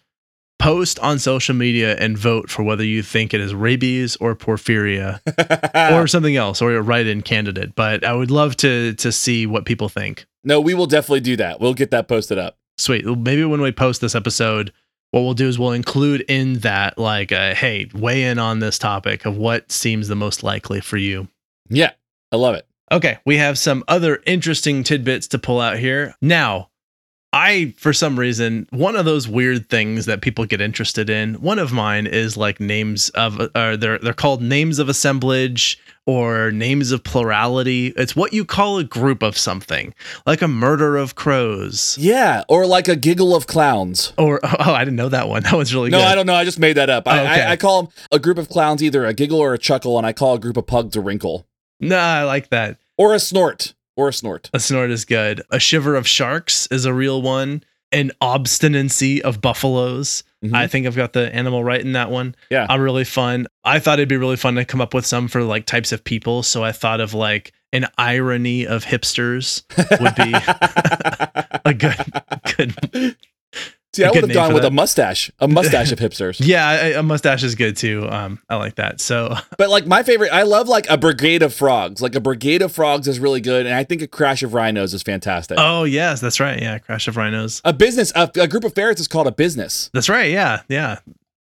post 0.61 0.99
on 0.99 1.17
social 1.17 1.55
media 1.55 1.95
and 1.97 2.17
vote 2.17 2.49
for 2.49 2.61
whether 2.63 2.83
you 2.83 3.01
think 3.01 3.33
it 3.33 3.41
is 3.41 3.53
rabies 3.53 4.15
or 4.17 4.35
porphyria 4.35 5.19
or 5.93 6.07
something 6.07 6.35
else 6.35 6.61
or 6.61 6.75
a 6.75 6.81
write-in 6.81 7.21
candidate. 7.21 7.75
But 7.75 8.05
I 8.05 8.13
would 8.13 8.31
love 8.31 8.55
to 8.57 8.93
to 8.93 9.11
see 9.11 9.45
what 9.45 9.65
people 9.65 9.89
think. 9.89 10.25
no, 10.43 10.61
we 10.61 10.73
will 10.73 10.85
definitely 10.85 11.21
do 11.21 11.35
that. 11.37 11.59
We'll 11.59 11.73
get 11.73 11.91
that 11.91 12.07
posted 12.07 12.37
up. 12.37 12.57
Sweet. 12.77 13.05
Maybe 13.05 13.43
when 13.43 13.61
we 13.61 13.71
post 13.71 14.01
this 14.01 14.15
episode, 14.15 14.71
what 15.11 15.21
we'll 15.21 15.33
do 15.33 15.47
is 15.47 15.59
we'll 15.59 15.71
include 15.71 16.23
in 16.27 16.59
that 16.59 16.97
like, 16.97 17.31
uh, 17.31 17.53
hey, 17.53 17.89
weigh 17.93 18.23
in 18.23 18.39
on 18.39 18.59
this 18.59 18.79
topic 18.79 19.25
of 19.25 19.37
what 19.37 19.71
seems 19.71 20.07
the 20.07 20.15
most 20.15 20.41
likely 20.41 20.79
for 20.79 20.97
you. 20.97 21.27
Yeah. 21.69 21.91
I 22.31 22.37
love 22.37 22.55
it. 22.55 22.65
Okay, 22.91 23.19
we 23.25 23.37
have 23.37 23.57
some 23.57 23.83
other 23.87 24.21
interesting 24.25 24.83
tidbits 24.83 25.27
to 25.29 25.39
pull 25.39 25.61
out 25.61 25.77
here. 25.77 26.13
Now, 26.21 26.70
I, 27.33 27.73
for 27.77 27.93
some 27.93 28.19
reason, 28.19 28.67
one 28.71 28.97
of 28.97 29.05
those 29.05 29.25
weird 29.27 29.69
things 29.69 30.05
that 30.05 30.21
people 30.21 30.45
get 30.45 30.59
interested 30.59 31.09
in. 31.09 31.35
One 31.35 31.59
of 31.59 31.71
mine 31.71 32.05
is 32.05 32.35
like 32.35 32.59
names 32.59 33.09
of, 33.11 33.39
uh, 33.55 33.77
they're 33.77 33.97
they're 33.99 34.13
called 34.13 34.41
names 34.41 34.79
of 34.79 34.89
assemblage 34.89 35.79
or 36.05 36.51
names 36.51 36.91
of 36.91 37.05
plurality. 37.05 37.93
It's 37.95 38.17
what 38.17 38.33
you 38.33 38.43
call 38.43 38.79
a 38.79 38.83
group 38.83 39.23
of 39.23 39.37
something, 39.37 39.93
like 40.25 40.41
a 40.41 40.47
murder 40.49 40.97
of 40.97 41.15
crows. 41.15 41.97
Yeah, 41.97 42.43
or 42.49 42.65
like 42.65 42.89
a 42.89 42.97
giggle 42.97 43.33
of 43.33 43.47
clowns. 43.47 44.11
Or 44.17 44.41
oh, 44.43 44.73
I 44.73 44.83
didn't 44.83 44.97
know 44.97 45.09
that 45.09 45.29
one. 45.29 45.43
That 45.43 45.53
was 45.53 45.73
really 45.73 45.89
No, 45.89 45.99
good. 45.99 46.07
I 46.07 46.15
don't 46.15 46.25
know. 46.25 46.35
I 46.35 46.43
just 46.43 46.59
made 46.59 46.75
that 46.75 46.89
up. 46.89 47.07
I, 47.07 47.19
Oh, 47.19 47.21
okay. 47.23 47.43
I, 47.45 47.51
I 47.53 47.55
call 47.55 47.83
them 47.83 47.93
a 48.11 48.19
group 48.19 48.39
of 48.39 48.49
clowns 48.49 48.83
either 48.83 49.05
a 49.05 49.13
giggle 49.13 49.39
or 49.39 49.53
a 49.53 49.57
chuckle, 49.57 49.97
and 49.97 50.05
I 50.05 50.11
call 50.11 50.33
a 50.33 50.39
group 50.39 50.57
of 50.57 50.67
pugs 50.67 50.97
a 50.97 51.01
wrinkle 51.01 51.47
No, 51.79 51.97
I 51.97 52.23
like 52.23 52.49
that. 52.49 52.77
or 52.97 53.13
a 53.13 53.19
snort 53.19 53.73
or 54.01 54.09
a 54.09 54.13
snort. 54.13 54.49
A 54.53 54.59
snort 54.59 54.89
is 54.91 55.05
good. 55.05 55.41
A 55.51 55.59
shiver 55.59 55.95
of 55.95 56.07
sharks 56.07 56.67
is 56.71 56.85
a 56.85 56.93
real 56.93 57.21
one. 57.21 57.63
An 57.91 58.11
obstinacy 58.21 59.21
of 59.21 59.41
buffaloes. 59.41 60.23
Mhm. 60.43 60.55
I 60.55 60.67
think 60.67 60.87
I've 60.87 60.95
got 60.95 61.13
the 61.13 61.33
animal 61.35 61.63
right 61.63 61.81
in 61.81 61.91
that 61.93 62.09
one. 62.09 62.35
Yeah. 62.49 62.65
I'm 62.69 62.81
really 62.81 63.03
fun. 63.03 63.47
I 63.63 63.79
thought 63.79 63.99
it'd 63.99 64.09
be 64.09 64.17
really 64.17 64.37
fun 64.37 64.55
to 64.55 64.65
come 64.65 64.81
up 64.81 64.93
with 64.93 65.05
some 65.05 65.27
for 65.27 65.43
like 65.43 65.65
types 65.65 65.91
of 65.91 66.03
people. 66.03 66.41
So 66.41 66.63
I 66.63 66.71
thought 66.71 66.99
of 67.01 67.13
like 67.13 67.51
an 67.73 67.87
irony 67.97 68.65
of 68.65 68.83
hipsters 68.85 69.63
would 70.01 70.15
be 70.15 70.33
a 71.65 71.73
good, 71.73 72.75
good. 72.97 73.15
See, 73.93 74.05
I 74.05 74.09
would 74.11 74.23
have 74.23 74.31
gone 74.33 74.53
with 74.53 74.63
a 74.63 74.71
mustache, 74.71 75.29
a 75.39 75.47
mustache 75.49 75.91
of 75.91 75.99
hipsters. 76.05 76.37
Yeah, 76.39 76.99
a 76.99 77.03
mustache 77.03 77.43
is 77.43 77.55
good 77.55 77.75
too. 77.75 78.07
Um, 78.09 78.39
I 78.49 78.55
like 78.55 78.75
that. 78.75 79.01
So 79.01 79.35
But 79.57 79.69
like 79.69 79.85
my 79.85 80.01
favorite, 80.03 80.31
I 80.31 80.43
love 80.43 80.69
like 80.69 80.89
a 80.89 80.97
brigade 80.97 81.43
of 81.43 81.53
frogs. 81.53 82.01
Like 82.01 82.15
a 82.15 82.21
brigade 82.21 82.61
of 82.61 82.71
frogs 82.71 83.07
is 83.07 83.19
really 83.19 83.41
good, 83.41 83.65
and 83.65 83.75
I 83.75 83.83
think 83.83 84.01
a 84.01 84.07
crash 84.07 84.43
of 84.43 84.53
rhinos 84.53 84.93
is 84.93 85.03
fantastic. 85.03 85.57
oh 85.59 85.83
yes, 85.83 86.21
that's 86.21 86.39
right. 86.39 86.61
Yeah, 86.61 86.77
crash 86.79 87.07
of 87.09 87.17
rhinos. 87.17 87.61
a 87.65 87.73
business, 87.73 88.13
a, 88.15 88.31
a 88.35 88.47
group 88.47 88.63
of 88.63 88.73
ferrets 88.73 89.01
is 89.01 89.07
called 89.09 89.27
a 89.27 89.31
business. 89.33 89.89
That's 89.93 90.07
right. 90.07 90.31
Yeah, 90.31 90.61
yeah. 90.69 90.99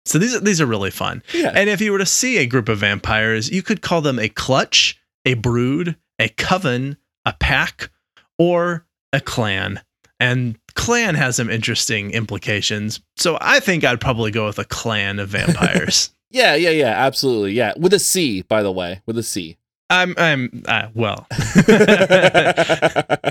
So 0.06 0.20
these 0.20 0.36
are 0.36 0.40
these 0.40 0.62
are 0.62 0.68
really 0.68 0.92
fun. 0.92 1.24
Yeah. 1.34 1.52
And 1.56 1.68
if 1.68 1.82
you 1.82 1.92
were 1.92 1.98
to 1.98 2.06
see 2.06 2.38
a 2.38 2.46
group 2.46 2.70
of 2.70 2.78
vampires, 2.78 3.50
you 3.50 3.64
could 3.64 3.82
call 3.82 4.02
them 4.02 4.20
a 4.20 4.30
clutch, 4.30 5.00
a 5.26 5.34
brood, 5.34 5.96
a 6.20 6.30
coven, 6.30 6.98
a 7.26 7.34
pack, 7.34 7.90
or 8.38 8.86
a 9.12 9.20
clan. 9.20 9.82
And 10.20 10.60
clan 10.76 11.16
has 11.16 11.36
some 11.38 11.50
interesting 11.50 12.12
implications. 12.12 13.00
So 13.18 13.38
I 13.42 13.60
think 13.60 13.84
I'd 13.84 14.02
probably 14.02 14.32
go 14.32 14.46
with 14.46 14.60
a 14.60 14.66
clan 14.66 15.20
of 15.20 15.30
vampires. 15.30 16.12
Yeah, 16.32 16.56
yeah, 16.56 16.72
yeah, 16.72 16.88
absolutely. 17.06 17.54
Yeah, 17.54 17.72
with 17.78 17.94
a 17.94 18.00
C, 18.00 18.42
by 18.42 18.62
the 18.62 18.72
way, 18.72 19.00
with 19.06 19.18
a 19.18 19.24
C. 19.24 19.56
I'm 19.90 20.14
I'm 20.18 20.64
uh, 20.68 20.90
well. 20.94 21.28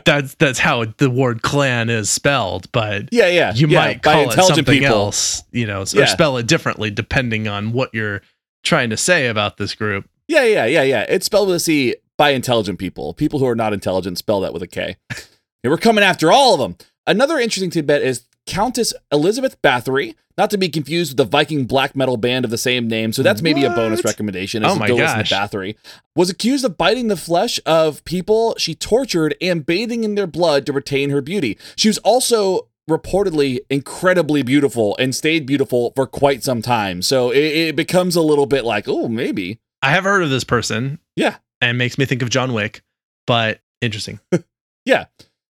that's 0.05 0.35
that's 0.37 0.59
how 0.59 0.85
the 0.97 1.11
word 1.11 1.43
clan 1.43 1.91
is 1.91 2.09
spelled, 2.09 2.71
but 2.73 3.09
Yeah, 3.13 3.27
yeah. 3.29 3.53
you 3.55 3.67
yeah, 3.69 3.79
might 3.79 4.03
call 4.03 4.31
it 4.31 4.33
something 4.33 4.65
people. 4.65 4.87
else, 4.95 5.43
you 5.53 5.67
know, 5.67 5.83
or 5.83 6.07
spell 6.07 6.37
it 6.39 6.47
differently 6.47 6.91
depending 6.91 7.49
on 7.49 7.73
what 7.73 7.93
you're 7.93 8.23
trying 8.63 8.91
to 8.91 8.97
say 8.97 9.27
about 9.27 9.57
this 9.59 9.75
group. 9.75 10.09
Yeah, 10.29 10.45
yeah, 10.45 10.65
yeah, 10.65 10.83
yeah. 10.83 11.05
It's 11.09 11.27
spelled 11.27 11.49
with 11.49 11.57
a 11.57 11.61
C 11.61 11.97
by 12.17 12.31
intelligent 12.31 12.79
people. 12.79 13.13
People 13.13 13.39
who 13.39 13.47
are 13.47 13.57
not 13.57 13.73
intelligent 13.73 14.17
spell 14.19 14.41
that 14.41 14.53
with 14.55 14.63
a 14.63 14.67
K. 14.69 14.97
and 15.11 15.71
we're 15.71 15.77
coming 15.77 16.05
after 16.05 16.33
all 16.33 16.55
of 16.55 16.61
them. 16.61 16.77
Another 17.07 17.39
interesting 17.39 17.71
tidbit 17.71 18.03
is 18.03 18.25
Countess 18.47 18.95
Elizabeth 19.13 19.61
Bathory, 19.63 20.15
not 20.37 20.51
to 20.51 20.59
be 20.59 20.69
confused 20.69 21.13
with 21.13 21.17
the 21.17 21.25
Viking 21.25 21.65
black 21.67 21.95
metal 21.95 22.17
band 22.17 22.45
of 22.45 22.51
the 22.51 22.59
same 22.59 22.89
name. 22.89 23.13
So 23.13 23.23
that's 23.23 23.43
maybe 23.43 23.65
a 23.65 23.71
bonus 23.71 24.05
recommendation. 24.05 24.65
Oh 24.65 24.75
my 24.75 24.89
go 24.89 24.99
gosh. 24.99 25.31
Bathory. 25.31 25.77
Was 26.17 26.31
accused 26.31 26.65
of 26.65 26.77
biting 26.77 27.09
the 27.09 27.17
flesh 27.17 27.61
of 27.65 28.05
people 28.05 28.55
she 28.59 28.75
tortured 28.75 29.35
and 29.41 29.65
bathing 29.65 30.05
in 30.05 30.15
their 30.15 30.27
blood 30.27 30.67
to 30.67 30.73
retain 30.73 31.11
her 31.11 31.21
beauty. 31.21 31.59
She 31.77 31.89
was 31.89 31.99
also 31.99 32.69
reportedly 32.91 33.61
incredibly 33.71 34.43
beautiful 34.43 34.97
and 34.99 35.15
stayed 35.15 35.47
beautiful 35.47 35.93
for 35.97 36.07
quite 36.07 36.43
some 36.43 36.61
time. 36.61 37.01
So 37.01 37.31
it, 37.31 37.39
it 37.39 37.77
becomes 37.77 38.17
a 38.17 38.21
little 38.21 38.47
bit 38.47 38.65
like, 38.65 38.85
oh, 38.89 39.09
maybe. 39.09 39.59
I 39.81 39.91
have 39.91 40.05
heard 40.05 40.23
of 40.23 40.31
this 40.31 40.45
person. 40.45 40.99
Yeah. 41.17 41.37
And 41.61 41.79
makes 41.79 41.97
me 41.97 42.05
think 42.05 42.21
of 42.23 42.31
John 42.31 42.53
Wick, 42.53 42.83
but 43.27 43.61
interesting. 43.81 44.21
Yeah. 44.87 45.07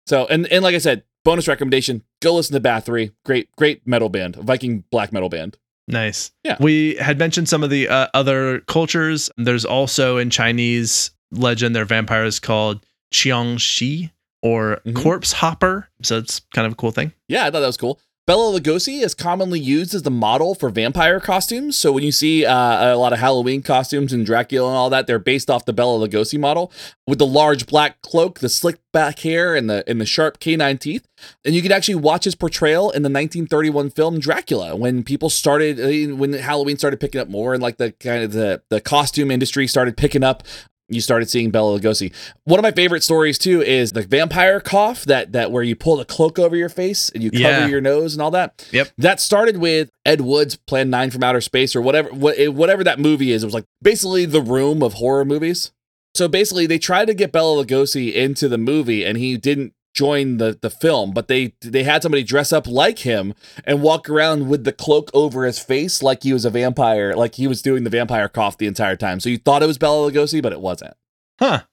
So 0.07 0.25
and 0.25 0.45
and 0.47 0.61
like 0.61 0.75
I 0.75 0.79
said, 0.79 1.03
bonus 1.23 1.47
recommendation: 1.47 2.03
go 2.21 2.35
listen 2.35 2.53
to 2.61 2.67
Bathory. 2.67 3.11
Great, 3.25 3.49
great 3.55 3.85
metal 3.87 4.09
band, 4.09 4.35
Viking 4.35 4.83
black 4.91 5.11
metal 5.13 5.29
band. 5.29 5.57
Nice. 5.87 6.31
Yeah. 6.43 6.57
We 6.59 6.95
had 6.95 7.17
mentioned 7.19 7.49
some 7.49 7.63
of 7.63 7.69
the 7.69 7.87
uh, 7.89 8.07
other 8.13 8.59
cultures. 8.61 9.29
There's 9.37 9.65
also 9.65 10.17
in 10.17 10.29
Chinese 10.29 11.11
legend, 11.31 11.75
there 11.75 11.83
are 11.83 11.85
vampires 11.85 12.39
called 12.39 12.85
Jiang 13.13 13.59
Shi 13.59 14.11
or 14.41 14.79
Mhm. 14.85 14.95
corpse 14.95 15.31
hopper. 15.33 15.89
So 16.01 16.17
it's 16.17 16.41
kind 16.53 16.65
of 16.65 16.73
a 16.73 16.75
cool 16.75 16.91
thing. 16.91 17.11
Yeah, 17.27 17.41
I 17.45 17.51
thought 17.51 17.59
that 17.61 17.67
was 17.67 17.77
cool. 17.77 17.99
Bela 18.27 18.59
Lugosi 18.59 19.01
is 19.01 19.15
commonly 19.15 19.59
used 19.59 19.95
as 19.95 20.03
the 20.03 20.11
model 20.11 20.53
for 20.53 20.69
vampire 20.69 21.19
costumes. 21.19 21.75
So 21.75 21.91
when 21.91 22.03
you 22.03 22.11
see 22.11 22.45
uh, 22.45 22.93
a 22.93 22.95
lot 22.95 23.13
of 23.13 23.19
Halloween 23.19 23.63
costumes 23.63 24.13
and 24.13 24.23
Dracula 24.23 24.69
and 24.69 24.77
all 24.77 24.91
that, 24.91 25.07
they're 25.07 25.17
based 25.17 25.49
off 25.49 25.65
the 25.65 25.73
Bela 25.73 26.07
Lugosi 26.07 26.39
model 26.39 26.71
with 27.07 27.17
the 27.17 27.25
large 27.25 27.65
black 27.65 27.99
cloak, 28.03 28.39
the 28.39 28.47
slick 28.47 28.77
back 28.93 29.19
hair, 29.19 29.55
and 29.55 29.67
the 29.67 29.83
and 29.87 29.99
the 29.99 30.05
sharp 30.05 30.39
canine 30.39 30.77
teeth. 30.77 31.07
And 31.43 31.55
you 31.55 31.63
can 31.63 31.71
actually 31.71 31.95
watch 31.95 32.25
his 32.25 32.35
portrayal 32.35 32.91
in 32.91 33.01
the 33.01 33.09
1931 33.09 33.89
film 33.89 34.19
Dracula 34.19 34.75
when 34.75 35.03
people 35.03 35.31
started 35.31 35.79
when 36.17 36.33
Halloween 36.33 36.77
started 36.77 36.99
picking 36.99 37.21
up 37.21 37.27
more 37.27 37.55
and 37.55 37.61
like 37.61 37.77
the 37.77 37.91
kind 37.93 38.23
of 38.23 38.33
the 38.33 38.61
the 38.69 38.79
costume 38.79 39.31
industry 39.31 39.65
started 39.65 39.97
picking 39.97 40.23
up. 40.23 40.43
You 40.91 41.01
started 41.01 41.29
seeing 41.29 41.51
Bela 41.51 41.79
Lugosi. 41.79 42.13
One 42.43 42.59
of 42.59 42.63
my 42.63 42.71
favorite 42.71 43.03
stories 43.03 43.37
too 43.37 43.61
is 43.61 43.91
the 43.93 44.01
vampire 44.01 44.59
cough 44.59 45.05
that 45.05 45.31
that 45.31 45.51
where 45.51 45.63
you 45.63 45.75
pull 45.75 45.97
the 45.97 46.05
cloak 46.05 46.37
over 46.37 46.55
your 46.55 46.69
face 46.69 47.09
and 47.13 47.23
you 47.23 47.31
cover 47.31 47.41
Yeah. 47.43 47.67
your 47.67 47.81
nose 47.81 48.13
and 48.13 48.21
all 48.21 48.31
that. 48.31 48.67
Yep. 48.71 48.89
That 48.97 49.19
started 49.19 49.57
with 49.57 49.89
Ed 50.05 50.21
Wood's 50.21 50.55
Plan 50.55 50.89
9 50.89 51.11
from 51.11 51.23
Outer 51.23 51.41
Space 51.41 51.75
or 51.75 51.81
whatever 51.81 52.09
wha- 52.13 52.49
whatever 52.51 52.83
that 52.83 52.99
movie 52.99 53.31
is. 53.31 53.43
It 53.43 53.47
was 53.47 53.53
like 53.53 53.65
basically 53.81 54.25
the 54.25 54.41
room 54.41 54.83
of 54.83 54.93
horror 54.95 55.25
movies. 55.25 55.71
So 56.13 56.27
basically 56.27 56.65
they 56.67 56.77
tried 56.77 57.05
to 57.05 57.13
get 57.13 57.31
Bela 57.31 57.63
Lugosi 57.65 58.13
into 58.13 58.49
the 58.49 58.57
movie 58.57 59.05
and 59.05 59.17
he 59.17 59.37
didn't 59.37 59.73
join 59.93 60.37
the 60.37 60.57
the 60.61 60.69
film, 60.69 61.11
but 61.11 61.27
they 61.27 61.53
they 61.61 61.83
had 61.83 62.01
somebody 62.01 62.23
dress 62.23 62.53
up 62.53 62.67
like 62.67 62.99
him 62.99 63.33
and 63.63 63.81
walk 63.81 64.09
around 64.09 64.49
with 64.49 64.63
the 64.63 64.71
cloak 64.71 65.09
over 65.13 65.45
his 65.45 65.59
face 65.59 66.01
like 66.01 66.23
he 66.23 66.33
was 66.33 66.45
a 66.45 66.49
vampire, 66.49 67.13
like 67.13 67.35
he 67.35 67.47
was 67.47 67.61
doing 67.61 67.83
the 67.83 67.89
vampire 67.89 68.29
cough 68.29 68.57
the 68.57 68.67
entire 68.67 68.95
time. 68.95 69.19
So 69.19 69.29
you 69.29 69.37
thought 69.37 69.63
it 69.63 69.67
was 69.67 69.77
Bela 69.77 70.11
Lugosi, 70.11 70.41
but 70.41 70.53
it 70.53 70.61
wasn't. 70.61 70.93
Huh. 71.39 71.63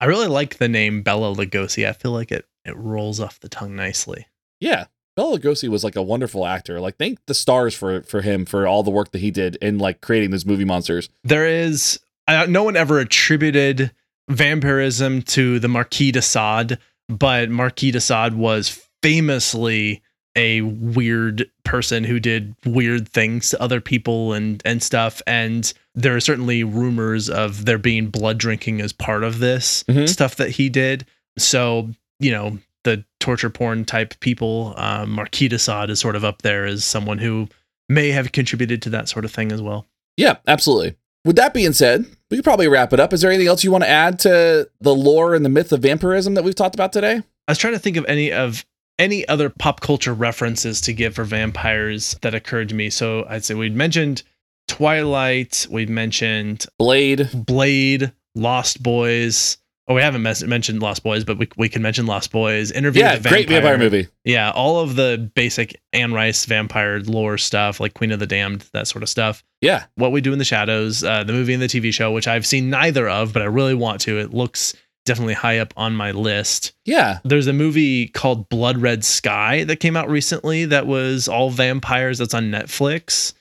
I 0.00 0.06
really 0.06 0.26
like 0.26 0.58
the 0.58 0.68
name 0.68 1.02
Bela 1.02 1.34
Lugosi. 1.34 1.88
I 1.88 1.92
feel 1.92 2.12
like 2.12 2.32
it 2.32 2.46
it 2.64 2.76
rolls 2.76 3.20
off 3.20 3.40
the 3.40 3.48
tongue 3.48 3.76
nicely. 3.76 4.26
Yeah. 4.60 4.86
Bela 5.14 5.38
Lugosi 5.38 5.68
was 5.68 5.82
like 5.82 5.96
a 5.96 6.02
wonderful 6.02 6.44
actor. 6.46 6.80
Like 6.80 6.96
thank 6.98 7.24
the 7.26 7.34
stars 7.34 7.74
for 7.74 8.02
for 8.02 8.22
him 8.22 8.44
for 8.44 8.66
all 8.66 8.82
the 8.82 8.90
work 8.90 9.12
that 9.12 9.20
he 9.20 9.30
did 9.30 9.56
in 9.56 9.78
like 9.78 10.00
creating 10.00 10.30
those 10.30 10.44
movie 10.44 10.64
monsters. 10.64 11.08
There 11.24 11.46
is 11.46 12.00
uh, 12.28 12.46
no 12.48 12.64
one 12.64 12.76
ever 12.76 12.98
attributed 12.98 13.92
vampirism 14.28 15.22
to 15.22 15.58
the 15.58 15.68
Marquis 15.68 16.12
de 16.12 16.20
Sade, 16.22 16.78
but 17.08 17.50
Marquis 17.50 17.90
de 17.90 18.00
Sade 18.00 18.34
was 18.34 18.82
famously 19.02 20.02
a 20.36 20.60
weird 20.60 21.48
person 21.64 22.04
who 22.04 22.20
did 22.20 22.54
weird 22.66 23.08
things 23.08 23.48
to 23.50 23.62
other 23.62 23.80
people 23.80 24.34
and 24.34 24.60
and 24.66 24.82
stuff 24.82 25.22
and 25.26 25.72
there 25.94 26.14
are 26.14 26.20
certainly 26.20 26.62
rumors 26.62 27.30
of 27.30 27.64
there 27.64 27.78
being 27.78 28.08
blood 28.08 28.36
drinking 28.36 28.80
as 28.82 28.92
part 28.92 29.24
of 29.24 29.38
this 29.38 29.82
Mhm. 29.88 30.06
stuff 30.08 30.36
that 30.36 30.50
he 30.50 30.68
did 30.68 31.06
so 31.38 31.88
you 32.20 32.30
know 32.30 32.58
the 32.84 33.02
torture 33.18 33.48
porn 33.50 33.84
type 33.86 34.18
people 34.20 34.74
um, 34.76 35.10
Marquis 35.12 35.48
de 35.48 35.58
Sade 35.58 35.88
is 35.90 35.98
sort 36.00 36.16
of 36.16 36.24
up 36.24 36.42
there 36.42 36.66
as 36.66 36.84
someone 36.84 37.18
who 37.18 37.48
may 37.88 38.10
have 38.10 38.32
contributed 38.32 38.82
to 38.82 38.90
that 38.90 39.08
sort 39.08 39.24
of 39.24 39.32
thing 39.32 39.50
as 39.52 39.62
well 39.62 39.86
Yeah, 40.18 40.36
absolutely. 40.46 40.96
With 41.26 41.34
that 41.36 41.52
being 41.52 41.72
said, 41.72 42.06
we 42.30 42.36
could 42.36 42.44
probably 42.44 42.68
wrap 42.68 42.92
it 42.92 43.00
up. 43.00 43.12
Is 43.12 43.20
there 43.20 43.32
anything 43.32 43.48
else 43.48 43.64
you 43.64 43.72
want 43.72 43.82
to 43.82 43.90
add 43.90 44.20
to 44.20 44.70
the 44.80 44.94
lore 44.94 45.34
and 45.34 45.44
the 45.44 45.48
myth 45.48 45.72
of 45.72 45.82
vampirism 45.82 46.34
that 46.34 46.44
we've 46.44 46.54
talked 46.54 46.76
about 46.76 46.92
today? 46.92 47.16
I 47.16 47.50
was 47.50 47.58
trying 47.58 47.72
to 47.72 47.80
think 47.80 47.96
of 47.96 48.04
any 48.06 48.32
of 48.32 48.64
any 48.96 49.26
other 49.26 49.50
pop 49.50 49.80
culture 49.80 50.14
references 50.14 50.80
to 50.82 50.92
give 50.92 51.16
for 51.16 51.24
vampires 51.24 52.16
that 52.22 52.32
occurred 52.32 52.68
to 52.68 52.76
me. 52.76 52.90
So 52.90 53.26
I'd 53.28 53.44
say 53.44 53.54
we'd 53.54 53.74
mentioned 53.74 54.22
Twilight, 54.68 55.66
we've 55.68 55.88
mentioned 55.88 56.64
Blade. 56.78 57.28
Blade, 57.34 58.12
Lost 58.36 58.80
Boys. 58.80 59.58
Oh, 59.88 59.94
we 59.94 60.02
haven't 60.02 60.22
mes- 60.22 60.42
mentioned 60.42 60.82
Lost 60.82 61.04
Boys, 61.04 61.24
but 61.24 61.38
we, 61.38 61.48
we 61.56 61.68
can 61.68 61.80
mention 61.80 62.06
Lost 62.06 62.32
Boys. 62.32 62.72
Interview 62.72 63.02
Yeah, 63.02 63.16
the 63.16 63.28
great 63.28 63.48
vampire 63.48 63.78
movie. 63.78 64.08
Yeah, 64.24 64.50
all 64.50 64.80
of 64.80 64.96
the 64.96 65.30
basic 65.34 65.80
Anne 65.92 66.12
Rice 66.12 66.44
vampire 66.44 67.00
lore 67.00 67.38
stuff, 67.38 67.78
like 67.78 67.94
Queen 67.94 68.10
of 68.10 68.18
the 68.18 68.26
Damned, 68.26 68.68
that 68.72 68.88
sort 68.88 69.04
of 69.04 69.08
stuff. 69.08 69.44
Yeah. 69.60 69.84
What 69.94 70.10
We 70.10 70.20
Do 70.20 70.32
in 70.32 70.38
the 70.40 70.44
Shadows, 70.44 71.04
uh, 71.04 71.22
the 71.22 71.32
movie 71.32 71.54
and 71.54 71.62
the 71.62 71.66
TV 71.68 71.92
show, 71.92 72.10
which 72.10 72.26
I've 72.26 72.44
seen 72.44 72.68
neither 72.68 73.08
of, 73.08 73.32
but 73.32 73.42
I 73.42 73.46
really 73.46 73.74
want 73.74 74.00
to. 74.02 74.18
It 74.18 74.34
looks 74.34 74.74
definitely 75.04 75.34
high 75.34 75.58
up 75.58 75.72
on 75.76 75.94
my 75.94 76.10
list. 76.10 76.72
Yeah. 76.84 77.20
There's 77.24 77.46
a 77.46 77.52
movie 77.52 78.08
called 78.08 78.48
Blood 78.48 78.78
Red 78.78 79.04
Sky 79.04 79.62
that 79.64 79.76
came 79.76 79.96
out 79.96 80.10
recently 80.10 80.64
that 80.64 80.88
was 80.88 81.28
all 81.28 81.50
vampires 81.50 82.18
that's 82.18 82.34
on 82.34 82.50
Netflix 82.50 83.34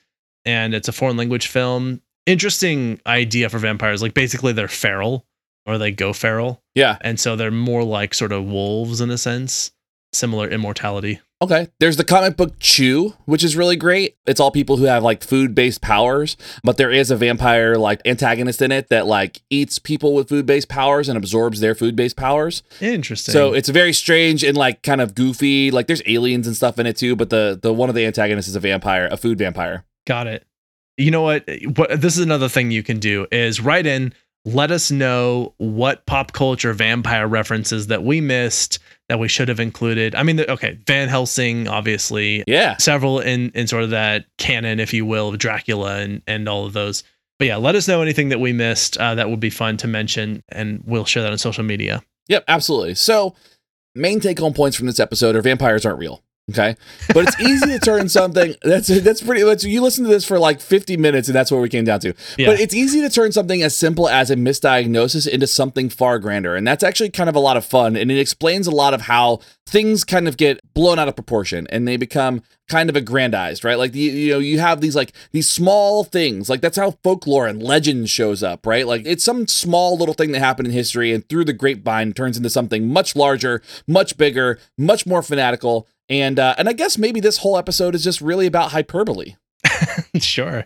and 0.45 0.75
it's 0.75 0.87
a 0.87 0.91
foreign 0.91 1.17
language 1.17 1.47
film. 1.47 2.01
Interesting 2.27 3.01
idea 3.07 3.49
for 3.49 3.57
vampires. 3.57 4.03
Like 4.03 4.13
basically 4.13 4.53
they're 4.53 4.67
feral 4.67 5.25
or 5.65 5.77
they 5.77 5.91
go 5.91 6.13
feral. 6.13 6.61
Yeah. 6.73 6.97
And 7.01 7.19
so 7.19 7.35
they're 7.35 7.51
more 7.51 7.83
like 7.83 8.13
sort 8.13 8.31
of 8.31 8.45
wolves 8.45 9.01
in 9.01 9.09
a 9.09 9.17
sense. 9.17 9.71
similar 10.13 10.47
immortality. 10.49 11.19
Okay. 11.41 11.67
There's 11.79 11.97
the 11.97 12.05
comic 12.05 12.37
book 12.37 12.57
Chew, 12.59 13.13
which 13.25 13.43
is 13.43 13.57
really 13.57 13.75
great. 13.75 14.15
It's 14.25 14.39
all 14.39 14.51
people 14.51 14.77
who 14.77 14.85
have 14.85 15.03
like 15.03 15.21
food 15.23 15.53
based 15.53 15.81
powers, 15.81 16.37
but 16.63 16.77
there 16.77 16.89
is 16.91 17.11
a 17.11 17.17
vampire 17.17 17.75
like 17.75 17.99
antagonist 18.05 18.61
in 18.61 18.71
it 18.71 18.87
that 18.87 19.05
like 19.05 19.41
eats 19.49 19.77
people 19.77 20.13
with 20.13 20.29
food 20.29 20.45
based 20.45 20.69
powers 20.69 21.09
and 21.09 21.17
absorbs 21.17 21.59
their 21.59 21.75
food 21.75 21.95
based 21.95 22.15
powers. 22.15 22.63
Interesting. 22.79 23.33
So 23.33 23.53
it's 23.53 23.67
very 23.67 23.91
strange 23.91 24.43
and 24.45 24.55
like 24.55 24.81
kind 24.81 25.01
of 25.01 25.13
goofy. 25.13 25.71
Like 25.71 25.87
there's 25.87 26.01
aliens 26.05 26.47
and 26.47 26.55
stuff 26.55 26.79
in 26.79 26.85
it 26.85 26.95
too, 26.95 27.17
but 27.17 27.29
the 27.29 27.59
the 27.61 27.73
one 27.73 27.89
of 27.89 27.95
the 27.95 28.05
antagonists 28.05 28.47
is 28.47 28.55
a 28.55 28.61
vampire, 28.61 29.09
a 29.11 29.17
food 29.17 29.37
vampire. 29.37 29.83
Got 30.07 30.27
it. 30.27 30.45
You 30.97 31.11
know 31.11 31.23
what? 31.23 31.43
What 31.75 31.99
this 31.99 32.17
is 32.17 32.23
another 32.23 32.47
thing 32.47 32.71
you 32.71 32.81
can 32.81 32.99
do 32.99 33.27
is 33.29 33.59
write 33.59 33.85
in. 33.85 34.13
Let 34.45 34.69
us 34.71 34.91
know 34.91 35.53
what 35.57 36.05
pop 36.05 36.31
culture 36.33 36.71
vampire 36.73 37.27
references 37.27 37.87
that 37.87 38.03
we 38.03 38.21
missed 38.21 38.79
that 39.09 39.19
we 39.19 39.27
should 39.27 39.47
have 39.49 39.59
included. 39.59 40.13
I 40.15 40.23
mean, 40.23 40.39
okay, 40.39 40.79
Van 40.87 41.07
Helsing, 41.09 41.67
obviously, 41.67 42.43
Yeah. 42.47 42.77
several 42.77 43.19
in 43.19 43.51
in 43.55 43.67
sort 43.67 43.83
of 43.83 43.89
that 43.91 44.25
canon, 44.37 44.79
if 44.79 44.93
you 44.93 45.05
will, 45.05 45.29
of 45.29 45.37
Dracula 45.39 45.97
and 45.97 46.21
and 46.27 46.47
all 46.47 46.65
of 46.65 46.73
those. 46.73 47.03
But 47.37 47.47
yeah, 47.47 47.57
let 47.57 47.75
us 47.75 47.87
know 47.87 48.01
anything 48.01 48.29
that 48.29 48.39
we 48.39 48.53
missed 48.53 48.97
uh, 48.97 49.15
that 49.15 49.29
would 49.29 49.39
be 49.41 49.49
fun 49.49 49.77
to 49.77 49.87
mention, 49.87 50.43
and 50.49 50.81
we'll 50.85 51.05
share 51.05 51.21
that 51.23 51.31
on 51.31 51.37
social 51.37 51.63
media. 51.63 52.01
Yep, 52.29 52.45
absolutely. 52.47 52.95
So, 52.95 53.35
main 53.93 54.19
take 54.19 54.39
home 54.39 54.53
points 54.53 54.77
from 54.77 54.87
this 54.87 54.99
episode 54.99 55.35
are 55.35 55.41
vampires 55.41 55.85
aren't 55.85 55.99
real. 55.99 56.23
Okay, 56.51 56.75
but 57.11 57.27
it's 57.27 57.41
easy 57.41 57.65
to 57.65 57.79
turn 57.79 58.07
something 58.07 58.53
that's 58.61 58.87
that's 58.87 59.23
pretty 59.23 59.43
much 59.43 59.63
you 59.63 59.81
listen 59.81 60.03
to 60.03 60.09
this 60.11 60.25
for 60.25 60.37
like 60.37 60.61
50 60.61 60.95
minutes 60.95 61.27
and 61.27 61.35
that's 61.35 61.49
what 61.49 61.59
we 61.59 61.69
came 61.69 61.85
down 61.85 62.01
to. 62.01 62.13
Yeah. 62.37 62.45
But 62.45 62.59
it's 62.59 62.75
easy 62.75 63.01
to 63.01 63.09
turn 63.09 63.31
something 63.31 63.63
as 63.63 63.75
simple 63.75 64.07
as 64.07 64.29
a 64.29 64.35
misdiagnosis 64.35 65.27
into 65.27 65.47
something 65.47 65.89
far 65.89 66.19
grander, 66.19 66.55
and 66.55 66.67
that's 66.67 66.83
actually 66.83 67.09
kind 67.09 67.29
of 67.29 67.35
a 67.35 67.39
lot 67.39 67.57
of 67.57 67.65
fun, 67.65 67.95
and 67.95 68.11
it 68.11 68.19
explains 68.19 68.67
a 68.67 68.71
lot 68.71 68.93
of 68.93 69.01
how 69.01 69.39
things 69.67 70.03
kind 70.03 70.27
of 70.27 70.37
get 70.37 70.59
blown 70.75 70.99
out 70.99 71.07
of 71.07 71.15
proportion 71.15 71.65
and 71.71 71.87
they 71.87 71.97
become 71.97 72.43
kind 72.67 72.89
of 72.89 72.95
aggrandized, 72.95 73.63
right? 73.63 73.77
Like 73.77 73.95
you, 73.95 74.11
you 74.11 74.33
know, 74.33 74.39
you 74.39 74.59
have 74.59 74.81
these 74.81 74.95
like 74.95 75.11
these 75.31 75.49
small 75.49 76.03
things, 76.03 76.49
like 76.49 76.61
that's 76.61 76.77
how 76.77 76.91
folklore 77.03 77.47
and 77.47 77.61
legend 77.61 78.09
shows 78.09 78.43
up, 78.43 78.65
right? 78.65 78.85
Like 78.85 79.03
it's 79.05 79.23
some 79.23 79.47
small 79.47 79.97
little 79.97 80.13
thing 80.13 80.31
that 80.31 80.39
happened 80.39 80.67
in 80.67 80.73
history, 80.73 81.11
and 81.11 81.27
through 81.27 81.45
the 81.45 81.53
grapevine 81.53 82.13
turns 82.13 82.37
into 82.37 82.49
something 82.49 82.87
much 82.87 83.15
larger, 83.15 83.61
much 83.87 84.17
bigger, 84.17 84.59
much 84.77 85.05
more 85.05 85.23
fanatical. 85.23 85.87
And 86.09 86.39
uh, 86.39 86.55
and 86.57 86.69
I 86.69 86.73
guess 86.73 86.97
maybe 86.97 87.19
this 87.19 87.37
whole 87.37 87.57
episode 87.57 87.95
is 87.95 88.03
just 88.03 88.21
really 88.21 88.45
about 88.45 88.71
hyperbole. 88.71 89.35
sure. 90.19 90.65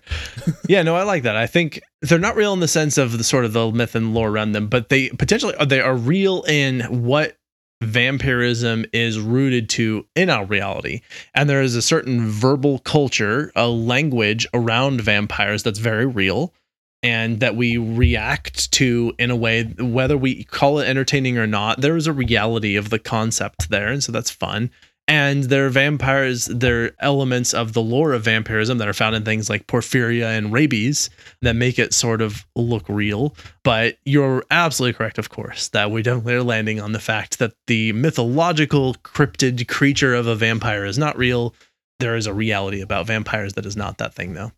Yeah, 0.67 0.83
no, 0.83 0.95
I 0.95 1.03
like 1.03 1.23
that. 1.23 1.35
I 1.35 1.47
think 1.47 1.81
they're 2.01 2.19
not 2.19 2.35
real 2.35 2.53
in 2.53 2.59
the 2.59 2.67
sense 2.67 2.97
of 2.97 3.17
the 3.17 3.23
sort 3.23 3.45
of 3.45 3.53
the 3.53 3.71
myth 3.71 3.95
and 3.95 4.13
lore 4.13 4.29
around 4.29 4.51
them, 4.51 4.67
but 4.67 4.89
they 4.89 5.09
potentially 5.09 5.55
they 5.65 5.81
are 5.81 5.95
real 5.95 6.43
in 6.43 6.81
what 7.03 7.37
vampirism 7.81 8.85
is 8.91 9.19
rooted 9.19 9.69
to 9.69 10.05
in 10.15 10.29
our 10.29 10.45
reality. 10.45 11.01
And 11.33 11.49
there 11.49 11.61
is 11.61 11.75
a 11.75 11.81
certain 11.81 12.27
verbal 12.27 12.79
culture, 12.79 13.51
a 13.55 13.67
language 13.69 14.45
around 14.53 15.01
vampires 15.01 15.63
that's 15.63 15.79
very 15.79 16.05
real 16.05 16.53
and 17.01 17.39
that 17.39 17.55
we 17.55 17.77
react 17.77 18.71
to 18.73 19.13
in 19.17 19.31
a 19.31 19.35
way 19.35 19.63
whether 19.79 20.17
we 20.17 20.43
call 20.43 20.79
it 20.79 20.87
entertaining 20.87 21.37
or 21.37 21.47
not 21.47 21.79
there 21.79 21.95
is 21.95 22.07
a 22.07 22.13
reality 22.13 22.75
of 22.75 22.89
the 22.89 22.99
concept 22.99 23.69
there 23.69 23.87
and 23.87 24.03
so 24.03 24.11
that's 24.11 24.29
fun 24.29 24.69
and 25.09 25.45
there 25.45 25.65
are 25.65 25.69
vampires 25.69 26.45
there 26.45 26.85
are 26.85 26.91
elements 26.99 27.51
of 27.53 27.73
the 27.73 27.81
lore 27.81 28.13
of 28.13 28.23
vampirism 28.23 28.77
that 28.77 28.87
are 28.87 28.93
found 28.93 29.15
in 29.15 29.25
things 29.25 29.49
like 29.49 29.65
porphyria 29.65 30.37
and 30.37 30.53
rabies 30.53 31.09
that 31.41 31.55
make 31.55 31.79
it 31.79 31.93
sort 31.93 32.21
of 32.21 32.45
look 32.55 32.87
real. 32.87 33.35
But 33.63 33.97
you're 34.05 34.43
absolutely 34.51 34.93
correct 34.93 35.17
of 35.17 35.29
course 35.29 35.69
that 35.69 35.89
we 35.89 36.03
definitely 36.03 36.35
are 36.35 36.43
landing 36.43 36.79
on 36.79 36.91
the 36.91 36.99
fact 36.99 37.39
that 37.39 37.53
the 37.65 37.91
mythological 37.93 38.93
cryptid 39.03 39.67
creature 39.67 40.13
of 40.13 40.27
a 40.27 40.35
vampire 40.35 40.85
is 40.85 40.99
not 40.99 41.17
real. 41.17 41.55
There 41.99 42.15
is 42.15 42.27
a 42.27 42.33
reality 42.33 42.79
about 42.79 43.07
vampires 43.07 43.53
that 43.53 43.65
is 43.65 43.75
not 43.75 43.97
that 43.97 44.13
thing 44.13 44.35
though 44.35 44.51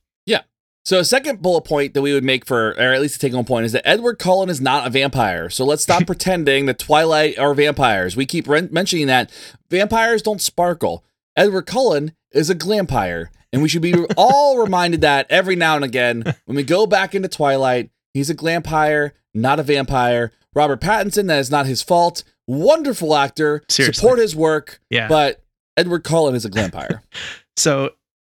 So 0.83 0.99
a 0.99 1.05
second 1.05 1.41
bullet 1.41 1.61
point 1.61 1.93
that 1.93 2.01
we 2.01 2.13
would 2.13 2.23
make 2.23 2.45
for, 2.45 2.69
or 2.71 2.93
at 2.93 3.01
least 3.01 3.17
a 3.17 3.19
take 3.19 3.33
home 3.33 3.45
point, 3.45 3.65
is 3.65 3.71
that 3.73 3.87
Edward 3.87 4.17
Cullen 4.17 4.49
is 4.49 4.59
not 4.59 4.87
a 4.87 4.89
vampire. 4.89 5.49
So 5.49 5.63
let's 5.63 5.83
stop 5.83 6.05
pretending 6.07 6.65
that 6.65 6.79
Twilight 6.79 7.37
are 7.37 7.53
vampires. 7.53 8.15
We 8.15 8.25
keep 8.25 8.47
re- 8.47 8.67
mentioning 8.71 9.07
that 9.07 9.31
vampires 9.69 10.21
don't 10.21 10.41
sparkle. 10.41 11.03
Edward 11.35 11.67
Cullen 11.67 12.13
is 12.31 12.49
a 12.49 12.55
glampire, 12.55 13.27
and 13.53 13.61
we 13.61 13.69
should 13.69 13.81
be 13.83 13.93
all 14.17 14.57
reminded 14.57 15.01
that 15.01 15.27
every 15.29 15.55
now 15.55 15.75
and 15.75 15.85
again 15.85 16.23
when 16.45 16.55
we 16.55 16.63
go 16.63 16.85
back 16.87 17.13
into 17.13 17.27
Twilight. 17.27 17.89
He's 18.13 18.29
a 18.29 18.35
glampire, 18.35 19.11
not 19.33 19.59
a 19.59 19.63
vampire. 19.63 20.31
Robert 20.53 20.81
Pattinson, 20.81 21.27
that 21.27 21.39
is 21.39 21.49
not 21.51 21.65
his 21.65 21.81
fault. 21.81 22.23
Wonderful 22.45 23.15
actor. 23.15 23.63
Seriously. 23.69 23.93
Support 23.93 24.19
his 24.19 24.35
work, 24.35 24.81
yeah 24.89 25.07
but 25.07 25.41
Edward 25.77 26.03
Cullen 26.03 26.35
is 26.35 26.43
a 26.43 26.49
glampire. 26.49 27.01
So 27.57 27.91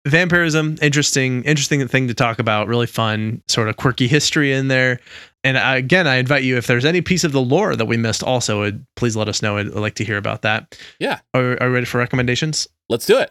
vampirism, 0.06 0.76
interesting, 0.82 1.42
interesting 1.44 1.86
thing 1.88 2.08
to 2.08 2.14
talk 2.14 2.38
about. 2.38 2.68
Really 2.68 2.86
fun, 2.86 3.42
sort 3.48 3.68
of 3.68 3.76
quirky 3.76 4.06
history 4.06 4.52
in 4.52 4.68
there. 4.68 5.00
And 5.42 5.58
I, 5.58 5.76
again, 5.76 6.06
I 6.06 6.16
invite 6.16 6.42
you 6.42 6.56
if 6.56 6.66
there's 6.66 6.84
any 6.84 7.02
piece 7.02 7.24
of 7.24 7.32
the 7.32 7.40
lore 7.40 7.76
that 7.76 7.84
we 7.84 7.96
missed, 7.96 8.22
also, 8.22 8.62
uh, 8.62 8.72
please 8.96 9.14
let 9.16 9.28
us 9.28 9.42
know. 9.42 9.58
I'd, 9.58 9.66
I'd 9.66 9.74
like 9.74 9.94
to 9.96 10.04
hear 10.04 10.16
about 10.16 10.42
that. 10.42 10.78
Yeah. 10.98 11.20
Are, 11.34 11.60
are 11.62 11.68
you 11.68 11.74
ready 11.74 11.86
for 11.86 11.98
recommendations? 11.98 12.68
Let's 12.88 13.06
do 13.06 13.18
it. 13.18 13.30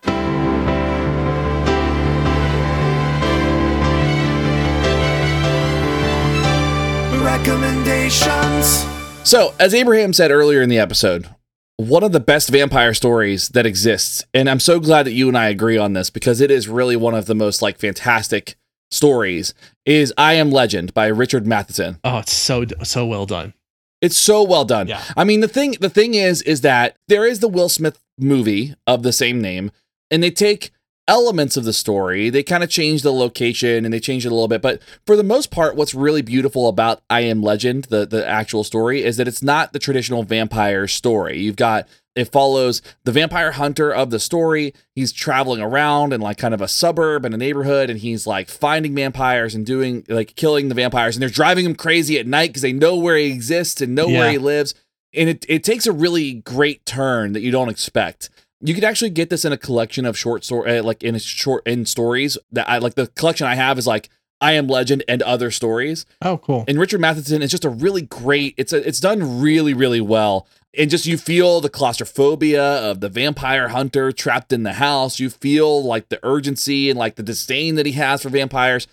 Recommendations. 7.24 8.86
So, 9.24 9.54
as 9.60 9.74
Abraham 9.74 10.14
said 10.14 10.32
earlier 10.32 10.62
in 10.62 10.70
the 10.70 10.78
episode, 10.78 11.28
one 11.78 12.04
of 12.04 12.12
the 12.12 12.20
best 12.20 12.50
vampire 12.50 12.94
stories 12.94 13.50
that 13.50 13.66
exists, 13.66 14.24
and 14.34 14.50
I'm 14.50 14.60
so 14.60 14.80
glad 14.80 15.06
that 15.06 15.14
you 15.14 15.28
and 15.28 15.38
I 15.38 15.48
agree 15.48 15.78
on 15.78 15.94
this 15.94 16.10
because 16.10 16.42
it 16.42 16.52
is 16.52 16.68
really 16.68 16.96
one 16.96 17.16
of 17.16 17.26
the 17.26 17.36
most 17.36 17.62
like 17.62 17.80
fantastic 17.80 18.56
stories, 18.92 19.54
is 19.86 20.14
I 20.18 20.34
Am 20.34 20.52
Legend 20.52 20.94
by 20.94 21.08
Richard 21.08 21.48
Matheson. 21.48 22.00
Oh, 22.04 22.20
it's 22.20 22.34
so 22.34 22.66
so 22.84 23.06
well 23.06 23.26
done. 23.26 23.54
It's 24.02 24.18
so 24.18 24.44
well 24.44 24.66
done. 24.66 24.88
Yeah. 24.88 25.04
I 25.16 25.24
mean, 25.24 25.40
the 25.40 25.48
thing 25.48 25.76
the 25.80 25.90
thing 25.90 26.14
is 26.14 26.42
is 26.44 26.62
that 26.62 26.96
there 27.08 27.26
is 27.26 27.40
the 27.40 27.48
Will 27.48 27.70
Smith 27.70 28.00
movie 28.20 28.76
of 28.86 29.02
the 29.02 29.14
same 29.14 29.42
name, 29.42 29.72
and 30.12 30.22
they 30.22 30.32
take 30.32 30.72
elements 31.08 31.58
of 31.58 31.66
the 31.66 31.74
story. 31.74 32.30
They 32.30 32.44
kind 32.44 32.64
of 32.64 32.70
change 32.70 33.02
the 33.02 33.12
location 33.12 33.86
and 33.86 33.94
they 33.94 34.00
change 34.00 34.26
it 34.26 34.32
a 34.32 34.36
little 34.36 34.48
bit, 34.48 34.62
but 34.62 34.82
for 35.06 35.16
the 35.16 35.24
most 35.24 35.52
part, 35.52 35.76
what's 35.76 35.94
really 35.94 36.22
beautiful 36.22 36.68
about 36.68 37.02
I 37.10 37.22
Am 37.22 37.42
Legend, 37.42 37.86
the 37.86 38.06
the 38.06 38.26
actual 38.28 38.64
story, 38.64 39.04
is 39.04 39.18
that 39.18 39.28
it's 39.28 39.44
not 39.44 39.74
the 39.74 39.80
traditional 39.80 40.24
vampire 40.24 40.88
story. 40.88 41.40
You've 41.40 41.56
got 41.58 41.88
it 42.16 42.32
follows 42.32 42.84
the 43.06 43.12
vampire 43.12 43.54
hunter 43.54 43.92
of 43.92 44.12
the 44.12 44.20
story. 44.20 44.74
He's 44.94 45.12
traveling 45.12 45.62
around 45.62 46.14
in 46.14 46.22
like 46.22 46.38
kind 46.38 46.54
of 46.54 46.62
a 46.62 46.68
suburb 46.68 47.26
and 47.26 47.34
a 47.34 47.38
neighborhood, 47.38 47.90
and 47.90 48.00
he's 48.00 48.28
like 48.28 48.50
finding 48.50 48.94
vampires 48.94 49.56
and 49.56 49.66
doing 49.66 50.06
like 50.08 50.36
killing 50.36 50.70
the 50.70 50.76
vampires, 50.76 51.16
and 51.16 51.22
they're 51.24 51.30
driving 51.30 51.66
him 51.66 51.76
crazy 51.76 52.20
at 52.20 52.28
night 52.28 52.50
because 52.50 52.62
they 52.62 52.72
know 52.72 52.96
where 52.96 53.18
he 53.18 53.32
exists 53.32 53.82
and 53.82 53.96
know 53.96 54.08
Yeah. 54.08 54.20
where 54.20 54.32
he 54.32 54.38
lives. 54.38 54.76
And 55.16 55.30
it, 55.30 55.46
it 55.50 55.64
takes 55.64 55.86
a 55.86 55.92
really 55.92 56.34
great 56.34 56.86
turn 56.86 57.34
that 57.34 57.42
you 57.42 57.52
don't 57.52 57.70
expect. 57.70 58.30
You 58.66 58.74
could 58.74 58.84
actually 58.84 59.10
get 59.10 59.30
this 59.30 59.44
in 59.46 59.52
a 59.52 59.58
collection 59.58 60.06
of 60.06 60.18
short 60.18 60.44
story, 60.46 60.78
uh, 60.80 60.84
like 60.84 61.04
in 61.04 61.16
a 61.16 61.20
short 61.20 61.68
in 61.68 61.86
stories 61.86 62.38
that 62.52 62.70
I 62.70 62.78
like. 62.78 62.96
The 62.96 63.08
collection 63.08 63.46
I 63.46 63.56
have 63.56 63.78
is 63.78 63.86
like 63.86 64.10
I 64.40 64.54
Am 64.54 64.68
Legend 64.68 65.04
and 65.08 65.22
other 65.22 65.52
stories. 65.52 66.06
Oh, 66.22 66.38
cool. 66.38 66.64
And 66.68 66.80
Richard 66.80 67.02
Matheson 67.02 67.42
is 67.42 67.52
just 67.52 67.66
a 67.66 67.70
really 67.70 68.02
great. 68.04 68.54
It's 68.58 68.72
a, 68.74 68.86
it's 68.88 69.00
done 69.00 69.42
really 69.42 69.74
really 69.74 70.02
well. 70.02 70.48
And 70.76 70.90
just 70.90 71.06
you 71.06 71.18
feel 71.20 71.62
the 71.62 71.70
claustrophobia 71.70 72.64
of 72.64 73.00
the 73.00 73.10
vampire 73.10 73.68
hunter 73.68 74.12
trapped 74.12 74.52
in 74.52 74.64
the 74.64 74.74
house. 74.74 75.20
You 75.20 75.30
feel 75.30 75.84
like 75.84 76.10
the 76.10 76.20
urgency 76.24 76.90
and 76.90 76.98
like 76.98 77.16
the 77.16 77.24
disdain 77.24 77.76
that 77.76 77.86
he 77.86 77.92
has 77.94 78.22
for 78.24 78.30
vampires. 78.30 78.88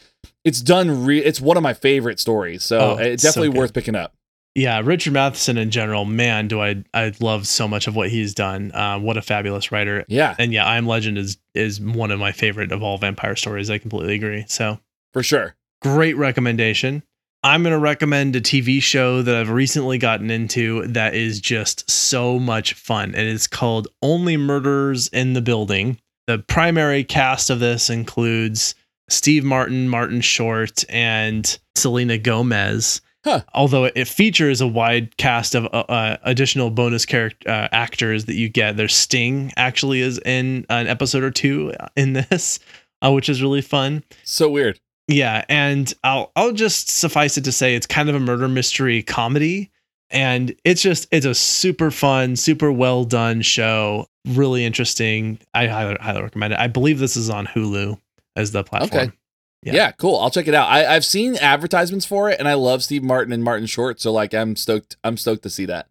It's 0.44 0.60
done. 0.60 1.04
Re- 1.04 1.24
it's 1.24 1.40
one 1.40 1.56
of 1.56 1.62
my 1.62 1.74
favorite 1.74 2.18
stories. 2.20 2.64
So 2.64 2.78
Oh, 2.78 2.96
it's 2.98 3.22
so 3.22 3.28
definitely 3.28 3.50
good. 3.52 3.58
worth 3.58 3.72
picking 3.74 3.94
up. 3.94 4.14
Yeah, 4.54 4.80
Richard 4.84 5.12
Matheson 5.12 5.56
in 5.58 5.70
general, 5.70 6.04
man, 6.04 6.48
do 6.48 6.60
I 6.60 6.82
I 6.92 7.12
love 7.20 7.46
so 7.46 7.68
much 7.68 7.86
of 7.86 7.94
what 7.94 8.10
he's 8.10 8.34
done. 8.34 8.72
Uh, 8.72 8.98
what 8.98 9.16
a 9.16 9.22
fabulous 9.22 9.70
writer. 9.70 10.04
Yeah, 10.08 10.34
And 10.38 10.52
yeah, 10.52 10.66
I 10.66 10.76
Am 10.76 10.86
Legend 10.86 11.18
is 11.18 11.38
is 11.54 11.80
one 11.80 12.10
of 12.10 12.18
my 12.18 12.32
favorite 12.32 12.72
of 12.72 12.82
all 12.82 12.98
vampire 12.98 13.36
stories. 13.36 13.70
I 13.70 13.78
completely 13.78 14.14
agree. 14.14 14.44
So 14.48 14.78
for 15.12 15.22
sure. 15.22 15.54
great 15.82 16.16
recommendation. 16.16 17.02
I'm 17.42 17.62
going 17.62 17.72
to 17.72 17.78
recommend 17.78 18.36
a 18.36 18.40
TV 18.40 18.82
show 18.82 19.22
that 19.22 19.34
I've 19.34 19.48
recently 19.48 19.96
gotten 19.96 20.30
into 20.30 20.86
that 20.88 21.14
is 21.14 21.40
just 21.40 21.90
so 21.90 22.38
much 22.38 22.74
fun. 22.74 23.14
And 23.14 23.26
it's 23.26 23.46
called 23.46 23.88
Only 24.02 24.36
Murders 24.36 25.08
in 25.08 25.32
the 25.32 25.40
Building. 25.40 25.98
The 26.26 26.38
primary 26.38 27.02
cast 27.02 27.48
of 27.48 27.58
this 27.58 27.88
includes 27.88 28.74
Steve 29.08 29.42
Martin, 29.42 29.88
Martin 29.88 30.20
Short, 30.20 30.84
and 30.90 31.58
Selena 31.76 32.18
Gomez. 32.18 33.00
Huh. 33.24 33.42
Although 33.52 33.84
it 33.84 34.08
features 34.08 34.60
a 34.60 34.66
wide 34.66 35.16
cast 35.18 35.54
of 35.54 35.66
uh, 35.66 35.84
uh, 35.88 36.16
additional 36.22 36.70
bonus 36.70 37.04
character 37.04 37.50
uh, 37.50 37.68
actors 37.70 38.24
that 38.24 38.34
you 38.34 38.48
get, 38.48 38.76
there's 38.76 38.94
Sting 38.94 39.52
actually 39.56 40.00
is 40.00 40.18
in 40.24 40.64
an 40.70 40.86
episode 40.86 41.22
or 41.22 41.30
two 41.30 41.74
in 41.96 42.12
this, 42.30 42.60
uh, 43.02 43.12
which 43.12 43.28
is 43.28 43.42
really 43.42 43.60
fun. 43.60 44.02
So 44.24 44.48
weird. 44.48 44.80
Yeah, 45.06 45.44
and 45.48 45.92
I'll 46.04 46.30
I'll 46.36 46.52
just 46.52 46.88
suffice 46.88 47.36
it 47.36 47.44
to 47.44 47.52
say 47.52 47.74
it's 47.74 47.86
kind 47.86 48.08
of 48.08 48.14
a 48.14 48.20
murder 48.20 48.48
mystery 48.48 49.02
comedy. 49.02 49.70
And 50.12 50.54
it's 50.64 50.82
just 50.82 51.06
it's 51.12 51.26
a 51.26 51.34
super 51.34 51.90
fun, 51.90 52.36
super 52.36 52.72
well 52.72 53.04
done 53.04 53.42
show. 53.42 54.06
Really 54.26 54.64
interesting. 54.64 55.38
I 55.54 55.66
highly, 55.66 55.96
highly 56.00 56.22
recommend 56.22 56.52
it. 56.54 56.58
I 56.58 56.68
believe 56.68 56.98
this 56.98 57.16
is 57.16 57.30
on 57.30 57.46
Hulu 57.46 57.98
as 58.36 58.52
the 58.52 58.64
platform. 58.64 59.08
Okay. 59.08 59.16
Yeah. 59.62 59.74
yeah. 59.74 59.92
cool. 59.92 60.18
I'll 60.18 60.30
check 60.30 60.48
it 60.48 60.54
out. 60.54 60.68
I, 60.68 60.86
I've 60.94 61.04
seen 61.04 61.36
advertisements 61.36 62.06
for 62.06 62.30
it, 62.30 62.38
and 62.38 62.48
I 62.48 62.54
love 62.54 62.82
Steve 62.82 63.02
Martin 63.02 63.32
and 63.32 63.44
Martin 63.44 63.66
Short. 63.66 64.00
So 64.00 64.12
like, 64.12 64.34
I'm 64.34 64.56
stoked. 64.56 64.96
I'm 65.04 65.16
stoked 65.16 65.42
to 65.42 65.50
see 65.50 65.66
that. 65.66 65.88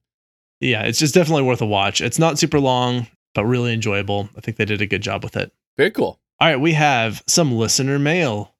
Yeah, 0.60 0.84
it's 0.84 1.00
just 1.00 1.14
definitely 1.14 1.44
worth 1.44 1.62
a 1.62 1.66
watch. 1.66 2.02
It's 2.02 2.20
not 2.20 2.38
super 2.38 2.60
long, 2.60 3.08
but 3.34 3.46
really 3.46 3.74
enjoyable. 3.74 4.30
I 4.36 4.42
think 4.42 4.58
they 4.58 4.66
did 4.66 4.82
a 4.82 4.88
good 4.88 5.02
job 5.02 5.24
with 5.24 5.38
it. 5.38 5.54
Very 5.78 5.92
cool. 5.92 6.20
All 6.42 6.48
right, 6.48 6.60
we 6.60 6.74
have 6.74 7.24
some 7.28 7.54
listener 7.54 8.00
mail. 8.00 8.54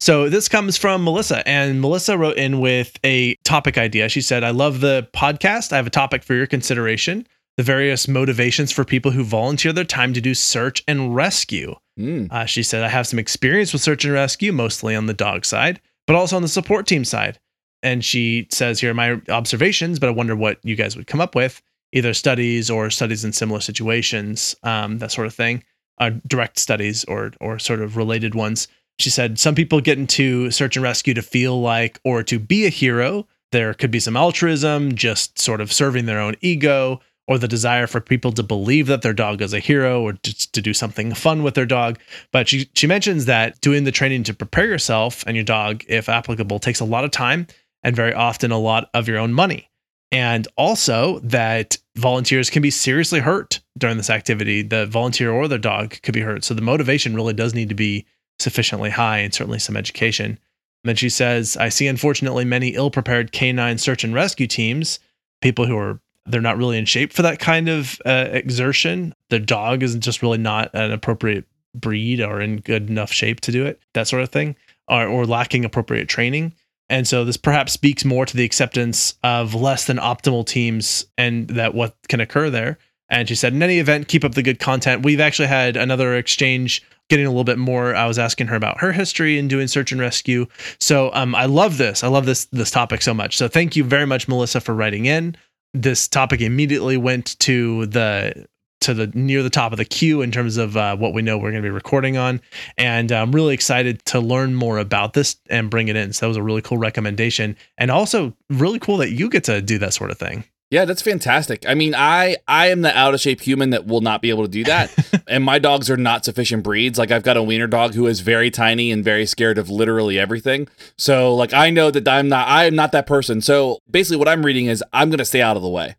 So 0.00 0.28
this 0.28 0.48
comes 0.48 0.76
from 0.76 1.04
Melissa, 1.04 1.46
and 1.48 1.80
Melissa 1.80 2.18
wrote 2.18 2.36
in 2.36 2.60
with 2.60 2.98
a 3.04 3.36
topic 3.44 3.78
idea. 3.78 4.08
She 4.08 4.20
said, 4.20 4.44
I 4.44 4.50
love 4.50 4.80
the 4.80 5.08
podcast. 5.14 5.72
I 5.72 5.76
have 5.76 5.86
a 5.86 5.90
topic 5.90 6.22
for 6.22 6.34
your 6.34 6.46
consideration 6.46 7.26
the 7.56 7.62
various 7.62 8.08
motivations 8.08 8.72
for 8.72 8.84
people 8.84 9.12
who 9.12 9.22
volunteer 9.22 9.72
their 9.72 9.84
time 9.84 10.12
to 10.12 10.20
do 10.20 10.34
search 10.34 10.82
and 10.88 11.14
rescue. 11.14 11.74
Mm. 11.98 12.30
Uh, 12.32 12.46
she 12.46 12.62
said, 12.62 12.82
I 12.82 12.88
have 12.88 13.06
some 13.06 13.18
experience 13.18 13.72
with 13.72 13.82
search 13.82 14.04
and 14.04 14.12
rescue, 14.12 14.52
mostly 14.52 14.96
on 14.96 15.06
the 15.06 15.14
dog 15.14 15.44
side, 15.44 15.80
but 16.06 16.16
also 16.16 16.36
on 16.36 16.42
the 16.42 16.48
support 16.48 16.86
team 16.86 17.04
side. 17.04 17.38
And 17.82 18.04
she 18.04 18.48
says, 18.50 18.80
Here 18.80 18.90
are 18.90 18.94
my 18.94 19.20
observations, 19.28 19.98
but 19.98 20.08
I 20.08 20.12
wonder 20.12 20.34
what 20.34 20.58
you 20.62 20.74
guys 20.74 20.96
would 20.96 21.06
come 21.06 21.20
up 21.20 21.34
with 21.34 21.62
either 21.92 22.12
studies 22.12 22.70
or 22.70 22.90
studies 22.90 23.24
in 23.24 23.32
similar 23.32 23.60
situations, 23.60 24.56
um, 24.64 24.98
that 24.98 25.12
sort 25.12 25.28
of 25.28 25.34
thing, 25.34 25.62
uh, 25.98 26.10
direct 26.26 26.58
studies 26.58 27.04
or, 27.04 27.30
or 27.40 27.58
sort 27.58 27.80
of 27.80 27.96
related 27.96 28.34
ones. 28.34 28.66
She 28.98 29.10
said, 29.10 29.38
Some 29.38 29.54
people 29.54 29.80
get 29.80 29.98
into 29.98 30.50
search 30.50 30.76
and 30.76 30.82
rescue 30.82 31.14
to 31.14 31.22
feel 31.22 31.60
like 31.60 32.00
or 32.04 32.22
to 32.24 32.38
be 32.38 32.66
a 32.66 32.70
hero. 32.70 33.26
There 33.52 33.72
could 33.74 33.92
be 33.92 34.00
some 34.00 34.16
altruism, 34.16 34.96
just 34.96 35.38
sort 35.38 35.60
of 35.60 35.72
serving 35.72 36.06
their 36.06 36.18
own 36.18 36.34
ego 36.40 37.00
or 37.26 37.38
the 37.38 37.48
desire 37.48 37.86
for 37.86 38.00
people 38.00 38.32
to 38.32 38.42
believe 38.42 38.86
that 38.86 39.02
their 39.02 39.14
dog 39.14 39.40
is 39.40 39.54
a 39.54 39.58
hero 39.58 40.02
or 40.02 40.12
just 40.22 40.52
to 40.52 40.60
do 40.60 40.74
something 40.74 41.14
fun 41.14 41.42
with 41.42 41.54
their 41.54 41.66
dog. 41.66 41.98
But 42.32 42.48
she, 42.48 42.68
she 42.74 42.86
mentions 42.86 43.24
that 43.24 43.60
doing 43.60 43.84
the 43.84 43.92
training 43.92 44.24
to 44.24 44.34
prepare 44.34 44.66
yourself 44.66 45.24
and 45.26 45.36
your 45.36 45.44
dog, 45.44 45.84
if 45.88 46.08
applicable, 46.08 46.58
takes 46.58 46.80
a 46.80 46.84
lot 46.84 47.04
of 47.04 47.10
time 47.10 47.46
and 47.82 47.96
very 47.96 48.12
often 48.12 48.50
a 48.50 48.58
lot 48.58 48.90
of 48.92 49.08
your 49.08 49.18
own 49.18 49.32
money. 49.32 49.70
And 50.12 50.46
also 50.56 51.18
that 51.20 51.78
volunteers 51.96 52.50
can 52.50 52.62
be 52.62 52.70
seriously 52.70 53.20
hurt 53.20 53.60
during 53.78 53.96
this 53.96 54.10
activity. 54.10 54.62
The 54.62 54.86
volunteer 54.86 55.32
or 55.32 55.48
their 55.48 55.58
dog 55.58 56.00
could 56.02 56.14
be 56.14 56.20
hurt. 56.20 56.44
So 56.44 56.54
the 56.54 56.62
motivation 56.62 57.14
really 57.14 57.34
does 57.34 57.54
need 57.54 57.70
to 57.70 57.74
be 57.74 58.06
sufficiently 58.38 58.90
high 58.90 59.18
and 59.18 59.32
certainly 59.32 59.58
some 59.58 59.76
education. 59.76 60.26
And 60.26 60.38
then 60.84 60.96
she 60.96 61.08
says, 61.08 61.56
I 61.56 61.70
see 61.70 61.86
unfortunately 61.86 62.44
many 62.44 62.74
ill 62.74 62.90
prepared 62.90 63.32
canine 63.32 63.78
search 63.78 64.04
and 64.04 64.14
rescue 64.14 64.46
teams, 64.46 64.98
people 65.40 65.66
who 65.66 65.76
are 65.76 66.00
they're 66.26 66.40
not 66.40 66.56
really 66.56 66.78
in 66.78 66.84
shape 66.84 67.12
for 67.12 67.22
that 67.22 67.38
kind 67.38 67.68
of 67.68 68.00
uh, 68.06 68.28
exertion. 68.30 69.14
The 69.30 69.38
dog 69.38 69.82
is 69.82 69.94
just 69.96 70.22
really 70.22 70.38
not 70.38 70.70
an 70.74 70.90
appropriate 70.90 71.44
breed 71.74 72.20
or 72.20 72.40
in 72.40 72.58
good 72.58 72.88
enough 72.88 73.12
shape 73.12 73.40
to 73.40 73.52
do 73.52 73.66
it, 73.66 73.80
that 73.94 74.08
sort 74.08 74.22
of 74.22 74.30
thing, 74.30 74.56
or, 74.88 75.06
or 75.06 75.26
lacking 75.26 75.64
appropriate 75.64 76.08
training. 76.08 76.54
And 76.88 77.08
so 77.08 77.24
this 77.24 77.36
perhaps 77.36 77.72
speaks 77.72 78.04
more 78.04 78.26
to 78.26 78.36
the 78.36 78.44
acceptance 78.44 79.14
of 79.22 79.54
less 79.54 79.86
than 79.86 79.96
optimal 79.96 80.46
teams 80.46 81.06
and 81.16 81.48
that 81.48 81.74
what 81.74 81.96
can 82.08 82.20
occur 82.20 82.50
there. 82.50 82.78
And 83.08 83.28
she 83.28 83.34
said, 83.34 83.52
in 83.52 83.62
any 83.62 83.78
event, 83.78 84.08
keep 84.08 84.24
up 84.24 84.34
the 84.34 84.42
good 84.42 84.58
content. 84.58 85.04
We've 85.04 85.20
actually 85.20 85.48
had 85.48 85.76
another 85.76 86.14
exchange 86.14 86.82
getting 87.10 87.26
a 87.26 87.28
little 87.28 87.44
bit 87.44 87.58
more. 87.58 87.94
I 87.94 88.06
was 88.06 88.18
asking 88.18 88.46
her 88.46 88.56
about 88.56 88.80
her 88.80 88.92
history 88.92 89.38
in 89.38 89.48
doing 89.48 89.68
search 89.68 89.92
and 89.92 90.00
rescue. 90.00 90.46
So 90.80 91.10
um, 91.12 91.34
I 91.34 91.44
love 91.44 91.76
this. 91.76 92.02
I 92.02 92.08
love 92.08 92.24
this 92.24 92.46
this 92.46 92.70
topic 92.70 93.02
so 93.02 93.12
much. 93.12 93.36
So 93.36 93.46
thank 93.46 93.76
you 93.76 93.84
very 93.84 94.06
much, 94.06 94.26
Melissa, 94.26 94.60
for 94.60 94.74
writing 94.74 95.04
in 95.04 95.36
this 95.74 96.08
topic 96.08 96.40
immediately 96.40 96.96
went 96.96 97.38
to 97.40 97.86
the 97.86 98.46
to 98.80 98.94
the 98.94 99.06
near 99.08 99.42
the 99.42 99.50
top 99.50 99.72
of 99.72 99.78
the 99.78 99.84
queue 99.84 100.20
in 100.20 100.30
terms 100.30 100.56
of 100.56 100.76
uh, 100.76 100.94
what 100.96 101.14
we 101.14 101.22
know 101.22 101.36
we're 101.38 101.50
going 101.50 101.62
to 101.62 101.66
be 101.66 101.70
recording 101.70 102.16
on, 102.16 102.40
and 102.78 103.10
I'm 103.10 103.32
really 103.32 103.54
excited 103.54 104.04
to 104.06 104.20
learn 104.20 104.54
more 104.54 104.78
about 104.78 105.14
this 105.14 105.36
and 105.50 105.70
bring 105.70 105.88
it 105.88 105.96
in. 105.96 106.12
So 106.12 106.26
that 106.26 106.28
was 106.28 106.36
a 106.36 106.42
really 106.42 106.62
cool 106.62 106.78
recommendation, 106.78 107.56
and 107.76 107.90
also 107.90 108.34
really 108.50 108.78
cool 108.78 108.98
that 108.98 109.10
you 109.10 109.28
get 109.28 109.44
to 109.44 109.60
do 109.60 109.78
that 109.78 109.94
sort 109.94 110.10
of 110.10 110.18
thing. 110.18 110.44
Yeah, 110.74 110.86
that's 110.86 111.02
fantastic. 111.02 111.64
I 111.68 111.74
mean, 111.74 111.94
I 111.94 112.38
I 112.48 112.66
am 112.66 112.80
the 112.80 112.98
out 112.98 113.14
of 113.14 113.20
shape 113.20 113.40
human 113.40 113.70
that 113.70 113.86
will 113.86 114.00
not 114.00 114.20
be 114.20 114.30
able 114.30 114.42
to 114.42 114.50
do 114.50 114.64
that. 114.64 114.90
and 115.28 115.44
my 115.44 115.60
dogs 115.60 115.88
are 115.88 115.96
not 115.96 116.24
sufficient 116.24 116.64
breeds. 116.64 116.98
Like 116.98 117.12
I've 117.12 117.22
got 117.22 117.36
a 117.36 117.44
wiener 117.44 117.68
dog 117.68 117.94
who 117.94 118.08
is 118.08 118.18
very 118.18 118.50
tiny 118.50 118.90
and 118.90 119.04
very 119.04 119.24
scared 119.24 119.56
of 119.56 119.70
literally 119.70 120.18
everything. 120.18 120.66
So 120.98 121.32
like 121.36 121.52
I 121.52 121.70
know 121.70 121.92
that 121.92 122.08
I'm 122.08 122.28
not 122.28 122.48
I 122.48 122.64
am 122.64 122.74
not 122.74 122.90
that 122.90 123.06
person. 123.06 123.40
So 123.40 123.78
basically 123.88 124.16
what 124.16 124.26
I'm 124.26 124.44
reading 124.44 124.66
is 124.66 124.82
I'm 124.92 125.10
going 125.10 125.18
to 125.18 125.24
stay 125.24 125.42
out 125.42 125.56
of 125.56 125.62
the 125.62 125.68
way. 125.68 125.94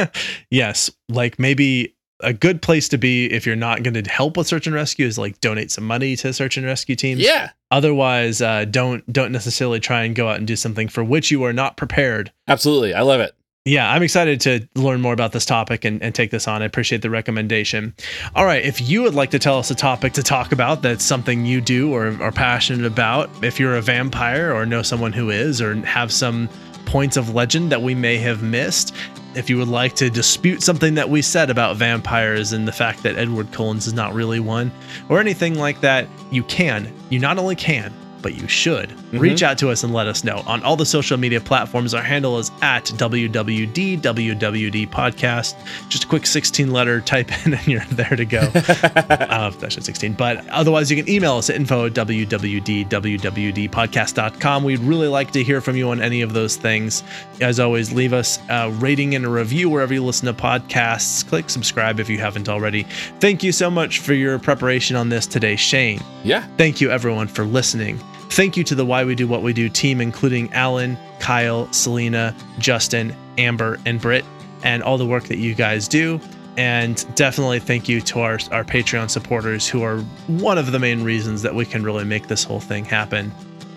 yes, 0.50 0.90
like 1.10 1.38
maybe 1.38 1.94
a 2.20 2.32
good 2.32 2.62
place 2.62 2.88
to 2.88 2.96
be 2.96 3.26
if 3.26 3.44
you're 3.44 3.56
not 3.56 3.82
going 3.82 4.02
to 4.02 4.10
help 4.10 4.38
with 4.38 4.46
search 4.46 4.66
and 4.66 4.74
rescue 4.74 5.06
is 5.06 5.18
like 5.18 5.38
donate 5.42 5.70
some 5.70 5.84
money 5.84 6.16
to 6.16 6.32
search 6.32 6.56
and 6.56 6.64
rescue 6.64 6.96
teams. 6.96 7.20
Yeah. 7.20 7.50
Otherwise, 7.70 8.40
uh, 8.40 8.64
don't 8.64 9.06
don't 9.12 9.32
necessarily 9.32 9.80
try 9.80 10.04
and 10.04 10.16
go 10.16 10.30
out 10.30 10.38
and 10.38 10.46
do 10.46 10.56
something 10.56 10.88
for 10.88 11.04
which 11.04 11.30
you 11.30 11.44
are 11.44 11.52
not 11.52 11.76
prepared. 11.76 12.32
Absolutely, 12.48 12.94
I 12.94 13.02
love 13.02 13.20
it 13.20 13.34
yeah, 13.66 13.90
I'm 13.90 14.02
excited 14.02 14.42
to 14.42 14.68
learn 14.74 15.00
more 15.00 15.14
about 15.14 15.32
this 15.32 15.46
topic 15.46 15.86
and, 15.86 16.02
and 16.02 16.14
take 16.14 16.30
this 16.30 16.46
on. 16.46 16.60
I 16.60 16.66
appreciate 16.66 17.00
the 17.00 17.08
recommendation. 17.08 17.94
All 18.34 18.44
right, 18.44 18.62
if 18.62 18.78
you 18.80 19.02
would 19.02 19.14
like 19.14 19.30
to 19.30 19.38
tell 19.38 19.58
us 19.58 19.70
a 19.70 19.74
topic 19.74 20.12
to 20.14 20.22
talk 20.22 20.52
about 20.52 20.82
that's 20.82 21.02
something 21.02 21.46
you 21.46 21.62
do 21.62 21.90
or 21.90 22.08
are 22.22 22.32
passionate 22.32 22.84
about, 22.84 23.30
if 23.42 23.58
you're 23.58 23.76
a 23.76 23.80
vampire 23.80 24.52
or 24.52 24.66
know 24.66 24.82
someone 24.82 25.14
who 25.14 25.30
is, 25.30 25.62
or 25.62 25.74
have 25.76 26.12
some 26.12 26.48
points 26.84 27.16
of 27.16 27.34
legend 27.34 27.72
that 27.72 27.80
we 27.80 27.94
may 27.94 28.18
have 28.18 28.42
missed, 28.42 28.94
if 29.34 29.48
you 29.48 29.56
would 29.56 29.68
like 29.68 29.94
to 29.94 30.10
dispute 30.10 30.62
something 30.62 30.94
that 30.94 31.08
we 31.08 31.22
said 31.22 31.48
about 31.48 31.76
vampires 31.76 32.52
and 32.52 32.68
the 32.68 32.72
fact 32.72 33.02
that 33.02 33.16
Edward 33.16 33.50
Cullen's 33.50 33.86
is 33.86 33.94
not 33.94 34.12
really 34.12 34.40
one, 34.40 34.70
or 35.08 35.20
anything 35.20 35.54
like 35.54 35.80
that, 35.80 36.06
you 36.30 36.42
can. 36.44 36.92
You 37.08 37.18
not 37.18 37.38
only 37.38 37.56
can, 37.56 37.94
but 38.24 38.40
you 38.40 38.48
should. 38.48 38.88
Mm-hmm. 38.88 39.18
Reach 39.18 39.42
out 39.42 39.58
to 39.58 39.68
us 39.68 39.84
and 39.84 39.92
let 39.92 40.06
us 40.06 40.24
know. 40.24 40.42
On 40.46 40.62
all 40.62 40.76
the 40.76 40.86
social 40.86 41.18
media 41.18 41.42
platforms, 41.42 41.92
our 41.92 42.02
handle 42.02 42.38
is 42.38 42.50
at 42.62 42.86
WWD, 42.86 44.00
WWD 44.00 44.88
podcast. 44.88 45.54
Just 45.90 46.04
a 46.04 46.06
quick 46.06 46.26
16 46.26 46.72
letter 46.72 47.02
type 47.02 47.30
in 47.46 47.52
and 47.52 47.66
you're 47.66 47.84
there 47.90 48.16
to 48.16 48.24
go. 48.24 48.38
uh, 48.54 49.50
that's 49.50 49.74
just 49.74 49.84
16. 49.84 50.14
But 50.14 50.48
otherwise, 50.48 50.90
you 50.90 50.96
can 50.96 51.06
email 51.08 51.34
us 51.34 51.50
at 51.50 51.56
info 51.56 51.84
at 51.84 51.92
WWD, 51.92 52.88
WWDpodcast.com. 52.88 54.64
We'd 54.64 54.80
really 54.80 55.08
like 55.08 55.30
to 55.32 55.44
hear 55.44 55.60
from 55.60 55.76
you 55.76 55.90
on 55.90 56.00
any 56.00 56.22
of 56.22 56.32
those 56.32 56.56
things. 56.56 57.04
As 57.42 57.60
always, 57.60 57.92
leave 57.92 58.14
us 58.14 58.38
a 58.48 58.70
rating 58.70 59.14
and 59.14 59.26
a 59.26 59.28
review 59.28 59.68
wherever 59.68 59.92
you 59.92 60.02
listen 60.02 60.26
to 60.26 60.32
podcasts. 60.32 61.28
Click 61.28 61.50
subscribe 61.50 62.00
if 62.00 62.08
you 62.08 62.16
haven't 62.16 62.48
already. 62.48 62.84
Thank 63.20 63.42
you 63.42 63.52
so 63.52 63.70
much 63.70 63.98
for 63.98 64.14
your 64.14 64.38
preparation 64.38 64.96
on 64.96 65.10
this 65.10 65.26
today, 65.26 65.56
Shane. 65.56 66.00
Yeah. 66.22 66.46
Thank 66.56 66.80
you, 66.80 66.90
everyone, 66.90 67.28
for 67.28 67.44
listening. 67.44 68.00
Thank 68.30 68.56
you 68.56 68.64
to 68.64 68.74
the 68.74 68.84
Why 68.84 69.04
We 69.04 69.14
Do 69.14 69.28
What 69.28 69.42
We 69.42 69.52
Do 69.52 69.68
team, 69.68 70.00
including 70.00 70.52
Alan, 70.52 70.98
Kyle, 71.20 71.72
Selena, 71.72 72.34
Justin, 72.58 73.14
Amber, 73.38 73.78
and 73.86 74.00
Britt, 74.00 74.24
and 74.62 74.82
all 74.82 74.98
the 74.98 75.06
work 75.06 75.24
that 75.24 75.38
you 75.38 75.54
guys 75.54 75.86
do. 75.86 76.20
And 76.56 77.04
definitely 77.16 77.58
thank 77.60 77.88
you 77.88 78.00
to 78.02 78.20
our, 78.20 78.38
our 78.52 78.64
Patreon 78.64 79.10
supporters 79.10 79.68
who 79.68 79.82
are 79.82 79.98
one 80.26 80.58
of 80.58 80.72
the 80.72 80.78
main 80.78 81.02
reasons 81.02 81.42
that 81.42 81.54
we 81.54 81.64
can 81.64 81.82
really 81.82 82.04
make 82.04 82.28
this 82.28 82.44
whole 82.44 82.60
thing 82.60 82.84
happen. 82.84 83.32